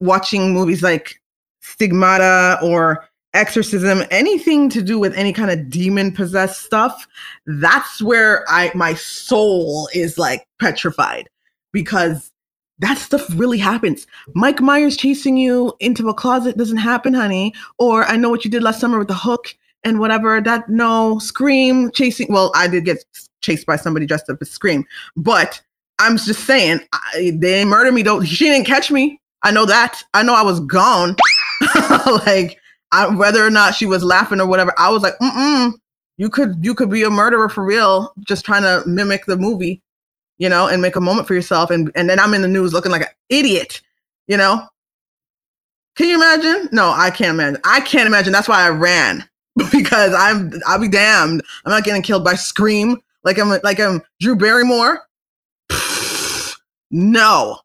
watching 0.00 0.52
movies 0.52 0.82
like 0.82 1.20
Stigmata 1.60 2.58
or 2.62 3.04
exorcism 3.34 4.02
anything 4.10 4.70
to 4.70 4.82
do 4.82 4.98
with 4.98 5.14
any 5.14 5.32
kind 5.32 5.50
of 5.50 5.68
demon 5.68 6.10
possessed 6.10 6.62
stuff 6.62 7.06
that's 7.46 8.00
where 8.00 8.42
i 8.48 8.72
my 8.74 8.94
soul 8.94 9.86
is 9.92 10.16
like 10.16 10.46
petrified 10.58 11.28
because 11.70 12.32
that 12.78 12.98
stuff 12.98 13.26
really 13.34 13.58
happens. 13.58 14.06
Mike 14.34 14.60
myers 14.60 14.96
chasing 14.96 15.36
you 15.36 15.72
into 15.80 16.08
a 16.08 16.14
closet 16.14 16.56
doesn't 16.56 16.76
happen 16.76 17.14
honey. 17.14 17.52
Or 17.78 18.04
i 18.04 18.16
know 18.16 18.30
what 18.30 18.44
you 18.44 18.50
did 18.50 18.62
last 18.62 18.80
summer 18.80 18.98
with 18.98 19.08
the 19.08 19.14
hook 19.14 19.56
and 19.84 20.00
whatever 20.00 20.40
that 20.40 20.68
no 20.68 21.18
scream 21.18 21.90
chasing 21.92 22.26
well 22.30 22.50
i 22.54 22.66
did 22.66 22.84
get 22.84 23.04
chased 23.40 23.66
by 23.66 23.76
somebody 23.76 24.06
dressed 24.06 24.30
up 24.30 24.38
as 24.40 24.50
Scream. 24.50 24.84
But 25.16 25.60
I'm 25.98 26.16
just 26.16 26.44
saying, 26.44 26.80
I, 26.92 27.10
they 27.14 27.30
didn't 27.30 27.68
murder 27.68 27.92
me. 27.92 28.02
Though 28.02 28.22
she 28.22 28.46
didn't 28.46 28.66
catch 28.66 28.90
me. 28.90 29.20
I 29.42 29.50
know 29.50 29.66
that. 29.66 30.02
I 30.14 30.22
know 30.22 30.34
I 30.34 30.42
was 30.42 30.60
gone. 30.60 31.16
like 32.26 32.58
I, 32.92 33.06
whether 33.14 33.44
or 33.44 33.50
not 33.50 33.74
she 33.74 33.86
was 33.86 34.02
laughing 34.02 34.40
or 34.40 34.46
whatever, 34.46 34.72
I 34.78 34.90
was 34.90 35.02
like, 35.02 35.18
mm 35.18 35.72
you 36.20 36.28
could 36.28 36.56
you 36.64 36.74
could 36.74 36.90
be 36.90 37.04
a 37.04 37.10
murderer 37.10 37.48
for 37.48 37.64
real, 37.64 38.12
just 38.26 38.44
trying 38.44 38.62
to 38.62 38.82
mimic 38.88 39.24
the 39.26 39.36
movie, 39.36 39.80
you 40.38 40.48
know, 40.48 40.66
and 40.66 40.82
make 40.82 40.96
a 40.96 41.00
moment 41.00 41.28
for 41.28 41.34
yourself. 41.34 41.70
And 41.70 41.92
and 41.94 42.10
then 42.10 42.18
I'm 42.18 42.34
in 42.34 42.42
the 42.42 42.48
news 42.48 42.72
looking 42.72 42.90
like 42.90 43.02
an 43.02 43.08
idiot, 43.28 43.80
you 44.26 44.36
know. 44.36 44.66
Can 45.94 46.08
you 46.08 46.16
imagine? 46.16 46.70
No, 46.72 46.90
I 46.90 47.10
can't 47.10 47.34
imagine. 47.34 47.60
I 47.62 47.78
can't 47.82 48.08
imagine. 48.08 48.32
That's 48.32 48.48
why 48.48 48.66
I 48.66 48.70
ran 48.70 49.28
because 49.72 50.14
I'm 50.14 50.52
I'll 50.66 50.80
be 50.80 50.88
damned. 50.88 51.42
I'm 51.64 51.70
not 51.70 51.84
getting 51.84 52.02
killed 52.02 52.24
by 52.24 52.34
Scream 52.34 53.00
like 53.24 53.38
I'm 53.38 53.48
like 53.62 53.80
I'm 53.80 54.02
Drew 54.20 54.36
Barrymore. 54.36 55.06
no. 56.90 57.58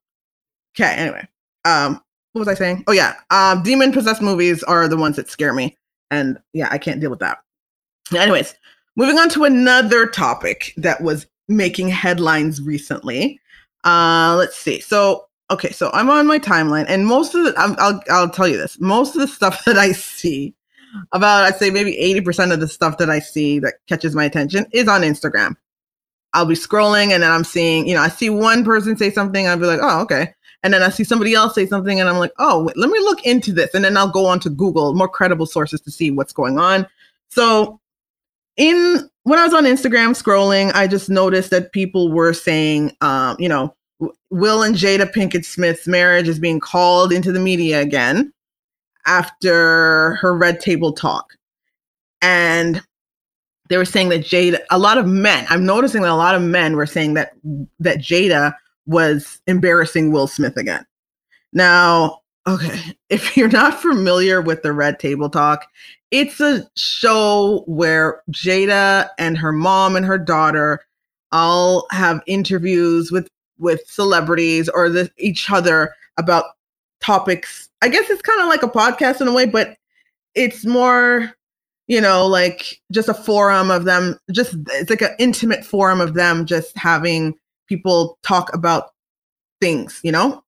Okay, 0.75 0.93
anyway. 0.95 1.27
Um, 1.65 2.01
what 2.33 2.39
was 2.39 2.47
I 2.47 2.55
saying? 2.55 2.83
Oh 2.87 2.91
yeah. 2.91 3.15
Um, 3.29 3.63
demon 3.63 3.91
possessed 3.91 4.21
movies 4.21 4.63
are 4.63 4.87
the 4.87 4.97
ones 4.97 5.15
that 5.15 5.29
scare 5.29 5.53
me. 5.53 5.77
And 6.11 6.39
yeah, 6.53 6.67
I 6.71 6.77
can't 6.77 6.99
deal 6.99 7.09
with 7.09 7.19
that. 7.19 7.39
Anyways, 8.15 8.55
moving 8.95 9.17
on 9.17 9.29
to 9.29 9.45
another 9.45 10.07
topic 10.07 10.73
that 10.77 11.01
was 11.01 11.27
making 11.47 11.89
headlines 11.89 12.61
recently. 12.61 13.39
Uh, 13.83 14.35
let's 14.37 14.57
see. 14.57 14.79
So, 14.79 15.27
okay, 15.51 15.71
so 15.71 15.89
I'm 15.93 16.09
on 16.09 16.27
my 16.27 16.39
timeline, 16.39 16.85
and 16.87 17.05
most 17.05 17.35
of 17.35 17.43
the, 17.43 17.53
I'll, 17.57 17.75
I'll, 17.79 18.03
I'll 18.09 18.29
tell 18.29 18.47
you 18.47 18.57
this, 18.57 18.79
most 18.79 19.15
of 19.15 19.21
the 19.21 19.27
stuff 19.27 19.63
that 19.65 19.77
I 19.77 19.91
see 19.91 20.53
about 21.11 21.43
I'd 21.43 21.57
say 21.57 21.69
maybe 21.69 21.97
80% 22.25 22.53
of 22.53 22.59
the 22.59 22.67
stuff 22.67 22.97
that 22.97 23.09
I 23.09 23.19
see 23.19 23.59
that 23.59 23.75
catches 23.87 24.15
my 24.15 24.25
attention 24.25 24.65
is 24.71 24.87
on 24.87 25.01
Instagram. 25.01 25.55
I'll 26.33 26.45
be 26.45 26.55
scrolling 26.55 27.11
and 27.11 27.23
then 27.23 27.31
I'm 27.31 27.43
seeing, 27.43 27.87
you 27.87 27.93
know, 27.93 28.01
I 28.01 28.09
see 28.09 28.29
one 28.29 28.63
person 28.63 28.97
say 28.97 29.11
something, 29.11 29.47
I'll 29.47 29.57
be 29.57 29.65
like, 29.65 29.79
oh, 29.81 30.01
okay. 30.01 30.33
And 30.63 30.73
then 30.73 30.81
I 30.81 30.89
see 30.89 31.03
somebody 31.03 31.33
else 31.33 31.53
say 31.53 31.65
something 31.65 31.99
and 31.99 32.09
I'm 32.09 32.17
like, 32.17 32.31
oh, 32.39 32.63
wait, 32.63 32.77
let 32.77 32.89
me 32.89 32.99
look 32.99 33.23
into 33.25 33.51
this. 33.51 33.73
And 33.73 33.83
then 33.83 33.97
I'll 33.97 34.09
go 34.09 34.25
on 34.25 34.39
to 34.41 34.49
Google 34.49 34.93
more 34.93 35.09
credible 35.09 35.45
sources 35.45 35.81
to 35.81 35.91
see 35.91 36.09
what's 36.09 36.33
going 36.33 36.57
on. 36.57 36.87
So 37.29 37.79
in 38.57 39.09
when 39.23 39.39
I 39.39 39.45
was 39.45 39.53
on 39.53 39.65
Instagram 39.65 40.11
scrolling, 40.11 40.73
I 40.73 40.87
just 40.87 41.09
noticed 41.09 41.49
that 41.51 41.71
people 41.71 42.11
were 42.11 42.33
saying, 42.33 42.95
um, 43.01 43.35
you 43.39 43.49
know, 43.49 43.75
Will 44.29 44.63
and 44.63 44.75
Jada 44.75 45.11
Pinkett 45.11 45.45
Smith's 45.45 45.87
marriage 45.87 46.27
is 46.27 46.39
being 46.39 46.59
called 46.59 47.13
into 47.13 47.31
the 47.31 47.39
media 47.39 47.81
again 47.81 48.33
after 49.05 50.15
her 50.15 50.35
red 50.35 50.59
table 50.59 50.93
talk. 50.93 51.33
And 52.21 52.81
they 53.69 53.77
were 53.77 53.85
saying 53.85 54.09
that 54.09 54.21
Jada, 54.21 54.59
a 54.69 54.77
lot 54.77 54.97
of 54.97 55.07
men, 55.07 55.45
I'm 55.49 55.65
noticing 55.65 56.01
that 56.01 56.11
a 56.11 56.15
lot 56.15 56.35
of 56.35 56.41
men 56.41 56.75
were 56.75 56.85
saying 56.85 57.15
that 57.15 57.33
that 57.79 57.99
Jada 57.99 58.55
was 58.85 59.41
embarrassing 59.47 60.11
Will 60.11 60.27
Smith 60.27 60.57
again. 60.57 60.85
Now, 61.53 62.21
okay, 62.47 62.79
if 63.09 63.37
you're 63.37 63.49
not 63.49 63.81
familiar 63.81 64.41
with 64.41 64.63
the 64.63 64.73
Red 64.73 64.99
Table 64.99 65.29
Talk, 65.29 65.65
it's 66.11 66.39
a 66.39 66.67
show 66.75 67.63
where 67.65 68.21
Jada 68.31 69.09
and 69.17 69.37
her 69.37 69.51
mom 69.51 69.95
and 69.95 70.05
her 70.05 70.17
daughter 70.17 70.85
all 71.31 71.87
have 71.91 72.21
interviews 72.27 73.11
with 73.11 73.27
with 73.57 73.81
celebrities 73.87 74.69
or 74.69 74.89
the, 74.89 75.09
each 75.17 75.49
other 75.49 75.95
about 76.17 76.45
topics. 77.03 77.69
I 77.81 77.89
guess 77.89 78.09
it's 78.09 78.21
kind 78.21 78.41
of 78.41 78.47
like 78.47 78.63
a 78.63 78.67
podcast 78.67 79.21
in 79.21 79.27
a 79.27 79.33
way, 79.33 79.45
but 79.45 79.77
it's 80.35 80.65
more 80.65 81.33
you 81.87 81.99
know 81.99 82.25
like 82.25 82.81
just 82.91 83.09
a 83.09 83.13
forum 83.13 83.69
of 83.69 83.83
them 83.83 84.17
just 84.31 84.55
it's 84.71 84.89
like 84.89 85.01
an 85.01 85.13
intimate 85.19 85.65
forum 85.65 85.99
of 85.99 86.13
them 86.13 86.45
just 86.45 86.75
having 86.77 87.35
people 87.67 88.17
talk 88.23 88.53
about 88.53 88.91
things 89.61 89.99
you 90.03 90.11
know? 90.11 90.43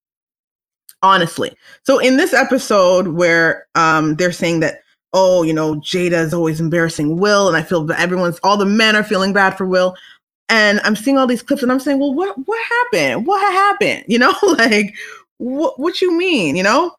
Honestly. 1.02 1.56
So 1.84 2.00
in 2.00 2.18
this 2.18 2.34
episode 2.34 3.10
where 3.10 3.68
um 3.76 4.15
they're 4.15 4.32
saying 4.32 4.62
that 4.62 4.82
oh 5.13 5.44
you 5.44 5.54
know 5.54 5.76
jada 5.76 6.24
is 6.24 6.34
always 6.34 6.60
embarrassing 6.60 7.18
will 7.20 7.48
and 7.48 7.56
i 7.56 7.62
feel 7.62 7.84
that 7.86 8.00
everyone's 8.00 8.39
all 8.44 8.58
the 8.58 8.65
men 8.65 8.96
are 8.96 9.04
feeling 9.04 9.32
bad 9.32 9.52
for 9.58 9.65
will 9.65 9.96
and 10.50 10.82
i'm 10.84 10.96
seeing 10.96 11.18
all 11.18 11.28
these 11.28 11.41
clips 11.41 11.63
and 11.63 11.72
i'm 11.72 11.80
saying 11.80 12.00
well 12.00 12.13
what 12.13 12.36
what 12.46 12.60
happened? 12.68 13.26
What 13.26 13.41
happened? 13.54 14.06
You 14.08 14.20
know? 14.20 14.34
Like 14.44 14.96
what 15.38 15.80
what 15.80 16.02
you 16.02 16.17
mean 16.17 16.56
you 16.56 16.63
know 16.63 16.95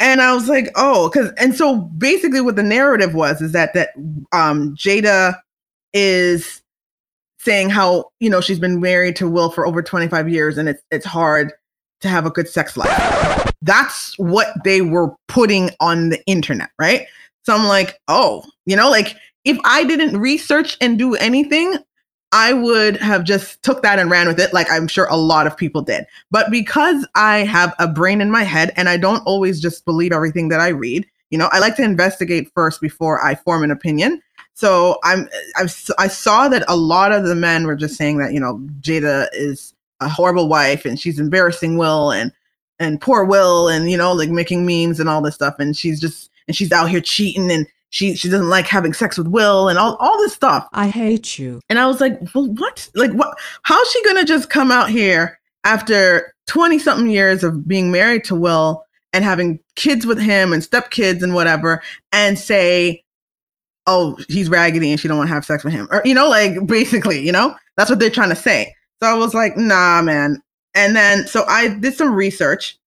and 0.00 0.22
I 0.22 0.34
was 0.34 0.48
like, 0.48 0.70
oh, 0.76 1.10
because 1.10 1.30
and 1.36 1.54
so 1.54 1.76
basically 1.76 2.40
what 2.40 2.56
the 2.56 2.62
narrative 2.62 3.14
was 3.14 3.42
is 3.42 3.52
that 3.52 3.74
that 3.74 3.90
um 4.32 4.74
Jada 4.74 5.38
is 5.92 6.62
saying 7.38 7.68
how 7.68 8.10
you 8.18 8.30
know 8.30 8.40
she's 8.40 8.58
been 8.58 8.80
married 8.80 9.14
to 9.16 9.28
Will 9.28 9.50
for 9.50 9.66
over 9.66 9.82
25 9.82 10.28
years 10.28 10.56
and 10.56 10.70
it's 10.70 10.82
it's 10.90 11.04
hard 11.04 11.52
to 12.00 12.08
have 12.08 12.24
a 12.24 12.30
good 12.30 12.48
sex 12.48 12.78
life. 12.78 13.52
That's 13.60 14.18
what 14.18 14.48
they 14.64 14.80
were 14.80 15.14
putting 15.28 15.70
on 15.80 16.08
the 16.08 16.24
internet, 16.24 16.70
right? 16.78 17.06
So 17.44 17.54
I'm 17.54 17.66
like, 17.68 18.00
oh, 18.08 18.42
you 18.64 18.76
know, 18.76 18.90
like 18.90 19.14
if 19.44 19.58
I 19.64 19.84
didn't 19.84 20.18
research 20.18 20.78
and 20.80 20.98
do 20.98 21.14
anything, 21.16 21.76
I 22.32 22.52
would 22.52 22.96
have 22.98 23.24
just 23.24 23.62
took 23.62 23.82
that 23.82 23.98
and 23.98 24.10
ran 24.10 24.28
with 24.28 24.38
it 24.38 24.52
like 24.52 24.70
I'm 24.70 24.86
sure 24.86 25.06
a 25.06 25.16
lot 25.16 25.46
of 25.46 25.56
people 25.56 25.82
did. 25.82 26.06
But 26.30 26.50
because 26.50 27.06
I 27.16 27.38
have 27.38 27.74
a 27.78 27.88
brain 27.88 28.20
in 28.20 28.30
my 28.30 28.44
head 28.44 28.72
and 28.76 28.88
I 28.88 28.96
don't 28.98 29.24
always 29.26 29.60
just 29.60 29.84
believe 29.84 30.12
everything 30.12 30.48
that 30.50 30.60
I 30.60 30.68
read, 30.68 31.06
you 31.30 31.38
know, 31.38 31.48
I 31.50 31.58
like 31.58 31.76
to 31.76 31.82
investigate 31.82 32.52
first 32.54 32.80
before 32.80 33.24
I 33.24 33.34
form 33.34 33.64
an 33.64 33.72
opinion. 33.72 34.22
So 34.54 34.98
I'm 35.02 35.28
I've, 35.56 35.74
I 35.98 36.06
saw 36.06 36.48
that 36.48 36.64
a 36.68 36.76
lot 36.76 37.12
of 37.12 37.24
the 37.24 37.34
men 37.34 37.66
were 37.66 37.76
just 37.76 37.96
saying 37.96 38.18
that, 38.18 38.32
you 38.32 38.40
know, 38.40 38.58
Jada 38.80 39.28
is 39.32 39.74
a 40.00 40.08
horrible 40.08 40.48
wife 40.48 40.84
and 40.84 41.00
she's 41.00 41.18
embarrassing 41.18 41.78
Will 41.78 42.12
and 42.12 42.32
and 42.78 43.00
poor 43.00 43.24
Will 43.24 43.68
and 43.68 43.90
you 43.90 43.96
know, 43.96 44.12
like 44.12 44.30
making 44.30 44.66
memes 44.66 45.00
and 45.00 45.08
all 45.08 45.20
this 45.20 45.34
stuff 45.34 45.56
and 45.58 45.76
she's 45.76 46.00
just 46.00 46.30
and 46.46 46.56
she's 46.56 46.70
out 46.70 46.90
here 46.90 47.00
cheating 47.00 47.50
and 47.50 47.66
she 47.90 48.14
she 48.14 48.28
doesn't 48.28 48.48
like 48.48 48.66
having 48.66 48.92
sex 48.92 49.18
with 49.18 49.28
Will 49.28 49.68
and 49.68 49.78
all, 49.78 49.96
all 49.96 50.16
this 50.18 50.32
stuff. 50.32 50.66
I 50.72 50.88
hate 50.88 51.38
you. 51.38 51.60
And 51.68 51.78
I 51.78 51.86
was 51.86 52.00
like, 52.00 52.18
well, 52.34 52.46
what? 52.46 52.88
Like 52.94 53.12
what 53.12 53.36
how's 53.62 53.90
she 53.90 54.02
gonna 54.04 54.24
just 54.24 54.48
come 54.48 54.70
out 54.70 54.88
here 54.88 55.38
after 55.64 56.34
20 56.46 56.78
something 56.78 57.10
years 57.10 57.44
of 57.44 57.68
being 57.68 57.92
married 57.92 58.24
to 58.24 58.34
Will 58.34 58.84
and 59.12 59.24
having 59.24 59.58
kids 59.76 60.06
with 60.06 60.20
him 60.20 60.52
and 60.52 60.62
stepkids 60.62 61.22
and 61.22 61.34
whatever 61.34 61.82
and 62.12 62.38
say, 62.38 63.02
oh, 63.86 64.16
he's 64.28 64.48
raggedy 64.48 64.90
and 64.90 65.00
she 65.00 65.08
don't 65.08 65.18
want 65.18 65.28
to 65.28 65.34
have 65.34 65.44
sex 65.44 65.64
with 65.64 65.72
him. 65.72 65.88
Or, 65.90 66.00
you 66.04 66.14
know, 66.14 66.28
like 66.28 66.66
basically, 66.66 67.20
you 67.24 67.32
know, 67.32 67.54
that's 67.76 67.90
what 67.90 67.98
they're 67.98 68.10
trying 68.10 68.30
to 68.30 68.36
say. 68.36 68.74
So 69.02 69.08
I 69.08 69.14
was 69.14 69.34
like, 69.34 69.56
nah, 69.56 70.02
man. 70.02 70.40
And 70.74 70.94
then 70.94 71.26
so 71.26 71.44
I 71.48 71.68
did 71.68 71.94
some 71.94 72.14
research 72.14 72.78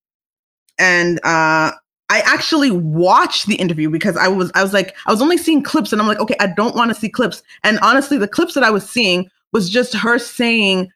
and 0.79 1.19
uh 1.23 1.73
I 2.09 2.19
actually 2.21 2.71
watched 2.71 3.47
the 3.47 3.55
interview 3.55 3.89
because 3.89 4.17
I 4.17 4.27
was 4.27 4.51
I 4.55 4.63
was 4.63 4.73
like 4.73 4.95
I 5.05 5.11
was 5.11 5.21
only 5.21 5.37
seeing 5.37 5.63
clips 5.63 5.91
and 5.91 6.01
I'm 6.01 6.07
like 6.07 6.19
okay 6.19 6.35
I 6.39 6.47
don't 6.47 6.75
want 6.75 6.89
to 6.93 6.95
see 6.99 7.09
clips. 7.09 7.43
And 7.63 7.79
honestly 7.79 8.17
the 8.17 8.27
clips 8.27 8.53
that 8.53 8.63
I 8.63 8.69
was 8.69 8.87
seeing 8.87 9.29
was 9.51 9.69
just 9.69 9.93
her 9.93 10.19
saying 10.19 10.91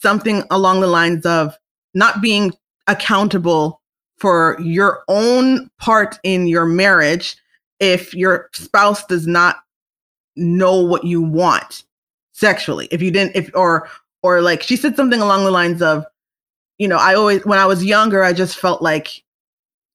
something 0.00 0.44
along 0.50 0.80
the 0.80 0.86
lines 0.86 1.26
of 1.26 1.56
not 1.94 2.20
being 2.20 2.52
accountable 2.86 3.80
for 4.18 4.58
your 4.60 5.02
own 5.08 5.70
part 5.78 6.18
in 6.22 6.46
your 6.46 6.66
marriage 6.66 7.36
if 7.80 8.14
your 8.14 8.50
spouse 8.52 9.04
does 9.06 9.26
not 9.26 9.56
know 10.36 10.80
what 10.80 11.04
you 11.04 11.22
want 11.22 11.84
sexually. 12.32 12.86
If 12.90 13.02
you 13.02 13.10
didn't 13.10 13.34
if 13.34 13.50
or 13.54 13.88
or 14.22 14.42
like 14.42 14.62
she 14.62 14.76
said 14.76 14.96
something 14.96 15.20
along 15.20 15.44
the 15.44 15.50
lines 15.50 15.82
of 15.82 16.04
you 16.78 16.88
know 16.88 16.96
I 16.96 17.14
always 17.14 17.44
when 17.44 17.58
I 17.58 17.66
was 17.66 17.84
younger 17.84 18.22
I 18.22 18.32
just 18.32 18.58
felt 18.58 18.82
like 18.82 19.22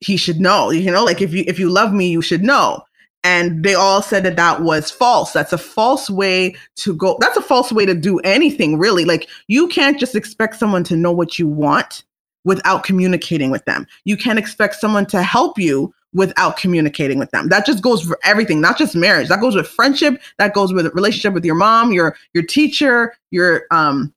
he 0.06 0.18
should 0.18 0.40
know 0.40 0.70
you 0.70 0.92
know 0.92 1.04
like 1.04 1.22
if 1.22 1.34
you 1.34 1.44
if 1.48 1.60
you 1.60 1.70
love 1.70 1.94
me 1.94 2.08
you 2.08 2.22
should 2.22 2.44
know. 2.44 2.84
And 3.24 3.64
they 3.64 3.74
all 3.74 4.04
said 4.04 4.24
that 4.26 4.36
that 4.36 4.62
was 4.62 4.92
false. 4.92 5.32
That's 5.32 5.52
a 5.52 5.58
false 5.58 6.12
way 6.12 6.56
to 6.76 6.94
go 6.94 7.18
that's 7.20 7.36
a 7.36 7.42
false 7.42 7.72
way 7.72 7.84
to 7.86 7.96
do 7.96 8.20
anything 8.20 8.78
really. 8.78 9.04
Like 9.04 9.28
you 9.48 9.68
can't 9.68 10.00
just 10.00 10.16
expect 10.16 10.58
someone 10.58 10.84
to 10.84 10.96
know 10.96 11.12
what 11.12 11.40
you 11.40 11.48
want 11.48 12.04
without 12.44 12.84
communicating 12.84 13.50
with 13.50 13.66
them. 13.66 13.88
You 14.04 14.16
can't 14.16 14.38
expect 14.38 14.76
someone 14.76 15.08
to 15.08 15.24
help 15.24 15.58
you 15.58 15.92
without 16.14 16.56
communicating 16.58 17.18
with 17.18 17.32
them. 17.32 17.50
That 17.50 17.66
just 17.66 17.82
goes 17.82 18.04
for 18.04 18.20
everything 18.24 18.62
not 18.62 18.78
just 18.78 18.96
marriage. 18.96 19.28
That 19.30 19.42
goes 19.42 19.56
with 19.56 19.68
friendship 19.68 20.22
that 20.38 20.54
goes 20.54 20.72
with 20.72 20.86
relationship 20.94 21.34
with 21.34 21.46
your 21.46 21.56
mom 21.56 21.92
your 21.92 22.16
your 22.36 22.44
teacher 22.44 23.16
your 23.32 23.66
um 23.72 24.14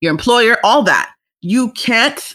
your 0.00 0.10
employer 0.10 0.58
all 0.64 0.82
that. 0.82 1.14
You 1.40 1.70
can't 1.72 2.34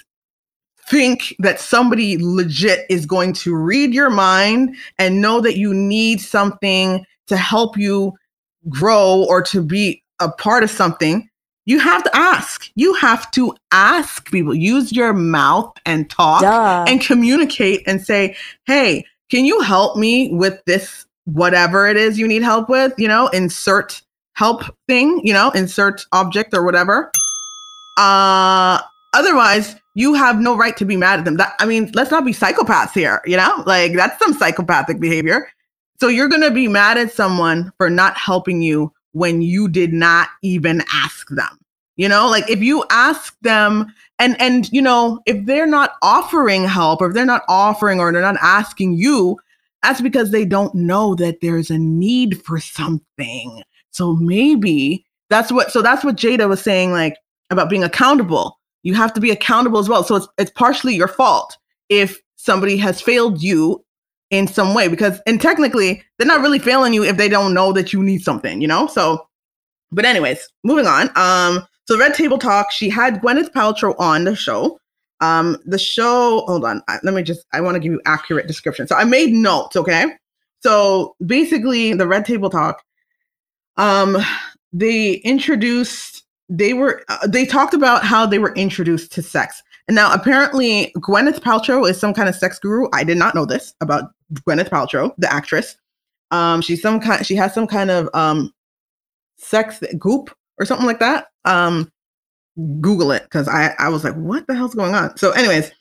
think 0.89 1.35
that 1.39 1.59
somebody 1.59 2.17
legit 2.19 2.85
is 2.89 3.05
going 3.05 3.33
to 3.33 3.55
read 3.55 3.93
your 3.93 4.09
mind 4.09 4.75
and 4.99 5.21
know 5.21 5.41
that 5.41 5.57
you 5.57 5.73
need 5.73 6.21
something 6.21 7.05
to 7.27 7.37
help 7.37 7.77
you 7.77 8.13
grow 8.69 9.25
or 9.27 9.41
to 9.41 9.61
be 9.61 10.03
a 10.19 10.29
part 10.29 10.63
of 10.63 10.69
something, 10.69 11.29
you 11.65 11.79
have 11.79 12.03
to 12.03 12.15
ask. 12.15 12.69
You 12.75 12.93
have 12.95 13.29
to 13.31 13.55
ask 13.71 14.29
people. 14.31 14.53
Use 14.53 14.91
your 14.91 15.13
mouth 15.13 15.73
and 15.85 16.09
talk 16.09 16.41
Duh. 16.41 16.85
and 16.87 17.01
communicate 17.01 17.81
and 17.87 18.05
say, 18.05 18.35
hey, 18.65 19.05
can 19.31 19.45
you 19.45 19.61
help 19.61 19.97
me 19.97 20.31
with 20.33 20.63
this, 20.65 21.07
whatever 21.25 21.87
it 21.87 21.97
is 21.97 22.19
you 22.19 22.27
need 22.27 22.43
help 22.43 22.69
with? 22.69 22.93
You 22.97 23.07
know, 23.07 23.27
insert 23.29 24.01
help 24.33 24.63
thing, 24.87 25.21
you 25.23 25.33
know, 25.33 25.49
insert 25.51 26.05
object 26.11 26.53
or 26.53 26.63
whatever. 26.63 27.11
Uh, 27.97 28.79
otherwise, 29.15 29.75
you 29.95 30.13
have 30.13 30.39
no 30.39 30.56
right 30.56 30.75
to 30.78 30.86
be 30.86 30.97
mad 30.97 31.19
at 31.19 31.25
them. 31.25 31.38
That 31.38 31.56
I 31.60 31.65
mean, 31.65 31.91
let's 31.93 32.12
not 32.12 32.25
be 32.25 32.34
psychopaths 32.34 32.93
here, 32.93 33.21
you 33.25 33.38
know? 33.38 33.63
Like 33.65 33.93
that's 33.93 34.19
some 34.19 34.34
psychopathic 34.34 34.99
behavior. 34.99 35.47
So 35.99 36.10
you're 36.10 36.28
going 36.28 36.41
to 36.41 36.51
be 36.51 36.67
mad 36.67 36.97
at 36.97 37.13
someone 37.13 37.71
for 37.78 37.89
not 37.89 38.17
helping 38.17 38.62
you 38.62 38.91
when 39.13 39.41
you 39.41 39.69
did 39.69 39.93
not 39.93 40.28
even 40.43 40.84
ask 40.93 41.30
them. 41.30 41.58
You 41.95 42.10
know, 42.10 42.28
like 42.28 42.49
if 42.49 42.62
you 42.62 42.84
ask 42.89 43.38
them 43.41 43.93
and 44.19 44.39
and 44.41 44.69
you 44.73 44.82
know, 44.82 45.21
if 45.25 45.45
they're 45.45 45.65
not 45.65 45.93
offering 46.01 46.65
help 46.65 47.01
or 47.01 47.08
if 47.08 47.13
they're 47.13 47.25
not 47.25 47.43
offering 47.47 48.01
or 48.01 48.12
they're 48.12 48.21
not 48.21 48.38
asking 48.41 48.95
you, 48.95 49.39
that's 49.82 50.01
because 50.01 50.32
they 50.32 50.43
don't 50.43 50.75
know 50.75 51.15
that 51.15 51.39
there's 51.39 51.69
a 51.69 51.78
need 51.78 52.43
for 52.43 52.60
something. 52.60 53.63
So 53.91 54.17
maybe 54.17 55.06
that's 55.30 55.54
what 55.54 55.71
so 55.71 55.82
that's 55.82 56.04
what 56.04 56.17
Jada 56.17 56.49
was 56.49 56.62
saying 56.62 56.91
like 56.91 57.17
about 57.49 57.69
being 57.69 57.84
accountable 57.86 58.60
you 58.85 58.93
have 58.93 59.11
to 59.13 59.19
be 59.19 59.31
accountable 59.31 59.79
as 59.79 59.89
well. 59.89 60.03
So 60.03 60.15
it's 60.15 60.27
it's 60.37 60.51
partially 60.51 60.95
your 60.95 61.09
fault 61.09 61.57
if 61.89 62.21
somebody 62.37 62.77
has 62.77 63.01
failed 63.01 63.41
you 63.41 63.83
in 64.29 64.47
some 64.47 64.73
way 64.73 64.87
because 64.87 65.19
and 65.25 65.41
technically 65.41 66.03
they're 66.17 66.27
not 66.27 66.41
really 66.41 66.59
failing 66.59 66.93
you 66.93 67.03
if 67.03 67.17
they 67.17 67.27
don't 67.27 67.53
know 67.53 67.73
that 67.73 67.91
you 67.91 68.01
need 68.01 68.21
something, 68.21 68.61
you 68.61 68.67
know? 68.67 68.87
So 68.87 69.27
but 69.91 70.05
anyways, 70.05 70.47
moving 70.63 70.85
on. 70.85 71.09
Um 71.15 71.67
so 71.85 71.97
Red 71.97 72.13
Table 72.13 72.37
Talk, 72.37 72.71
she 72.71 72.89
had 72.89 73.21
Gwyneth 73.21 73.51
Paltrow 73.51 73.95
on 73.99 74.23
the 74.23 74.35
show. 74.35 74.79
Um 75.19 75.57
the 75.65 75.79
show, 75.79 76.43
hold 76.45 76.63
on. 76.63 76.83
Let 77.03 77.15
me 77.15 77.23
just 77.23 77.43
I 77.53 77.61
want 77.61 77.75
to 77.75 77.79
give 77.79 77.91
you 77.91 78.01
accurate 78.05 78.47
description. 78.47 78.87
So 78.87 78.95
I 78.95 79.03
made 79.03 79.33
notes, 79.33 79.75
okay? 79.75 80.05
So 80.61 81.15
basically 81.25 81.95
the 81.95 82.07
Red 82.07 82.25
Table 82.25 82.51
Talk 82.51 82.83
um 83.77 84.17
they 84.71 85.13
introduced 85.13 86.24
they 86.49 86.73
were 86.73 87.03
uh, 87.10 87.27
they 87.27 87.45
talked 87.45 87.73
about 87.73 88.03
how 88.03 88.25
they 88.25 88.39
were 88.39 88.53
introduced 88.55 89.12
to 89.13 89.21
sex. 89.21 89.62
And 89.88 89.95
now 89.95 90.13
apparently 90.13 90.91
Gwyneth 90.97 91.39
Paltrow 91.39 91.89
is 91.89 91.99
some 91.99 92.13
kind 92.13 92.29
of 92.29 92.36
sex 92.36 92.60
guru. 92.60 92.88
I 92.93 93.03
did 93.03 93.17
not 93.17 93.36
know 93.36 93.45
this 93.45 93.73
about 93.81 94.12
Gwyneth 94.34 94.69
Paltrow, 94.69 95.13
the 95.17 95.31
actress. 95.31 95.75
Um, 96.31 96.62
she's 96.62 96.81
some 96.81 96.99
kind 96.99 97.25
she 97.25 97.36
has 97.36 97.53
some 97.53 97.67
kind 97.67 97.91
of 97.91 98.10
um 98.13 98.51
sex 99.38 99.81
goop 99.99 100.36
or 100.60 100.65
something 100.65 100.88
like 100.88 100.99
that. 100.99 101.27
Um 101.45 101.91
Google 102.79 103.12
it 103.12 103.23
because 103.23 103.47
I, 103.47 103.73
I 103.79 103.89
was 103.89 104.03
like, 104.03 104.15
what 104.15 104.47
the 104.47 104.55
hell's 104.55 104.75
going 104.75 104.95
on? 104.95 105.17
So, 105.17 105.31
anyways, 105.31 105.71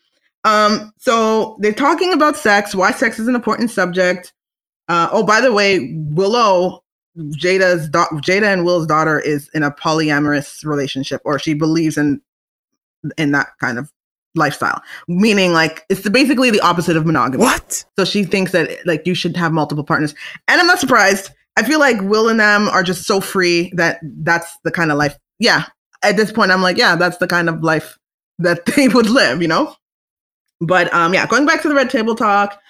um, 0.44 0.92
so 0.98 1.56
they're 1.60 1.72
talking 1.72 2.12
about 2.12 2.36
sex, 2.36 2.74
why 2.74 2.90
sex 2.90 3.18
is 3.18 3.28
an 3.28 3.34
important 3.34 3.70
subject. 3.70 4.32
Uh, 4.88 5.08
oh, 5.12 5.22
by 5.22 5.40
the 5.40 5.52
way, 5.52 5.94
Willow 5.94 6.83
Jada's 7.16 7.88
da- 7.88 8.08
Jada 8.08 8.52
and 8.52 8.64
Will's 8.64 8.86
daughter 8.86 9.20
is 9.20 9.48
in 9.54 9.62
a 9.62 9.70
polyamorous 9.70 10.64
relationship, 10.64 11.20
or 11.24 11.38
she 11.38 11.54
believes 11.54 11.96
in 11.96 12.20
in 13.18 13.32
that 13.32 13.48
kind 13.60 13.78
of 13.78 13.90
lifestyle, 14.34 14.82
meaning 15.06 15.52
like 15.52 15.84
it's 15.88 16.00
the, 16.02 16.10
basically 16.10 16.50
the 16.50 16.60
opposite 16.60 16.96
of 16.96 17.06
monogamy. 17.06 17.42
What? 17.42 17.84
So 17.98 18.04
she 18.04 18.24
thinks 18.24 18.52
that 18.52 18.84
like 18.86 19.06
you 19.06 19.14
should 19.14 19.36
have 19.36 19.52
multiple 19.52 19.84
partners, 19.84 20.14
and 20.48 20.60
I'm 20.60 20.66
not 20.66 20.80
surprised. 20.80 21.30
I 21.56 21.62
feel 21.62 21.78
like 21.78 22.00
Will 22.00 22.28
and 22.28 22.40
them 22.40 22.68
are 22.68 22.82
just 22.82 23.04
so 23.04 23.20
free 23.20 23.72
that 23.76 24.00
that's 24.02 24.56
the 24.64 24.72
kind 24.72 24.90
of 24.90 24.98
life. 24.98 25.16
Yeah, 25.38 25.66
at 26.02 26.16
this 26.16 26.32
point, 26.32 26.50
I'm 26.50 26.62
like, 26.62 26.76
yeah, 26.76 26.96
that's 26.96 27.18
the 27.18 27.28
kind 27.28 27.48
of 27.48 27.62
life 27.62 27.98
that 28.38 28.66
they 28.76 28.88
would 28.88 29.08
live, 29.08 29.40
you 29.40 29.48
know. 29.48 29.74
But 30.60 30.92
um, 30.92 31.14
yeah, 31.14 31.26
going 31.26 31.46
back 31.46 31.62
to 31.62 31.68
the 31.68 31.74
Red 31.74 31.90
Table 31.90 32.14
Talk, 32.14 32.60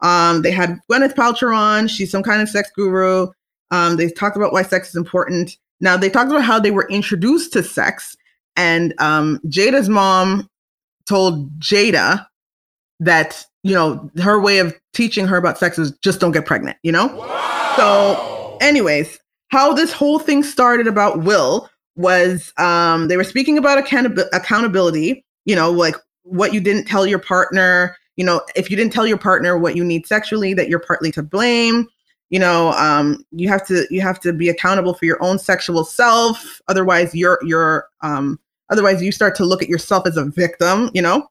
um, 0.00 0.42
they 0.42 0.50
had 0.50 0.78
Gwyneth 0.90 1.14
Paltrow 1.14 1.56
on. 1.56 1.88
She's 1.88 2.10
some 2.10 2.22
kind 2.22 2.42
of 2.42 2.48
sex 2.48 2.70
guru. 2.74 3.28
Um, 3.72 3.96
they 3.96 4.08
talked 4.08 4.36
about 4.36 4.52
why 4.52 4.62
sex 4.62 4.90
is 4.90 4.96
important. 4.96 5.56
Now 5.80 5.96
they 5.96 6.10
talked 6.10 6.30
about 6.30 6.44
how 6.44 6.60
they 6.60 6.70
were 6.70 6.86
introduced 6.88 7.52
to 7.54 7.62
sex, 7.62 8.16
and 8.54 8.94
um, 8.98 9.40
Jada's 9.46 9.88
mom 9.88 10.48
told 11.08 11.58
Jada 11.58 12.24
that 13.00 13.44
you 13.64 13.74
know 13.74 14.10
her 14.22 14.40
way 14.40 14.58
of 14.58 14.78
teaching 14.92 15.26
her 15.26 15.36
about 15.36 15.58
sex 15.58 15.78
is 15.78 15.90
just 16.02 16.20
don't 16.20 16.32
get 16.32 16.46
pregnant. 16.46 16.76
You 16.82 16.92
know. 16.92 17.06
Wow. 17.06 17.74
So, 17.76 18.58
anyways, 18.60 19.18
how 19.48 19.72
this 19.72 19.92
whole 19.92 20.18
thing 20.18 20.42
started 20.42 20.86
about 20.86 21.22
Will 21.22 21.68
was 21.96 22.52
um, 22.58 23.08
they 23.08 23.16
were 23.16 23.24
speaking 23.24 23.56
about 23.56 23.78
account- 23.78 24.20
accountability. 24.32 25.24
You 25.46 25.56
know, 25.56 25.70
like 25.72 25.96
what 26.24 26.52
you 26.52 26.60
didn't 26.60 26.84
tell 26.84 27.06
your 27.06 27.18
partner. 27.18 27.96
You 28.16 28.26
know, 28.26 28.42
if 28.54 28.70
you 28.70 28.76
didn't 28.76 28.92
tell 28.92 29.06
your 29.06 29.16
partner 29.16 29.56
what 29.56 29.76
you 29.76 29.82
need 29.82 30.06
sexually, 30.06 30.52
that 30.52 30.68
you're 30.68 30.78
partly 30.78 31.10
to 31.12 31.22
blame 31.22 31.88
you 32.32 32.38
know 32.38 32.72
um, 32.72 33.24
you 33.30 33.48
have 33.48 33.64
to 33.66 33.86
you 33.90 34.00
have 34.00 34.18
to 34.18 34.32
be 34.32 34.48
accountable 34.48 34.94
for 34.94 35.04
your 35.04 35.22
own 35.22 35.38
sexual 35.38 35.84
self. 35.84 36.60
Otherwise 36.66 37.14
you're 37.14 37.38
you're 37.44 37.88
um, 38.00 38.40
otherwise 38.70 39.00
you 39.00 39.12
start 39.12 39.36
to 39.36 39.44
look 39.44 39.62
at 39.62 39.68
yourself 39.68 40.06
as 40.06 40.16
a 40.16 40.24
victim 40.24 40.90
you 40.94 41.02
know? 41.02 41.28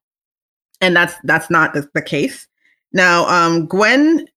And 0.80 0.96
that's 0.96 1.16
that's 1.26 1.50
not 1.50 1.74
the, 1.74 1.90
the 1.94 2.02
case. 2.02 2.48
Now 2.94 3.26
um, 3.28 3.66
gwen 3.66 4.28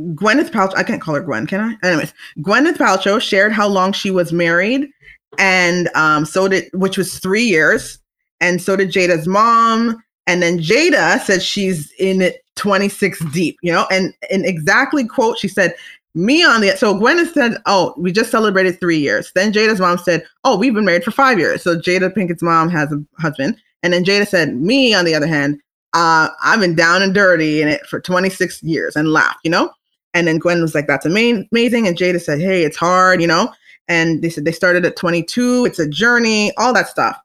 gwyneth 0.00 0.50
paltrow 0.50 0.76
i 0.76 0.82
can't 0.82 1.00
call 1.00 1.14
her 1.14 1.20
gwen 1.20 1.46
can 1.46 1.60
i? 1.60 1.86
Anyways 1.86 2.12
gwyneth 2.40 2.76
paltrow 2.76 3.20
shared 3.20 3.52
how 3.52 3.68
long 3.68 3.92
she 3.92 4.10
was 4.10 4.32
married 4.32 4.90
and 5.38 5.88
um, 5.94 6.24
so 6.24 6.48
did 6.48 6.68
which 6.72 6.98
was 6.98 7.20
three 7.20 7.44
years 7.44 8.00
and 8.40 8.60
so 8.60 8.76
did 8.76 8.90
jada's 8.90 9.28
mom. 9.28 10.02
And 10.26 10.42
then 10.42 10.58
Jada 10.58 11.20
said 11.20 11.42
she's 11.42 11.92
in 11.98 12.22
it 12.22 12.43
26 12.56 13.24
deep, 13.32 13.56
you 13.62 13.72
know, 13.72 13.86
and 13.90 14.14
in 14.30 14.44
exactly 14.44 15.06
quote, 15.06 15.38
she 15.38 15.48
said, 15.48 15.74
me 16.14 16.44
on 16.44 16.60
the 16.60 16.76
so 16.76 16.96
Gwen 16.96 17.24
said, 17.32 17.56
Oh, 17.66 17.94
we 17.96 18.12
just 18.12 18.30
celebrated 18.30 18.78
three 18.78 18.98
years. 18.98 19.32
Then 19.34 19.52
Jada's 19.52 19.80
mom 19.80 19.98
said, 19.98 20.24
Oh, 20.44 20.56
we've 20.56 20.74
been 20.74 20.84
married 20.84 21.04
for 21.04 21.10
five 21.10 21.38
years. 21.38 21.62
So 21.62 21.76
Jada 21.76 22.14
Pinkett's 22.14 22.42
mom 22.42 22.68
has 22.70 22.92
a 22.92 23.02
husband. 23.18 23.56
And 23.82 23.92
then 23.92 24.04
Jada 24.04 24.26
said, 24.26 24.54
Me, 24.56 24.94
on 24.94 25.04
the 25.04 25.14
other 25.14 25.26
hand, 25.26 25.60
uh, 25.92 26.28
I've 26.42 26.60
been 26.60 26.74
down 26.74 27.02
and 27.02 27.14
dirty 27.14 27.62
in 27.62 27.68
it 27.68 27.84
for 27.86 28.00
26 28.00 28.62
years 28.62 28.96
and 28.96 29.12
laughed, 29.12 29.40
you 29.44 29.50
know? 29.50 29.70
And 30.12 30.26
then 30.28 30.38
Gwen 30.38 30.62
was 30.62 30.74
like, 30.74 30.86
That's 30.86 31.06
amazing. 31.06 31.88
And 31.88 31.98
Jada 31.98 32.20
said, 32.20 32.40
Hey, 32.40 32.62
it's 32.62 32.76
hard, 32.76 33.20
you 33.20 33.26
know? 33.26 33.52
And 33.88 34.22
they 34.22 34.30
said 34.30 34.44
they 34.44 34.52
started 34.52 34.86
at 34.86 34.96
22, 34.96 35.66
it's 35.66 35.78
a 35.78 35.88
journey, 35.88 36.52
all 36.56 36.72
that 36.72 36.88
stuff. 36.88 37.18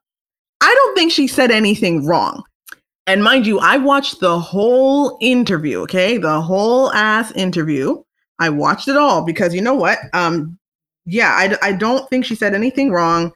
I 0.61 0.73
don't 0.73 0.95
think 0.95 1.11
she 1.11 1.27
said 1.27 1.51
anything 1.51 2.05
wrong. 2.05 2.43
And 3.09 3.23
mind 3.23 3.47
you, 3.47 3.57
I 3.57 3.77
watched 3.77 4.19
the 4.19 4.39
whole 4.39 5.17
interview, 5.19 5.79
okay? 5.79 6.19
The 6.19 6.41
whole 6.41 6.93
ass 6.93 7.31
interview. 7.31 8.03
I 8.37 8.49
watched 8.49 8.87
it 8.87 8.97
all 8.97 9.25
because 9.25 9.51
you 9.51 9.61
know 9.61 9.73
what? 9.73 9.97
Um, 10.13 10.59
yeah, 11.07 11.31
I, 11.31 11.57
I 11.69 11.71
don't 11.71 12.07
think 12.11 12.23
she 12.23 12.35
said 12.35 12.53
anything 12.53 12.91
wrong. 12.91 13.31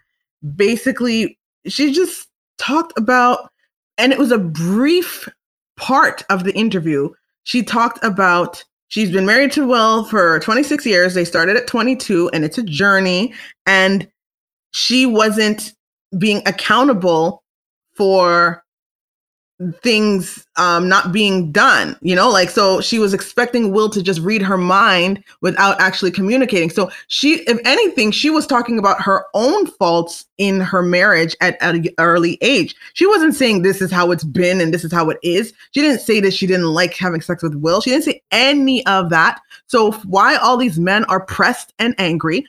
Basically, 0.56 1.40
she 1.66 1.92
just 1.92 2.28
talked 2.60 2.96
about, 3.00 3.50
and 3.98 4.14
it 4.14 4.20
was 4.20 4.32
a 4.32 4.38
brief 4.38 5.28
part 5.76 6.24
of 6.30 6.44
the 6.44 6.54
interview. 6.54 7.10
She 7.44 7.64
talked 7.64 7.98
about 8.04 8.64
she's 8.90 9.10
been 9.10 9.26
married 9.26 9.54
to 9.54 9.66
Will 9.66 10.06
for 10.06 10.40
26 10.42 10.86
years. 10.86 11.16
They 11.16 11.26
started 11.26 11.58
at 11.58 11.66
22, 11.66 12.30
and 12.32 12.46
it's 12.46 12.60
a 12.60 12.64
journey. 12.64 13.34
And 13.66 14.08
she 14.70 15.08
wasn't 15.08 15.74
being 16.20 16.44
accountable 16.46 17.44
for 17.96 18.62
things 19.82 20.46
um 20.58 20.89
not 20.89 21.13
being 21.13 21.52
done 21.52 21.96
you 22.02 22.16
know 22.16 22.30
like 22.30 22.50
so 22.50 22.82
she 22.82 23.00
was 23.00 23.13
expecting 23.13 23.72
will 23.72 23.89
to 23.89 24.02
just 24.02 24.20
read 24.20 24.42
her 24.42 24.58
mind 24.58 25.24
without 25.42 25.80
actually 25.80 26.12
communicating. 26.12 26.70
So 26.70 26.92
she 27.08 27.42
if 27.42 27.60
anything 27.66 28.12
she 28.12 28.30
was 28.30 28.48
talking 28.48 28.80
about 28.80 29.02
her 29.02 29.26
own 29.34 29.68
faults 29.68 30.26
in 30.38 30.60
her 30.60 30.82
marriage 30.82 31.36
at, 31.42 31.62
at 31.62 31.76
an 31.76 31.88
early 32.00 32.38
age. 32.42 32.76
She 32.94 33.06
wasn't 33.06 33.36
saying 33.36 33.62
this 33.62 33.82
is 33.82 33.92
how 33.92 34.12
it's 34.12 34.24
been 34.24 34.62
and 34.62 34.74
this 34.74 34.84
is 34.84 34.92
how 34.92 35.10
it 35.10 35.18
is. 35.24 35.54
She 35.72 35.82
didn't 35.82 36.02
say 36.02 36.20
that 36.22 36.34
she 36.34 36.48
didn't 36.48 36.68
like 36.68 36.96
having 36.96 37.22
sex 37.22 37.44
with 37.44 37.56
will. 37.56 37.82
She 37.82 37.92
didn't 37.92 38.06
say 38.06 38.22
any 38.32 38.86
of 38.86 39.10
that. 39.10 39.39
So 39.68 39.92
why 40.04 40.36
all 40.36 40.58
these 40.58 40.80
men 40.80 41.06
are 41.06 41.26
pressed 41.26 41.74
and 41.80 41.96
angry 41.98 42.46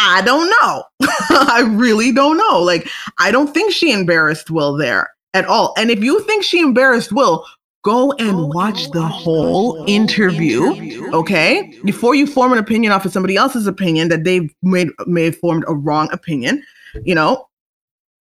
I 0.00 0.22
don't 0.22 0.48
know. 0.62 0.84
I 1.30 1.68
really 1.68 2.12
don't 2.12 2.36
know. 2.36 2.60
Like, 2.60 2.88
I 3.18 3.32
don't 3.32 3.52
think 3.52 3.72
she 3.72 3.90
embarrassed 3.90 4.48
Will 4.48 4.76
there 4.76 5.10
at 5.38 5.46
all. 5.46 5.72
And 5.76 5.90
if 5.90 6.02
you 6.02 6.20
think 6.22 6.44
she 6.44 6.60
embarrassed 6.60 7.12
Will, 7.12 7.44
go 7.84 8.12
and 8.12 8.32
go 8.32 8.46
watch 8.48 8.84
and 8.84 8.92
the 8.92 9.02
watch 9.02 9.12
whole, 9.12 9.84
the 9.84 9.92
interview, 9.92 10.72
interview, 10.72 11.12
okay? 11.12 11.72
Before 11.84 12.14
you 12.14 12.26
form 12.26 12.52
an 12.52 12.58
opinion 12.58 12.92
off 12.92 13.04
of 13.04 13.12
somebody 13.12 13.36
else's 13.36 13.66
opinion 13.66 14.08
that 14.08 14.24
they've 14.24 14.52
made 14.62 14.88
may 15.06 15.26
have 15.26 15.38
formed 15.38 15.64
a 15.68 15.74
wrong 15.74 16.08
opinion, 16.12 16.62
you 17.04 17.14
know. 17.14 17.46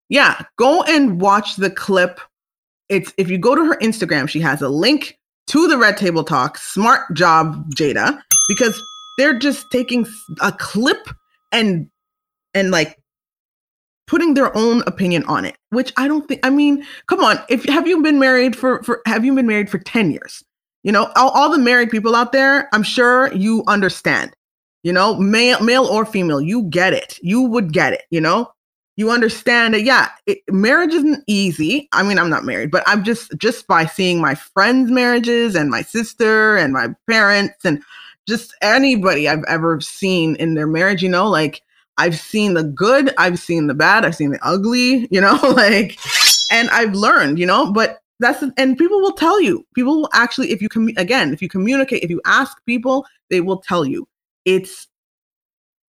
Yeah, 0.09 0.41
go 0.57 0.83
and 0.83 1.21
watch 1.21 1.55
the 1.55 1.69
clip. 1.69 2.19
It's 2.89 3.13
if 3.17 3.29
you 3.29 3.37
go 3.37 3.55
to 3.55 3.65
her 3.65 3.77
Instagram, 3.77 4.27
she 4.27 4.39
has 4.41 4.61
a 4.61 4.69
link 4.69 5.17
to 5.47 5.67
the 5.67 5.77
Red 5.77 5.97
Table 5.97 6.23
Talk. 6.23 6.57
Smart 6.57 7.13
job, 7.13 7.69
Jada, 7.73 8.19
because 8.49 8.81
they're 9.17 9.37
just 9.37 9.71
taking 9.71 10.05
a 10.41 10.51
clip 10.51 11.07
and 11.51 11.89
and 12.53 12.71
like 12.71 12.99
putting 14.07 14.33
their 14.33 14.55
own 14.55 14.83
opinion 14.85 15.23
on 15.25 15.45
it, 15.45 15.55
which 15.69 15.93
I 15.97 16.07
don't 16.07 16.27
think. 16.27 16.45
I 16.45 16.49
mean, 16.49 16.85
come 17.07 17.23
on. 17.23 17.39
If 17.49 17.63
have 17.65 17.87
you 17.87 18.01
been 18.01 18.19
married 18.19 18.55
for 18.55 18.83
for 18.83 19.01
have 19.05 19.25
you 19.25 19.33
been 19.33 19.47
married 19.47 19.69
for 19.69 19.79
ten 19.79 20.11
years? 20.11 20.43
You 20.83 20.91
know, 20.91 21.11
all, 21.15 21.29
all 21.29 21.49
the 21.49 21.57
married 21.57 21.89
people 21.89 22.15
out 22.15 22.33
there, 22.33 22.67
I'm 22.73 22.83
sure 22.83 23.33
you 23.33 23.63
understand. 23.67 24.35
You 24.83 24.91
know, 24.91 25.15
male 25.15 25.61
male 25.61 25.85
or 25.85 26.05
female, 26.05 26.41
you 26.41 26.63
get 26.63 26.93
it. 26.93 27.17
You 27.21 27.41
would 27.41 27.71
get 27.71 27.93
it. 27.93 28.03
You 28.09 28.19
know, 28.19 28.51
you 28.97 29.09
understand 29.09 29.73
that. 29.73 29.83
Yeah, 29.83 30.09
it, 30.25 30.39
marriage 30.49 30.93
isn't 30.93 31.23
easy. 31.25 31.87
I 31.93 32.03
mean, 32.03 32.19
I'm 32.19 32.29
not 32.29 32.43
married, 32.43 32.71
but 32.71 32.83
I'm 32.85 33.03
just 33.03 33.31
just 33.37 33.65
by 33.67 33.85
seeing 33.85 34.19
my 34.19 34.35
friends' 34.35 34.91
marriages 34.91 35.55
and 35.55 35.69
my 35.69 35.81
sister 35.81 36.57
and 36.57 36.73
my 36.73 36.89
parents 37.09 37.63
and 37.63 37.81
just 38.27 38.53
anybody 38.61 39.27
I've 39.27 39.43
ever 39.47 39.79
seen 39.79 40.35
in 40.35 40.53
their 40.53 40.67
marriage. 40.67 41.01
You 41.01 41.09
know, 41.09 41.29
like 41.29 41.61
I've 41.97 42.17
seen 42.17 42.53
the 42.53 42.63
good, 42.63 43.13
I've 43.17 43.39
seen 43.39 43.67
the 43.67 43.73
bad, 43.73 44.05
I've 44.05 44.15
seen 44.15 44.31
the 44.31 44.39
ugly, 44.41 45.07
you 45.11 45.21
know, 45.21 45.35
like, 45.55 45.97
and 46.51 46.69
I've 46.69 46.93
learned, 46.93 47.39
you 47.39 47.45
know, 47.45 47.71
but 47.71 47.99
that's, 48.19 48.43
and 48.57 48.77
people 48.77 49.01
will 49.01 49.13
tell 49.13 49.41
you, 49.41 49.65
people 49.75 50.01
will 50.01 50.09
actually, 50.13 50.51
if 50.51 50.61
you 50.61 50.69
come, 50.69 50.89
again, 50.97 51.33
if 51.33 51.41
you 51.41 51.49
communicate, 51.49 52.03
if 52.03 52.09
you 52.09 52.21
ask 52.25 52.57
people, 52.65 53.05
they 53.29 53.41
will 53.41 53.57
tell 53.57 53.85
you 53.85 54.07
it's, 54.45 54.87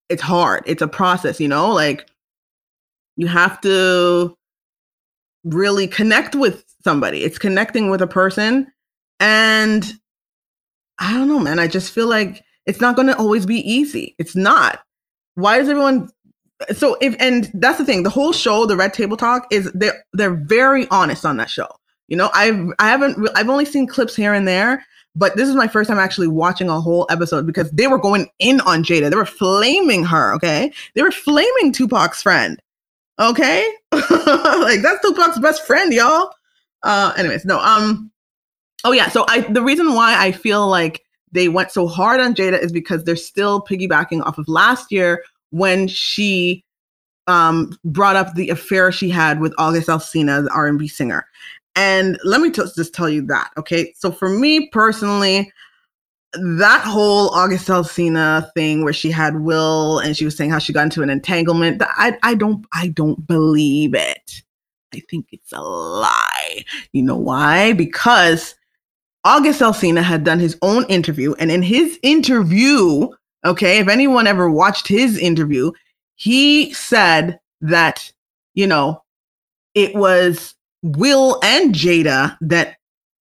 it's 0.09 0.21
hard. 0.21 0.63
It's 0.65 0.81
a 0.81 0.87
process, 0.87 1.39
you 1.39 1.47
know, 1.47 1.71
like 1.71 2.09
you 3.15 3.27
have 3.27 3.59
to 3.61 4.35
really 5.43 5.87
connect 5.87 6.35
with 6.35 6.63
somebody. 6.83 7.23
It's 7.23 7.37
connecting 7.37 7.89
with 7.89 8.01
a 8.01 8.07
person. 8.07 8.71
And 9.19 9.91
I 10.99 11.13
don't 11.13 11.27
know, 11.27 11.39
man. 11.39 11.59
I 11.59 11.67
just 11.67 11.91
feel 11.91 12.07
like 12.07 12.43
it's 12.65 12.81
not 12.81 12.95
going 12.95 13.07
to 13.07 13.17
always 13.17 13.45
be 13.45 13.59
easy. 13.69 14.15
It's 14.19 14.35
not 14.35 14.79
why 15.39 15.59
is 15.59 15.69
everyone 15.69 16.09
so 16.75 16.97
if 17.01 17.15
and 17.19 17.49
that's 17.55 17.77
the 17.77 17.85
thing 17.85 18.03
the 18.03 18.09
whole 18.09 18.33
show 18.33 18.65
the 18.65 18.75
red 18.75 18.93
table 18.93 19.17
talk 19.17 19.47
is 19.51 19.71
they're 19.73 20.03
they're 20.13 20.35
very 20.35 20.87
honest 20.89 21.25
on 21.25 21.37
that 21.37 21.49
show. 21.49 21.67
You 22.07 22.17
know 22.17 22.31
i've 22.33 22.69
i 22.79 22.89
haven't 22.89 23.29
i've 23.35 23.49
only 23.49 23.65
seen 23.65 23.85
clips 23.85 24.15
here 24.15 24.33
and 24.33 24.47
there 24.47 24.83
but 25.15 25.35
this 25.35 25.47
is 25.47 25.55
my 25.55 25.67
first 25.67 25.89
time 25.89 25.99
actually 25.99 26.27
watching 26.27 26.69
a 26.69 26.81
whole 26.81 27.05
episode 27.09 27.45
because 27.45 27.69
they 27.71 27.87
were 27.87 27.97
going 27.97 28.29
in 28.39 28.61
on 28.61 28.83
jada. 28.83 29.09
They 29.09 29.15
were 29.15 29.25
flaming 29.25 30.05
her 30.05 30.33
okay? 30.35 30.71
They 30.95 31.03
were 31.03 31.11
flaming 31.11 31.71
tupac's 31.71 32.21
friend 32.21 32.59
okay? 33.19 33.71
Like 33.91 34.81
that's 34.81 35.01
tupac's 35.01 35.39
best 35.39 35.65
friend 35.65 35.93
y'all. 35.93 36.31
Uh 36.83 37.13
anyways 37.15 37.45
no 37.45 37.59
um 37.59 38.11
oh 38.83 38.91
yeah 38.91 39.09
so 39.09 39.25
i 39.27 39.41
the 39.41 39.61
reason 39.61 39.93
why 39.93 40.15
i 40.17 40.31
feel 40.31 40.67
like 40.67 41.03
they 41.31 41.49
went 41.49 41.71
so 41.71 41.87
hard 41.87 42.19
on 42.19 42.33
Jada 42.33 42.59
is 42.59 42.71
because 42.71 43.03
they're 43.03 43.15
still 43.15 43.61
piggybacking 43.61 44.25
off 44.25 44.37
of 44.37 44.47
last 44.47 44.91
year 44.91 45.23
when 45.51 45.87
she 45.87 46.63
um, 47.27 47.77
brought 47.85 48.15
up 48.15 48.33
the 48.33 48.49
affair 48.49 48.91
she 48.91 49.09
had 49.09 49.39
with 49.39 49.53
August 49.57 49.87
Alsina, 49.87 50.43
the 50.43 50.51
R&B 50.51 50.87
singer. 50.87 51.25
And 51.75 52.19
let 52.23 52.41
me 52.41 52.49
t- 52.49 52.63
just 52.75 52.93
tell 52.93 53.09
you 53.09 53.21
that, 53.27 53.51
okay? 53.57 53.93
So 53.95 54.11
for 54.11 54.29
me 54.29 54.67
personally, 54.69 55.51
that 56.33 56.81
whole 56.81 57.29
August 57.29 57.67
Alsina 57.67 58.51
thing 58.53 58.83
where 58.83 58.93
she 58.93 59.11
had 59.11 59.41
Will 59.41 59.99
and 59.99 60.15
she 60.15 60.25
was 60.25 60.35
saying 60.35 60.51
how 60.51 60.59
she 60.59 60.73
got 60.73 60.83
into 60.83 61.01
an 61.01 61.09
entanglement, 61.09 61.81
I 61.85 62.17
I 62.21 62.35
don't 62.35 62.65
I 62.73 62.89
don't 62.89 63.25
believe 63.25 63.95
it. 63.95 64.43
I 64.93 65.01
think 65.09 65.27
it's 65.31 65.51
a 65.53 65.61
lie. 65.61 66.63
You 66.93 67.03
know 67.03 67.17
why? 67.17 67.73
Because 67.73 68.55
August 69.23 69.61
Alsina 69.61 70.01
had 70.01 70.23
done 70.23 70.39
his 70.39 70.57
own 70.61 70.85
interview, 70.85 71.33
and 71.39 71.51
in 71.51 71.61
his 71.61 71.99
interview, 72.03 73.07
okay, 73.45 73.79
if 73.79 73.87
anyone 73.87 74.27
ever 74.27 74.49
watched 74.49 74.87
his 74.87 75.17
interview, 75.17 75.71
he 76.15 76.73
said 76.73 77.39
that, 77.61 78.11
you 78.53 78.67
know, 78.67 79.03
it 79.75 79.95
was 79.95 80.55
Will 80.83 81.39
and 81.43 81.73
Jada 81.75 82.37
that 82.41 82.77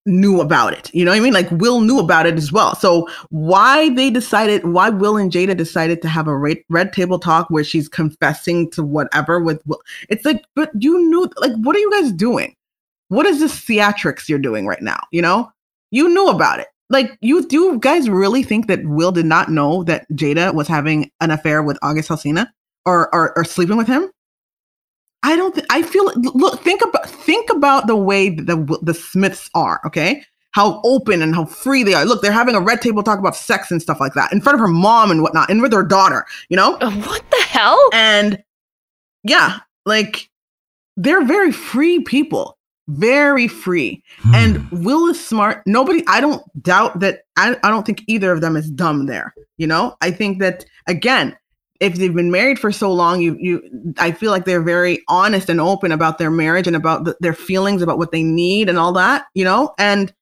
knew 0.07 0.41
about 0.41 0.73
it. 0.73 0.93
You 0.95 1.05
know 1.05 1.11
what 1.11 1.19
I 1.19 1.21
mean? 1.21 1.35
Like 1.35 1.51
Will 1.51 1.81
knew 1.81 1.99
about 1.99 2.27
it 2.27 2.37
as 2.37 2.51
well. 2.51 2.75
So 2.75 3.09
why 3.29 3.91
they 3.91 4.11
decided, 4.11 4.65
why 4.65 4.89
Will 4.89 5.17
and 5.17 5.31
Jada 5.31 5.57
decided 5.57 6.01
to 6.03 6.09
have 6.09 6.29
a 6.29 6.37
red, 6.37 6.59
red 6.69 6.93
table 6.93 7.19
talk 7.19 7.51
where 7.51 7.65
she's 7.65 7.89
confessing 7.89 8.71
to 8.71 8.83
whatever 8.83 9.41
with 9.41 9.61
Will. 9.67 9.81
It's 10.09 10.25
like, 10.25 10.45
but 10.55 10.71
you 10.79 10.99
knew, 11.11 11.31
like, 11.37 11.53
what 11.57 11.77
are 11.77 11.81
you 11.81 11.91
guys 11.91 12.13
doing? 12.13 12.55
What 13.09 13.27
is 13.27 13.41
this 13.41 13.55
theatrics 13.61 14.29
you're 14.29 14.39
doing 14.39 14.67
right 14.67 14.83
now? 14.83 15.01
You 15.13 15.23
know, 15.23 15.53
you 15.91 16.09
knew 16.09 16.29
about 16.29 16.61
it. 16.61 16.69
Like, 16.91 17.19
you 17.21 17.47
do 17.47 17.57
you 17.57 17.79
guys 17.79 18.09
really 18.09 18.43
think 18.43 18.67
that 18.69 18.85
Will 18.85 19.13
did 19.13 19.27
not 19.27 19.51
know 19.51 19.85
that 19.85 20.07
Jada 20.13 20.55
was 20.55 20.69
having 20.69 21.11
an 21.21 21.31
affair 21.31 21.63
with 21.63 21.79
August 21.83 22.09
Alsina 22.09 22.49
or, 22.87 23.15
or, 23.15 23.37
or 23.37 23.45
sleeping 23.45 23.77
with 23.77 23.87
him? 23.87 24.11
I 25.23 25.37
don't. 25.37 25.55
Th- 25.55 25.67
I 25.71 25.83
feel. 25.83 26.11
Look. 26.17 26.61
Think 26.63 26.81
about. 26.83 27.09
Think 27.09 27.51
about 27.51 27.87
the 27.89 27.97
way 27.97 28.31
the 28.31 28.79
the 28.83 28.95
Smiths 28.95 29.51
are. 29.55 29.81
Okay. 29.85 30.25
How 30.53 30.81
open 30.85 31.21
and 31.23 31.35
how 31.35 31.45
free 31.45 31.83
they 31.83 31.95
are. 31.95 32.05
Look, 32.05 32.23
they're 32.23 32.33
having 32.33 32.55
a 32.55 32.61
red 32.61 32.81
table 32.81 33.03
talk 33.03 33.19
about 33.19 33.37
sex 33.37 33.71
and 33.71 33.83
stuff 33.83 34.01
like 34.01 34.15
that 34.15 34.33
in 34.33 34.41
front 34.41 34.55
of 34.55 34.61
her 34.61 34.69
mom 34.69 35.11
and 35.11 35.23
whatnot, 35.23 35.51
and 35.51 35.61
with 35.61 35.73
her 35.73 35.83
daughter. 35.83 36.25
You 36.49 36.57
know. 36.57 36.77
Uh, 36.77 36.91
what 36.91 37.29
the 37.31 37.43
hell? 37.43 37.91
And 37.93 38.43
yeah, 39.25 39.59
like 39.85 40.31
they're 40.97 41.25
very 41.25 41.53
free 41.53 42.01
people. 42.01 42.58
Very 42.89 43.49
free. 43.49 44.03
Hmm. 44.21 44.35
And 44.35 44.71
Will 44.71 45.09
is 45.09 45.25
smart. 45.25 45.63
Nobody. 45.67 46.03
I 46.09 46.21
don't 46.21 46.43
doubt 46.63 47.01
that. 47.01 47.21
I. 47.37 47.57
I 47.63 47.71
don't 47.71 47.85
think 47.85 48.03
either 48.07 48.33
of 48.33 48.41
them 48.41 48.57
is 48.57 48.71
dumb. 48.71 49.07
There. 49.07 49.35
You 49.59 49.67
know. 49.67 49.97
I 50.01 50.11
think 50.11 50.41
that 50.41 50.65
again 50.87 51.37
if 51.81 51.95
they've 51.95 52.15
been 52.15 52.31
married 52.31 52.59
for 52.59 52.73
so 52.73 52.93
long, 52.93 53.21
you 53.21 53.37
you 53.39 53.95
I 53.99 54.13
feel 54.13 54.31
like 54.31 54.45
they're 54.45 54.63
very 54.63 55.03
honest 55.09 55.49
and 55.49 55.61
open 55.61 55.93
about 55.93 56.19
their 56.19 56.31
marriage 56.31 56.67
and 56.67 56.77
about 56.77 57.05
the, 57.05 57.17
their 57.21 57.35
feelings 57.35 57.83
about 57.83 57.99
what 57.99 58.11
they 58.11 58.23
need 58.23 58.69
and 58.69 58.79
all 58.79 58.93
that, 58.95 59.27
you 59.35 59.45
know. 59.45 59.75
And 59.79 60.13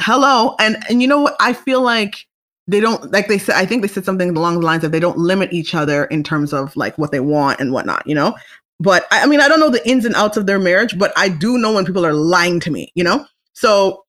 hello, 0.00 0.56
and 0.58 0.82
and 0.88 1.00
you 1.00 1.08
know 1.08 1.20
what? 1.20 1.36
I 1.38 1.52
feel 1.52 1.80
like 1.80 2.26
they 2.66 2.80
don't 2.80 3.12
like 3.12 3.28
they 3.28 3.38
said. 3.38 3.56
I 3.56 3.66
think 3.66 3.82
they 3.82 3.88
said 3.88 4.04
something 4.04 4.36
along 4.36 4.60
the 4.60 4.66
lines 4.66 4.82
of 4.82 4.90
they 4.90 5.00
don't 5.00 5.18
limit 5.18 5.52
each 5.52 5.74
other 5.74 6.06
in 6.06 6.24
terms 6.24 6.52
of 6.52 6.74
like 6.76 6.98
what 6.98 7.12
they 7.12 7.20
want 7.20 7.60
and 7.60 7.72
whatnot, 7.72 8.06
you 8.06 8.14
know. 8.14 8.34
But 8.82 9.06
I, 9.10 9.22
I 9.22 9.26
mean, 9.26 9.40
I 9.40 9.48
don't 9.48 9.60
know 9.60 9.70
the 9.70 9.86
ins 9.88 10.04
and 10.04 10.14
outs 10.14 10.36
of 10.36 10.46
their 10.46 10.58
marriage, 10.58 10.98
but 10.98 11.12
I 11.16 11.28
do 11.28 11.56
know 11.56 11.72
when 11.72 11.86
people 11.86 12.04
are 12.04 12.12
lying 12.12 12.60
to 12.60 12.70
me, 12.70 12.90
you 12.94 13.04
know. 13.04 13.24
So 13.52 14.04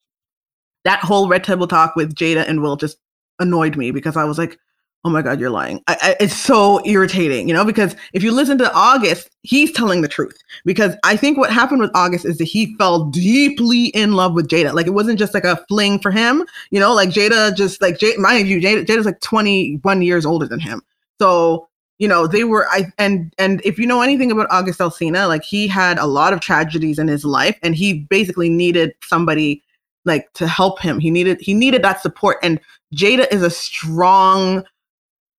that 0.84 1.00
whole 1.00 1.28
red 1.28 1.44
table 1.44 1.66
talk 1.66 1.96
with 1.96 2.14
Jada 2.14 2.46
and 2.48 2.60
Will 2.60 2.76
just 2.76 2.98
annoyed 3.38 3.76
me 3.76 3.90
because 3.90 4.16
I 4.16 4.24
was 4.24 4.38
like, 4.38 4.58
oh 5.04 5.10
my 5.10 5.22
god 5.22 5.38
you're 5.38 5.50
lying. 5.50 5.82
I, 5.86 5.96
I, 6.00 6.16
it's 6.18 6.34
so 6.34 6.84
irritating 6.86 7.46
you 7.46 7.54
know? 7.54 7.64
Because 7.64 7.94
if 8.12 8.22
you 8.22 8.32
listen 8.32 8.58
to 8.58 8.72
august 8.72 9.30
he's 9.42 9.70
telling 9.70 10.00
the 10.00 10.08
truth. 10.08 10.36
Because 10.64 10.96
i 11.04 11.16
think 11.16 11.36
what 11.36 11.52
happened 11.52 11.80
with 11.80 11.90
august 11.94 12.24
is 12.24 12.38
that 12.38 12.44
he 12.44 12.74
fell 12.76 13.04
deeply 13.10 13.86
in 13.88 14.14
love 14.14 14.32
with 14.32 14.48
jada. 14.48 14.72
Like 14.72 14.86
it 14.86 14.94
wasn't 14.94 15.18
just 15.18 15.34
like 15.34 15.44
a 15.44 15.62
fling 15.68 15.98
for 15.98 16.10
him 16.10 16.44
you 16.70 16.80
know? 16.80 16.94
Like 16.94 17.10
jada 17.10 17.54
just 17.54 17.82
like 17.82 17.98
jada 17.98 18.18
mind 18.18 18.48
you 18.48 18.60
jada, 18.60 18.84
jada's 18.84 19.06
like 19.06 19.20
21 19.20 20.02
years 20.02 20.24
older 20.24 20.46
than 20.46 20.60
him. 20.60 20.80
So 21.20 21.68
you 21.98 22.08
know 22.08 22.26
they 22.26 22.44
were 22.44 22.66
i 22.70 22.90
and 22.98 23.32
and 23.38 23.60
if 23.64 23.78
you 23.78 23.86
know 23.86 24.02
anything 24.02 24.32
about 24.32 24.48
august 24.50 24.80
alsina 24.80 25.28
like 25.28 25.44
he 25.44 25.68
had 25.68 25.98
a 25.98 26.06
lot 26.06 26.32
of 26.32 26.40
tragedies 26.40 26.98
in 26.98 27.06
his 27.06 27.24
life 27.24 27.56
and 27.62 27.76
he 27.76 28.00
basically 28.10 28.48
needed 28.48 28.92
somebody 29.02 29.62
like 30.04 30.32
to 30.34 30.46
help 30.46 30.80
him. 30.80 30.98
He 31.00 31.10
needed 31.10 31.40
he 31.40 31.54
needed 31.54 31.82
that 31.82 32.02
support 32.02 32.38
and 32.42 32.60
jada 32.94 33.26
is 33.32 33.42
a 33.42 33.50
strong 33.50 34.64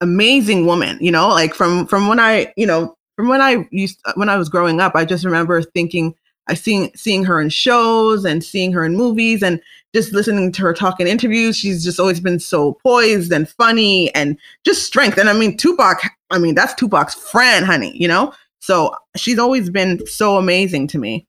amazing 0.02 0.65
woman 0.65 0.98
you 1.02 1.12
know? 1.12 1.30
Like 1.30 1.54
from 1.54 1.88
from 1.88 2.08
when 2.08 2.20
i 2.20 2.52
you 2.58 2.65
know 2.65 2.96
from 3.15 3.28
when 3.28 3.41
i 3.41 3.68
used 3.72 4.02
when 4.15 4.30
i 4.30 4.38
was 4.38 4.50
growing 4.50 4.82
up 4.82 4.96
i 4.96 5.06
just 5.06 5.26
remember 5.26 5.62
thinking 5.62 6.15
i 6.47 6.53
seeing 6.53 6.91
seeing 6.95 7.23
her 7.23 7.39
in 7.39 7.49
shows 7.49 8.25
and 8.25 8.43
seeing 8.43 8.71
her 8.71 8.86
in 8.86 8.95
movies 8.95 9.41
and 9.43 9.62
just 9.93 10.12
listening 10.12 10.51
to 10.51 10.62
her 10.62 10.73
talk 10.73 10.99
in 10.99 11.08
interviews 11.08 11.58
she's 11.58 11.84
just 11.84 11.99
always 11.99 12.19
been 12.19 12.39
so 12.39 12.73
poised 12.84 13.31
and 13.31 13.49
funny 13.49 14.13
and 14.13 14.38
just 14.65 14.84
strength. 14.84 15.17
And 15.17 15.29
i 15.29 15.34
mean 15.34 15.58
tupac 15.58 16.01
i 16.31 16.38
mean 16.38 16.55
that's 16.55 16.73
tupac's 16.73 17.15
friend 17.15 17.65
honey 17.65 17.95
you 17.95 18.08
know? 18.08 18.34
So 18.60 18.95
she's 19.15 19.39
always 19.39 19.69
been 19.69 20.05
so 20.08 20.38
amazing 20.38 20.88
to 20.88 20.97
me. 20.97 21.27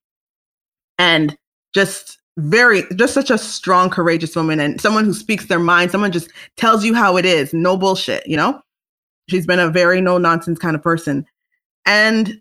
And 0.99 1.37
just 1.75 2.19
very 2.39 2.85
just 2.95 3.13
such 3.13 3.31
a 3.31 3.39
strong 3.39 3.91
courageous 3.91 4.35
woman 4.37 4.61
and 4.61 4.81
someone 4.81 5.05
who 5.05 5.15
speaks 5.15 5.47
their 5.47 5.59
mind 5.59 5.91
someone 5.91 6.13
just 6.13 6.31
tells 6.57 6.85
you 6.85 6.95
how 6.95 7.17
it 7.17 7.25
is 7.25 7.53
no 7.55 7.77
bullshit 7.77 8.27
you 8.27 8.37
know? 8.37 8.61
She's 9.29 9.47
been 9.47 9.59
a 9.59 9.71
very 9.71 10.01
no 10.01 10.19
nonsense 10.19 10.59
kind 10.59 10.77
of 10.77 10.83
person. 10.83 11.27
And 11.85 12.41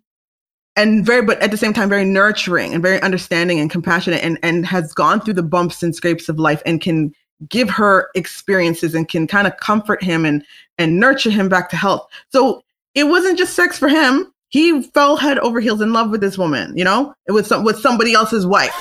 and 0.75 1.05
very 1.05 1.21
but 1.21 1.41
at 1.41 1.51
the 1.51 1.57
same 1.57 1.73
time 1.73 1.89
very 1.89 2.05
nurturing 2.05 2.73
and 2.73 2.81
very 2.81 3.01
understanding 3.01 3.59
and 3.59 3.69
compassionate 3.71 4.23
and 4.23 4.38
and 4.43 4.65
has 4.65 4.93
gone 4.93 5.21
through 5.21 5.33
the 5.33 5.43
bumps 5.43 5.83
and 5.83 5.95
scrapes 5.95 6.29
of 6.29 6.39
life 6.39 6.61
and 6.65 6.81
can 6.81 7.13
give 7.49 7.69
her 7.69 8.09
experiences 8.15 8.95
and 8.95 9.09
can 9.09 9.27
kind 9.27 9.47
of 9.47 9.57
comfort 9.57 10.03
him 10.03 10.25
and 10.25 10.43
and 10.77 10.99
nurture 10.99 11.29
him 11.29 11.49
back 11.49 11.69
to 11.69 11.75
health. 11.75 12.07
So 12.29 12.61
it 12.93 13.05
wasn't 13.05 13.38
just 13.38 13.55
sex 13.55 13.77
for 13.77 13.89
him. 13.89 14.31
He 14.49 14.83
fell 14.83 15.17
head 15.17 15.39
over 15.39 15.59
heels 15.59 15.81
in 15.81 15.91
love 15.91 16.11
with 16.11 16.21
this 16.21 16.38
woman 16.38 16.77
you 16.77 16.83
know? 16.83 17.13
It 17.27 17.31
was 17.31 17.47
some, 17.47 17.63
with 17.63 17.79
somebody 17.79 18.13
else's 18.13 18.45
wife 18.45 18.75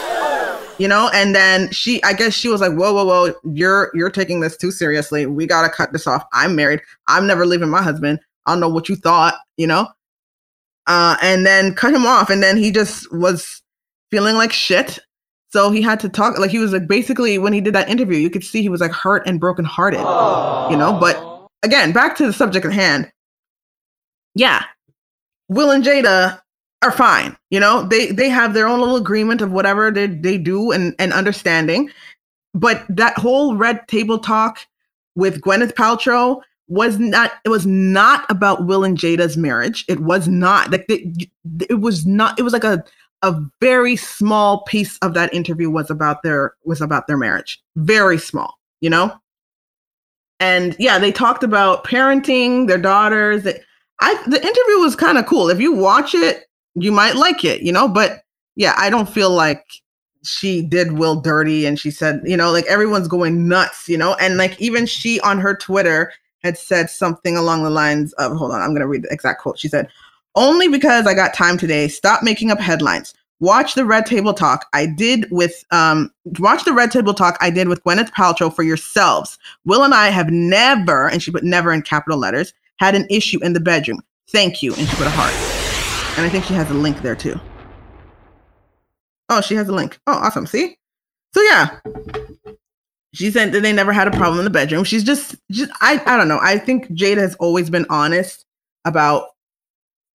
you 0.79 0.89
know? 0.89 1.11
And 1.15 1.35
then 1.35 1.71
she 1.71 2.03
i 2.03 2.13
guess 2.13 2.35
she 2.35 2.49
was 2.49 2.61
like 2.61 2.73
whoa 2.73 2.93
whoa 2.93 3.05
whoa 3.05 3.35
you're 3.45 3.91
you're 3.95 4.11
taking 4.11 4.41
this 4.41 4.57
too 4.57 4.71
seriously. 4.71 5.27
We 5.27 5.47
gotta 5.47 5.69
cut 5.69 5.93
this 5.93 6.07
off. 6.07 6.25
I'm 6.33 6.55
married. 6.55 6.81
I'm 7.09 7.27
never 7.27 7.47
leaving 7.47 7.71
my 7.71 7.83
husband. 7.83 8.21
I 8.47 8.53
don't 8.53 8.61
know 8.61 8.69
what 8.69 8.89
you 8.89 8.97
thought 8.97 9.35
you 9.57 9.67
know 9.67 9.89
uh 10.87 11.17
and 11.23 11.47
then 11.47 11.75
cut 11.75 11.95
him 11.95 12.07
off 12.07 12.31
and 12.31 12.43
then 12.43 12.57
he 12.57 12.71
just 12.71 13.13
was 13.13 13.63
feeling 14.11 14.37
like 14.37 14.53
shit 14.53 14.99
so 15.51 15.71
he 15.71 15.81
had 15.81 16.01
to 16.01 16.09
talk 16.09 16.39
like 16.39 16.51
he 16.51 16.59
was 16.59 16.73
like 16.73 16.87
basically 16.87 17.39
when 17.39 17.53
he 17.53 17.61
did 17.61 17.75
that 17.75 17.89
interview 17.89 18.19
you 18.19 18.31
could 18.31 18.45
see 18.45 18.63
he 18.63 18.69
was 18.69 18.81
like 18.81 18.93
hurt 18.93 19.27
and 19.27 19.41
broken 19.41 19.65
hearted 19.65 20.01
you 20.71 20.77
know 20.77 20.97
but 21.01 21.47
again 21.63 21.93
back 21.93 22.17
to 22.17 22.27
the 22.27 22.33
subject 22.33 22.67
at 22.67 22.73
hand 22.73 23.11
yeah 24.35 24.65
will 25.49 25.71
and 25.71 25.85
jada 25.85 26.41
are 26.85 26.93
fine. 26.93 27.37
You 27.51 27.59
know, 27.59 27.83
they 27.83 28.13
they 28.13 28.29
have 28.29 28.55
their 28.55 28.69
own 28.69 28.79
little 28.79 28.97
agreement 28.97 29.41
of 29.41 29.51
whatever 29.51 29.91
they, 29.91 30.07
they 30.07 30.39
do 30.39 30.71
and, 30.71 30.95
and 30.99 31.13
understanding. 31.13 31.91
But 32.53 32.85
that 32.89 33.19
whole 33.19 33.57
red 33.57 33.89
table 33.89 34.19
talk 34.19 34.59
with 35.17 35.41
Gwyneth 35.41 35.73
Paltrow 35.73 36.43
was 36.69 36.99
not 36.99 37.33
it 37.45 37.49
was 37.49 37.67
not 37.67 38.25
about 38.31 38.67
Will 38.67 38.85
and 38.85 38.97
Jada's 38.97 39.37
marriage. 39.37 39.85
It 39.89 40.01
was 40.01 40.29
not 40.29 40.71
like 40.71 40.87
it, 40.89 41.29
it 41.69 41.81
was 41.81 42.07
not 42.07 42.39
it 42.39 42.43
was 42.43 42.53
like 42.53 42.65
a 42.65 42.83
a 43.23 43.41
very 43.61 43.97
small 43.97 44.63
piece 44.65 44.99
of 44.99 45.15
that 45.15 45.33
interview 45.33 45.71
was 45.71 45.91
about 45.91 46.23
their 46.23 46.55
was 46.65 46.81
about 46.81 47.07
their 47.07 47.17
marriage. 47.17 47.63
Very 47.77 48.19
small, 48.19 48.59
you 48.81 48.91
know? 48.91 49.15
And 50.41 50.77
yeah, 50.79 50.99
they 50.99 51.13
talked 51.13 51.43
about 51.43 51.85
parenting 51.85 52.67
their 52.67 52.79
daughters. 52.79 53.47
I 54.01 54.23
the 54.27 54.41
interview 54.41 54.79
was 54.79 54.97
kind 54.97 55.19
of 55.19 55.27
cool. 55.27 55.49
If 55.49 55.61
you 55.61 55.73
watch 55.73 56.15
it, 56.15 56.45
you 56.75 56.93
might 56.93 57.17
like 57.17 57.45
it, 57.45 57.63
you 57.63 57.73
know, 57.73 57.89
but 57.89 58.25
yeah, 58.57 58.75
I 58.77 58.91
don't 58.91 59.09
feel 59.09 59.31
like 59.31 59.65
she 60.23 60.63
did 60.63 60.93
Will 60.93 61.21
dirty 61.21 61.67
and 61.67 61.79
she 61.79 61.91
said, 61.91 62.23
you 62.25 62.37
know, 62.37 62.51
like 62.51 62.67
everyone's 62.67 63.09
going 63.09 63.49
nuts, 63.49 63.89
you 63.89 63.99
know, 63.99 64.15
and 64.15 64.37
like 64.39 64.61
even 64.61 64.87
she 64.87 65.21
on 65.21 65.39
her 65.39 65.55
Twitter 65.55 66.13
had 66.45 66.59
said 66.59 66.91
something 66.91 67.37
along 67.37 67.65
the 67.65 67.71
lines 67.71 68.13
of, 68.15 68.37
hold 68.37 68.53
on, 68.53 68.61
I'm 68.61 68.69
going 68.69 68.83
to 68.83 68.87
read 68.87 69.03
the 69.03 69.13
exact 69.13 69.41
quote. 69.41 69.59
She 69.59 69.69
said, 69.69 69.89
only 70.37 70.69
because 70.69 71.07
I 71.07 71.15
got 71.15 71.35
time 71.35 71.57
today, 71.57 71.89
stop 71.89 72.23
making 72.23 72.51
up 72.51 72.61
headlines. 72.61 73.15
Watch 73.41 73.75
the 73.75 73.85
Red 73.85 74.07
Table 74.07 74.33
Talk 74.33 74.67
I 74.73 74.87
did 74.87 75.29
with 75.31 75.65
um 75.71 76.13
watch 76.39 76.65
the 76.65 76.73
Red 76.73 76.93
Table 76.93 77.13
Talk 77.13 77.37
I 77.41 77.51
did 77.51 77.69
with 77.69 77.83
Gwyneth 77.83 78.11
Paltrow 78.11 78.55
for 78.55 78.63
yourselves. 78.63 79.39
Will 79.65 79.83
and 79.83 79.93
I 79.93 80.11
have 80.11 80.31
never, 80.31 81.09
and 81.09 81.23
she 81.23 81.33
put 81.33 81.43
never 81.43 81.73
in 81.73 81.83
capital 81.83 82.19
letters, 82.19 82.55
had 82.77 82.95
an 82.95 83.07
issue 83.11 83.43
in 83.43 83.53
the 83.53 83.61
bedroom. 83.61 84.01
Thank 84.31 84.63
you. 84.63 84.73
And 84.75 84.89
she 84.89 84.97
put 84.97 85.07
a 85.07 85.11
heart. 85.11 85.35
And 86.17 86.25
I 86.25 86.31
think 86.31 86.45
she 86.45 86.55
has 86.55 86.71
a 86.71 86.75
link 86.75 87.03
there 87.03 87.17
too. 87.17 87.39
Oh, 89.29 89.41
she 89.41 89.57
has 89.57 89.69
a 89.69 89.73
link. 89.73 89.99
Oh, 90.07 90.13
awesome. 90.13 90.47
See? 90.47 90.79
So 91.35 91.43
yeah. 91.43 91.81
She 93.15 93.31
said 93.31 93.53
that 93.53 93.61
they 93.61 93.73
never 93.73 93.93
had 93.93 94.09
a 94.09 94.11
problem 94.11 94.41
in 94.41 94.45
the 94.45 94.51
bedroom. 94.51 94.83
She's 94.85 95.05
just 95.05 95.37
just 95.51 95.71
I 95.81 96.03
I 96.05 96.17
don't 96.17 96.29
know. 96.29 96.41
I 96.43 96.59
think 96.59 96.89
Jada 96.89 97.19
has 97.19 97.37
always 97.37 97.71
been 97.71 97.87
honest 97.89 98.45
about 98.85 99.29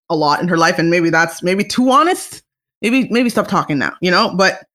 a 0.10 0.16
lot 0.16 0.42
in 0.42 0.48
her 0.48 0.58
life 0.58 0.80
and 0.80 0.90
maybe 0.90 1.10
that's 1.10 1.42
maybe 1.42 1.64
too 1.64 1.90
honest. 1.90 2.44
Maybe 2.82 3.08
maybe 3.10 3.30
stop 3.30 3.48
talking 3.48 3.78
now, 3.78 3.94
you 4.02 4.12
know? 4.12 4.34
But 4.36 4.66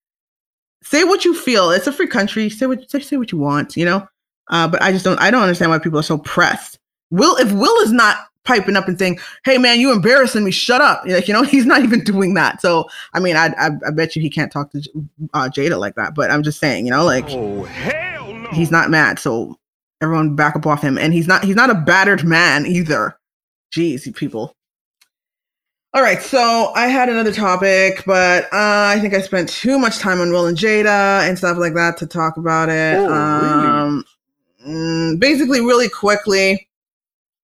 say 0.83 1.05
what 1.05 1.25
you 1.25 1.35
feel. 1.35 1.71
It's 1.71 1.87
a 1.87 1.93
free 1.93 2.07
country. 2.07 2.49
Say 2.49 2.67
what 2.67 2.91
say, 2.91 3.01
say 3.01 3.17
what 3.19 3.31
you 3.31 3.39
want, 3.39 3.77
you 3.77 3.85
know? 3.85 4.09
Uh, 4.49 4.69
but 4.69 4.81
I 4.83 4.91
just 4.91 5.05
don't 5.05 5.21
I 5.21 5.31
don't 5.31 5.43
understand 5.43 5.71
why 5.71 5.79
people 5.79 5.99
are 5.99 6.03
so 6.03 6.19
pressed. 6.19 6.79
Will 7.11 7.37
if 7.37 7.53
Will 7.53 7.77
is 7.83 7.93
not 7.93 8.17
piping 8.45 8.77
up 8.77 8.89
and 8.89 8.99
saying, 8.99 9.19
"Hey, 9.45 9.59
man, 9.59 9.81
you 9.81 9.93
embarrassing 9.93 10.45
me. 10.45 10.51
Shut 10.51 10.81
up." 10.81 11.03
Like, 11.07 11.29
you 11.29 11.35
know, 11.35 11.43
he's 11.55 11.67
not 11.67 11.83
even 11.83 12.05
doing 12.05 12.35
that. 12.35 12.61
So, 12.61 12.89
I 13.13 13.21
mean, 13.21 13.37
I 13.37 13.49
I, 13.59 13.71
I 13.87 13.91
bet 13.91 14.17
you 14.17 14.23
he 14.23 14.31
can't 14.31 14.53
talk 14.53 14.71
to 14.73 14.83
uh, 15.35 15.49
Jada 15.49 15.79
like 15.79 15.95
that. 15.97 16.15
But 16.15 16.31
I'm 16.31 16.43
just 16.43 16.59
saying, 16.59 16.87
you 16.87 16.91
know, 16.91 17.05
like, 17.05 17.29
oh 17.31 17.65
no, 17.65 18.04
he's 18.55 18.71
not 18.71 18.91
mad. 18.91 19.19
So 19.19 19.59
everyone 20.01 20.37
back 20.37 20.57
up 20.57 20.67
off 20.67 20.83
him, 20.83 20.99
and 20.99 21.13
he's 21.13 21.27
not 21.27 21.45
he's 21.45 21.57
not 21.57 21.71
a 21.71 21.75
battered 21.75 22.25
man 22.25 22.67
either. 22.67 23.19
Jeez, 23.75 24.07
you 24.07 24.13
people. 24.13 24.55
All 25.95 26.03
right, 26.03 26.21
so 26.21 26.73
I 26.75 26.89
had 26.89 27.09
another 27.09 27.33
topic, 27.33 28.03
but 28.05 28.45
uh, 28.47 28.91
I 28.91 28.99
think 29.01 29.15
I 29.15 29.21
spent 29.21 29.49
too 29.49 29.79
much 29.79 29.99
time 29.99 30.21
on 30.21 30.33
Will 30.33 30.47
and 30.47 30.59
Jada 30.59 31.29
and 31.29 31.39
stuff 31.39 31.57
like 31.57 31.75
that 31.75 31.97
to 31.99 32.07
talk 32.07 32.37
about 32.37 32.69
it. 32.69 32.97
Oh, 32.99 33.13
um, 33.13 34.05
really? 34.65 34.77
Mm, 34.77 35.21
basically, 35.21 35.61
really 35.61 35.89
quickly, 35.89 36.69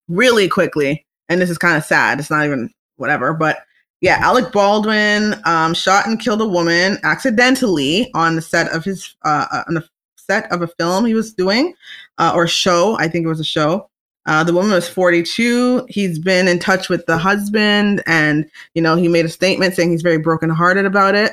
really 0.08 0.48
quickly, 0.48 1.06
and 1.28 1.40
this 1.40 1.48
is 1.48 1.58
kind 1.58 1.76
of 1.76 1.84
sad. 1.84 2.18
It's 2.18 2.30
not 2.30 2.44
even 2.44 2.74
whatever, 2.96 3.32
but 3.32 3.64
yeah, 4.00 4.18
Alec 4.20 4.50
Baldwin 4.50 5.40
um, 5.44 5.72
shot 5.72 6.06
and 6.06 6.18
killed 6.18 6.40
a 6.40 6.48
woman 6.48 6.98
accidentally 7.04 8.10
on 8.14 8.34
the 8.34 8.42
set 8.42 8.72
of 8.72 8.84
his 8.84 9.14
uh, 9.24 9.46
uh 9.52 9.62
on 9.68 9.74
the 9.74 9.88
set 10.30 10.50
of 10.52 10.62
a 10.62 10.68
film 10.68 11.04
he 11.04 11.14
was 11.14 11.34
doing 11.34 11.74
uh, 12.18 12.32
or 12.34 12.46
show. 12.46 12.96
I 12.98 13.08
think 13.08 13.24
it 13.24 13.28
was 13.28 13.40
a 13.40 13.44
show. 13.44 13.90
Uh, 14.26 14.44
the 14.44 14.52
woman 14.52 14.70
was 14.70 14.88
42. 14.88 15.86
He's 15.88 16.20
been 16.20 16.46
in 16.46 16.60
touch 16.60 16.88
with 16.88 17.04
the 17.06 17.18
husband, 17.18 18.00
and 18.06 18.48
you 18.74 18.82
know 18.82 18.94
he 18.94 19.08
made 19.08 19.24
a 19.24 19.30
statement 19.30 19.74
saying 19.74 19.90
he's 19.90 20.02
very 20.02 20.18
brokenhearted 20.18 20.84
about 20.84 21.16
it. 21.16 21.32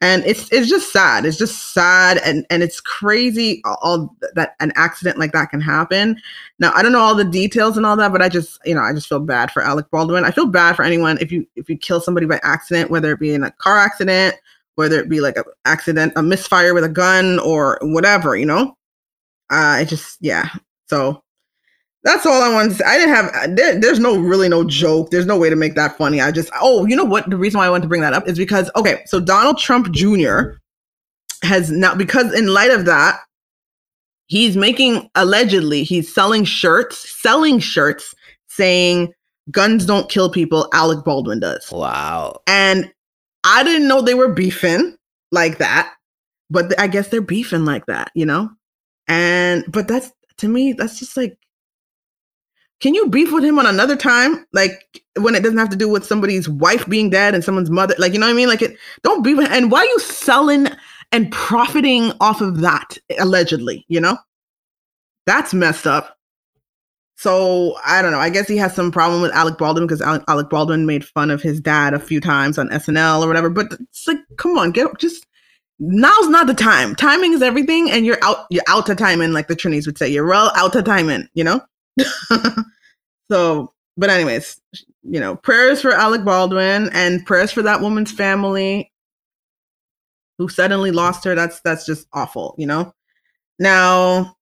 And 0.00 0.24
it's 0.24 0.50
it's 0.50 0.68
just 0.68 0.92
sad. 0.92 1.24
It's 1.24 1.36
just 1.38 1.72
sad, 1.72 2.20
and 2.24 2.44
and 2.50 2.64
it's 2.64 2.80
crazy 2.80 3.62
all 3.64 4.16
that 4.34 4.56
an 4.58 4.72
accident 4.74 5.18
like 5.18 5.30
that 5.32 5.50
can 5.50 5.60
happen. 5.60 6.20
Now 6.58 6.72
I 6.74 6.82
don't 6.82 6.90
know 6.90 6.98
all 6.98 7.14
the 7.14 7.22
details 7.22 7.76
and 7.76 7.86
all 7.86 7.96
that, 7.98 8.10
but 8.10 8.22
I 8.22 8.28
just 8.28 8.58
you 8.64 8.74
know 8.74 8.80
I 8.80 8.92
just 8.92 9.08
feel 9.08 9.20
bad 9.20 9.52
for 9.52 9.62
Alec 9.62 9.88
Baldwin. 9.92 10.24
I 10.24 10.32
feel 10.32 10.46
bad 10.46 10.74
for 10.74 10.82
anyone 10.82 11.18
if 11.20 11.30
you 11.30 11.46
if 11.54 11.70
you 11.70 11.76
kill 11.76 12.00
somebody 12.00 12.26
by 12.26 12.40
accident, 12.42 12.90
whether 12.90 13.12
it 13.12 13.20
be 13.20 13.34
in 13.34 13.44
a 13.44 13.52
car 13.52 13.78
accident, 13.78 14.34
whether 14.76 14.98
it 14.98 15.08
be 15.08 15.20
like 15.20 15.36
an 15.36 15.44
accident, 15.64 16.12
a 16.16 16.22
misfire 16.22 16.74
with 16.74 16.84
a 16.84 16.88
gun, 16.88 17.38
or 17.40 17.78
whatever. 17.82 18.36
You 18.36 18.46
know, 18.46 18.76
uh, 19.50 19.78
it 19.80 19.88
just 19.88 20.18
yeah. 20.20 20.48
So 20.86 21.22
that's 22.04 22.26
all 22.26 22.42
I 22.42 22.52
wanted 22.52 22.70
to 22.70 22.74
say. 22.76 22.84
I 22.84 22.98
didn't 22.98 23.14
have 23.14 23.56
there, 23.56 23.80
there's 23.80 24.00
no 24.00 24.18
really 24.18 24.48
no 24.48 24.64
joke. 24.64 25.10
There's 25.10 25.26
no 25.26 25.38
way 25.38 25.50
to 25.50 25.56
make 25.56 25.74
that 25.74 25.96
funny. 25.96 26.20
I 26.20 26.32
just 26.32 26.50
oh, 26.60 26.86
you 26.86 26.96
know 26.96 27.04
what? 27.04 27.28
The 27.28 27.36
reason 27.36 27.58
why 27.58 27.66
I 27.66 27.70
wanted 27.70 27.82
to 27.82 27.88
bring 27.88 28.00
that 28.00 28.14
up 28.14 28.26
is 28.26 28.38
because 28.38 28.70
okay, 28.76 29.02
so 29.06 29.20
Donald 29.20 29.58
Trump 29.58 29.92
Jr. 29.92 30.54
has 31.42 31.70
now 31.70 31.94
because 31.94 32.32
in 32.34 32.48
light 32.48 32.70
of 32.70 32.86
that, 32.86 33.20
he's 34.26 34.56
making 34.56 35.10
allegedly 35.14 35.84
he's 35.84 36.12
selling 36.12 36.44
shirts, 36.44 37.08
selling 37.20 37.58
shirts 37.58 38.14
saying 38.48 39.12
guns 39.50 39.86
don't 39.86 40.10
kill 40.10 40.30
people, 40.30 40.68
Alec 40.72 41.04
Baldwin 41.04 41.40
does. 41.40 41.70
Wow. 41.70 42.40
And 42.46 42.92
I 43.44 43.64
didn't 43.64 43.88
know 43.88 44.00
they 44.00 44.14
were 44.14 44.32
beefing 44.32 44.96
like 45.30 45.58
that, 45.58 45.92
but 46.50 46.78
I 46.78 46.86
guess 46.86 47.08
they're 47.08 47.20
beefing 47.20 47.64
like 47.64 47.86
that, 47.86 48.10
you 48.14 48.26
know? 48.26 48.50
And 49.08 49.64
but 49.68 49.88
that's 49.88 50.12
to 50.38 50.48
me 50.48 50.72
that's 50.72 50.98
just 50.98 51.16
like 51.16 51.36
can 52.82 52.94
you 52.94 53.06
beef 53.08 53.32
with 53.32 53.44
him 53.44 53.60
on 53.60 53.66
another 53.66 53.94
time? 53.94 54.44
Like 54.52 55.02
when 55.16 55.36
it 55.36 55.44
doesn't 55.44 55.58
have 55.58 55.70
to 55.70 55.76
do 55.76 55.88
with 55.88 56.04
somebody's 56.04 56.48
wife 56.48 56.86
being 56.88 57.10
dead 57.10 57.32
and 57.32 57.44
someone's 57.44 57.70
mother. 57.70 57.94
Like, 57.96 58.12
you 58.12 58.18
know 58.18 58.26
what 58.26 58.32
I 58.32 58.36
mean? 58.36 58.48
Like 58.48 58.60
it 58.60 58.76
don't 59.04 59.22
beef 59.22 59.38
and 59.38 59.70
why 59.70 59.78
are 59.78 59.86
you 59.86 60.00
selling 60.00 60.66
and 61.12 61.30
profiting 61.30 62.10
off 62.20 62.40
of 62.40 62.60
that 62.60 62.98
allegedly, 63.20 63.84
you 63.88 64.00
know? 64.00 64.18
That's 65.26 65.54
messed 65.54 65.86
up. 65.86 66.18
So 67.22 67.76
I 67.86 68.02
don't 68.02 68.10
know. 68.10 68.18
I 68.18 68.30
guess 68.30 68.48
he 68.48 68.56
has 68.56 68.74
some 68.74 68.90
problem 68.90 69.22
with 69.22 69.30
Alec 69.30 69.56
Baldwin 69.56 69.86
because 69.86 70.02
Alec, 70.02 70.50
Baldwin 70.50 70.86
made 70.86 71.04
fun 71.04 71.30
of 71.30 71.40
his 71.40 71.60
dad 71.60 71.94
a 71.94 72.00
few 72.00 72.20
times 72.20 72.58
on 72.58 72.68
SNL 72.70 73.22
or 73.22 73.28
whatever. 73.28 73.48
But 73.48 73.74
it's 73.74 74.08
like, 74.08 74.18
come 74.38 74.58
on, 74.58 74.72
get 74.72 74.88
just 74.98 75.24
now's 75.78 76.28
not 76.28 76.48
the 76.48 76.54
time. 76.54 76.96
Timing 76.96 77.32
is 77.32 77.40
everything, 77.40 77.92
and 77.92 78.04
you're 78.04 78.18
out. 78.22 78.46
You're 78.50 78.64
out 78.66 78.86
to 78.86 78.96
timing, 78.96 79.30
like 79.30 79.46
the 79.46 79.54
Trinis 79.54 79.86
would 79.86 79.98
say. 79.98 80.08
You're 80.08 80.26
well 80.26 80.50
out 80.56 80.72
to 80.72 80.82
timing. 80.82 81.28
You 81.34 81.44
know. 81.44 81.60
so, 83.30 83.72
but 83.96 84.10
anyways, 84.10 84.60
you 85.04 85.20
know, 85.20 85.36
prayers 85.36 85.80
for 85.80 85.92
Alec 85.92 86.24
Baldwin 86.24 86.90
and 86.92 87.24
prayers 87.24 87.52
for 87.52 87.62
that 87.62 87.80
woman's 87.80 88.10
family 88.10 88.90
who 90.38 90.48
suddenly 90.48 90.90
lost 90.90 91.22
her. 91.22 91.36
That's 91.36 91.60
that's 91.60 91.86
just 91.86 92.08
awful, 92.12 92.56
you 92.58 92.66
know. 92.66 92.92
Now, 93.60 94.36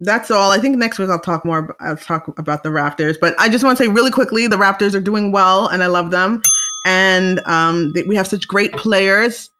that's 0.00 0.30
all. 0.30 0.50
I 0.52 0.58
think 0.58 0.76
next 0.76 0.98
week 0.98 1.10
I'll 1.10 1.18
talk 1.18 1.44
more. 1.44 1.76
I'll 1.80 1.96
talk 1.96 2.38
about 2.38 2.62
the 2.62 2.68
Raptors, 2.68 3.16
but 3.20 3.34
I 3.38 3.48
just 3.48 3.64
want 3.64 3.76
to 3.78 3.84
say 3.84 3.88
really 3.88 4.10
quickly, 4.10 4.46
the 4.46 4.56
Raptors 4.56 4.94
are 4.94 5.00
doing 5.00 5.32
well, 5.32 5.66
and 5.68 5.82
I 5.82 5.86
love 5.86 6.10
them. 6.10 6.42
And 6.84 7.40
um, 7.40 7.92
we 8.06 8.16
have 8.16 8.26
such 8.26 8.46
great 8.48 8.72
players 8.72 9.50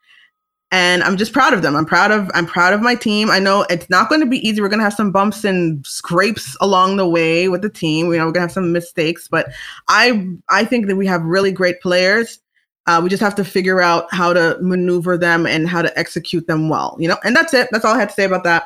and 0.71 1.03
I'm 1.03 1.17
just 1.17 1.33
proud 1.33 1.55
of 1.55 1.63
them. 1.63 1.75
I'm 1.75 1.87
proud 1.87 2.11
of 2.11 2.31
I'm 2.35 2.47
proud 2.47 2.75
of 2.75 2.83
my 2.83 2.95
team. 2.95 3.31
I 3.31 3.39
know 3.39 3.65
it's 3.71 3.89
not 3.89 4.09
going 4.09 4.21
to 4.21 4.27
be 4.27 4.47
easy. 4.47 4.61
We're 4.61 4.69
going 4.69 4.81
to 4.81 4.85
have 4.85 4.95
some 4.95 5.13
bumps 5.13 5.45
and 5.45 5.85
scrapes 5.87 6.57
along 6.61 6.97
the 6.97 7.09
way 7.09 7.49
with 7.49 7.63
the 7.63 7.71
team. 7.71 8.07
You 8.13 8.19
know, 8.19 8.27
we're 8.27 8.33
going 8.33 8.35
to 8.35 8.41
have 8.41 8.53
some 8.53 8.73
mistakes, 8.73 9.29
but 9.29 9.49
I 9.89 10.29
I 10.49 10.65
think 10.65 10.87
that 10.87 10.97
we 10.97 11.07
have 11.07 11.23
really 11.23 11.53
great 11.53 11.81
players. 11.81 12.41
Uh, 12.87 13.01
we 13.03 13.11
just 13.11 13.23
have 13.23 13.35
to 13.35 13.45
figure 13.45 13.81
out 13.81 14.13
how 14.13 14.33
to 14.33 14.59
maneuver 14.61 15.19
them 15.19 15.47
and 15.47 15.69
how 15.69 15.83
to 15.83 15.99
execute 15.99 16.47
them 16.47 16.69
well. 16.69 16.97
You 16.99 17.09
know, 17.09 17.19
and 17.25 17.35
that's 17.35 17.55
it. 17.55 17.69
That's 17.71 17.85
all 17.85 17.95
I 17.95 17.99
had 17.99 18.11
to 18.11 18.15
say 18.15 18.25
about 18.25 18.45
that. 18.45 18.65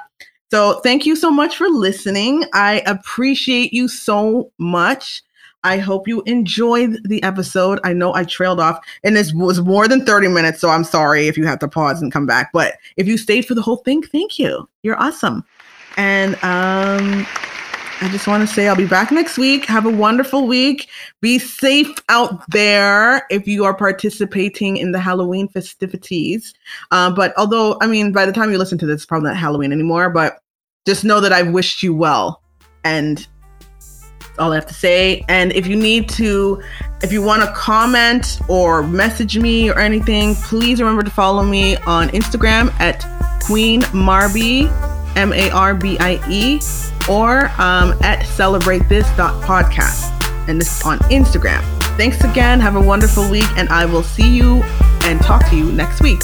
So 0.52 0.80
thank 0.80 1.06
you 1.06 1.16
so 1.16 1.30
much 1.30 1.56
for 1.56 1.66
listening. 1.70 2.44
I 2.52 2.82
appreciate 2.84 3.72
you 3.72 3.88
so 3.88 4.52
much. 4.58 5.22
I 5.64 5.78
hope 5.78 6.06
you 6.06 6.22
enjoyed 6.26 6.98
the 7.04 7.22
episode. 7.22 7.80
I 7.84 7.94
know 7.94 8.14
I 8.14 8.24
trailed 8.24 8.60
off 8.60 8.78
and 9.02 9.16
this 9.16 9.32
was 9.32 9.62
more 9.62 9.88
than 9.88 10.04
30 10.04 10.28
minutes, 10.28 10.60
so 10.60 10.68
I'm 10.68 10.84
sorry 10.84 11.26
if 11.26 11.38
you 11.38 11.46
had 11.46 11.58
to 11.60 11.68
pause 11.68 12.02
and 12.02 12.12
come 12.12 12.26
back. 12.26 12.50
But 12.52 12.74
if 12.98 13.08
you 13.08 13.16
stayed 13.16 13.46
for 13.46 13.54
the 13.54 13.62
whole 13.62 13.78
thing, 13.78 14.02
thank 14.02 14.38
you. 14.38 14.68
You're 14.82 15.00
awesome. 15.00 15.42
And 15.96 16.34
um 16.44 17.26
I 18.00 18.08
just 18.08 18.26
want 18.26 18.46
to 18.46 18.52
say 18.52 18.66
I'll 18.66 18.76
be 18.76 18.86
back 18.86 19.12
next 19.12 19.38
week. 19.38 19.64
Have 19.66 19.86
a 19.86 19.90
wonderful 19.90 20.46
week. 20.46 20.88
Be 21.20 21.38
safe 21.38 21.92
out 22.08 22.42
there 22.50 23.26
if 23.30 23.46
you 23.46 23.64
are 23.64 23.74
participating 23.74 24.76
in 24.76 24.92
the 24.92 24.98
Halloween 24.98 25.48
festivities. 25.48 26.54
Uh, 26.90 27.10
but 27.10 27.32
although, 27.36 27.78
I 27.80 27.86
mean, 27.86 28.12
by 28.12 28.26
the 28.26 28.32
time 28.32 28.50
you 28.50 28.58
listen 28.58 28.78
to 28.78 28.86
this, 28.86 29.06
probably 29.06 29.28
not 29.28 29.36
Halloween 29.36 29.72
anymore. 29.72 30.10
But 30.10 30.40
just 30.86 31.04
know 31.04 31.20
that 31.20 31.32
I've 31.32 31.52
wished 31.52 31.82
you 31.82 31.94
well. 31.94 32.42
And 32.84 33.26
all 34.38 34.52
I 34.52 34.54
have 34.56 34.66
to 34.66 34.74
say. 34.74 35.24
And 35.28 35.52
if 35.52 35.66
you 35.66 35.76
need 35.76 36.08
to, 36.10 36.62
if 37.02 37.12
you 37.12 37.22
want 37.22 37.42
to 37.42 37.52
comment 37.52 38.40
or 38.48 38.82
message 38.82 39.38
me 39.38 39.70
or 39.70 39.78
anything, 39.78 40.34
please 40.36 40.80
remember 40.80 41.02
to 41.02 41.10
follow 41.10 41.44
me 41.44 41.76
on 41.78 42.08
Instagram 42.08 42.72
at 42.80 43.04
Queen 43.44 43.82
Marbie, 43.92 44.68
M 45.16 45.32
A 45.32 45.50
R 45.50 45.74
B 45.74 45.96
I 46.00 46.22
E, 46.28 46.60
or 47.08 47.46
um, 47.60 47.94
at 48.02 48.24
celebrate 48.26 48.88
this 48.88 49.06
podcast. 49.08 50.10
And 50.48 50.60
this 50.60 50.80
is 50.80 50.84
on 50.84 50.98
Instagram. 51.10 51.62
Thanks 51.96 52.22
again. 52.24 52.58
Have 52.60 52.76
a 52.76 52.80
wonderful 52.80 53.30
week, 53.30 53.46
and 53.56 53.68
I 53.68 53.84
will 53.84 54.02
see 54.02 54.28
you 54.28 54.62
and 55.04 55.20
talk 55.20 55.48
to 55.50 55.56
you 55.56 55.70
next 55.72 56.00
week. 56.00 56.20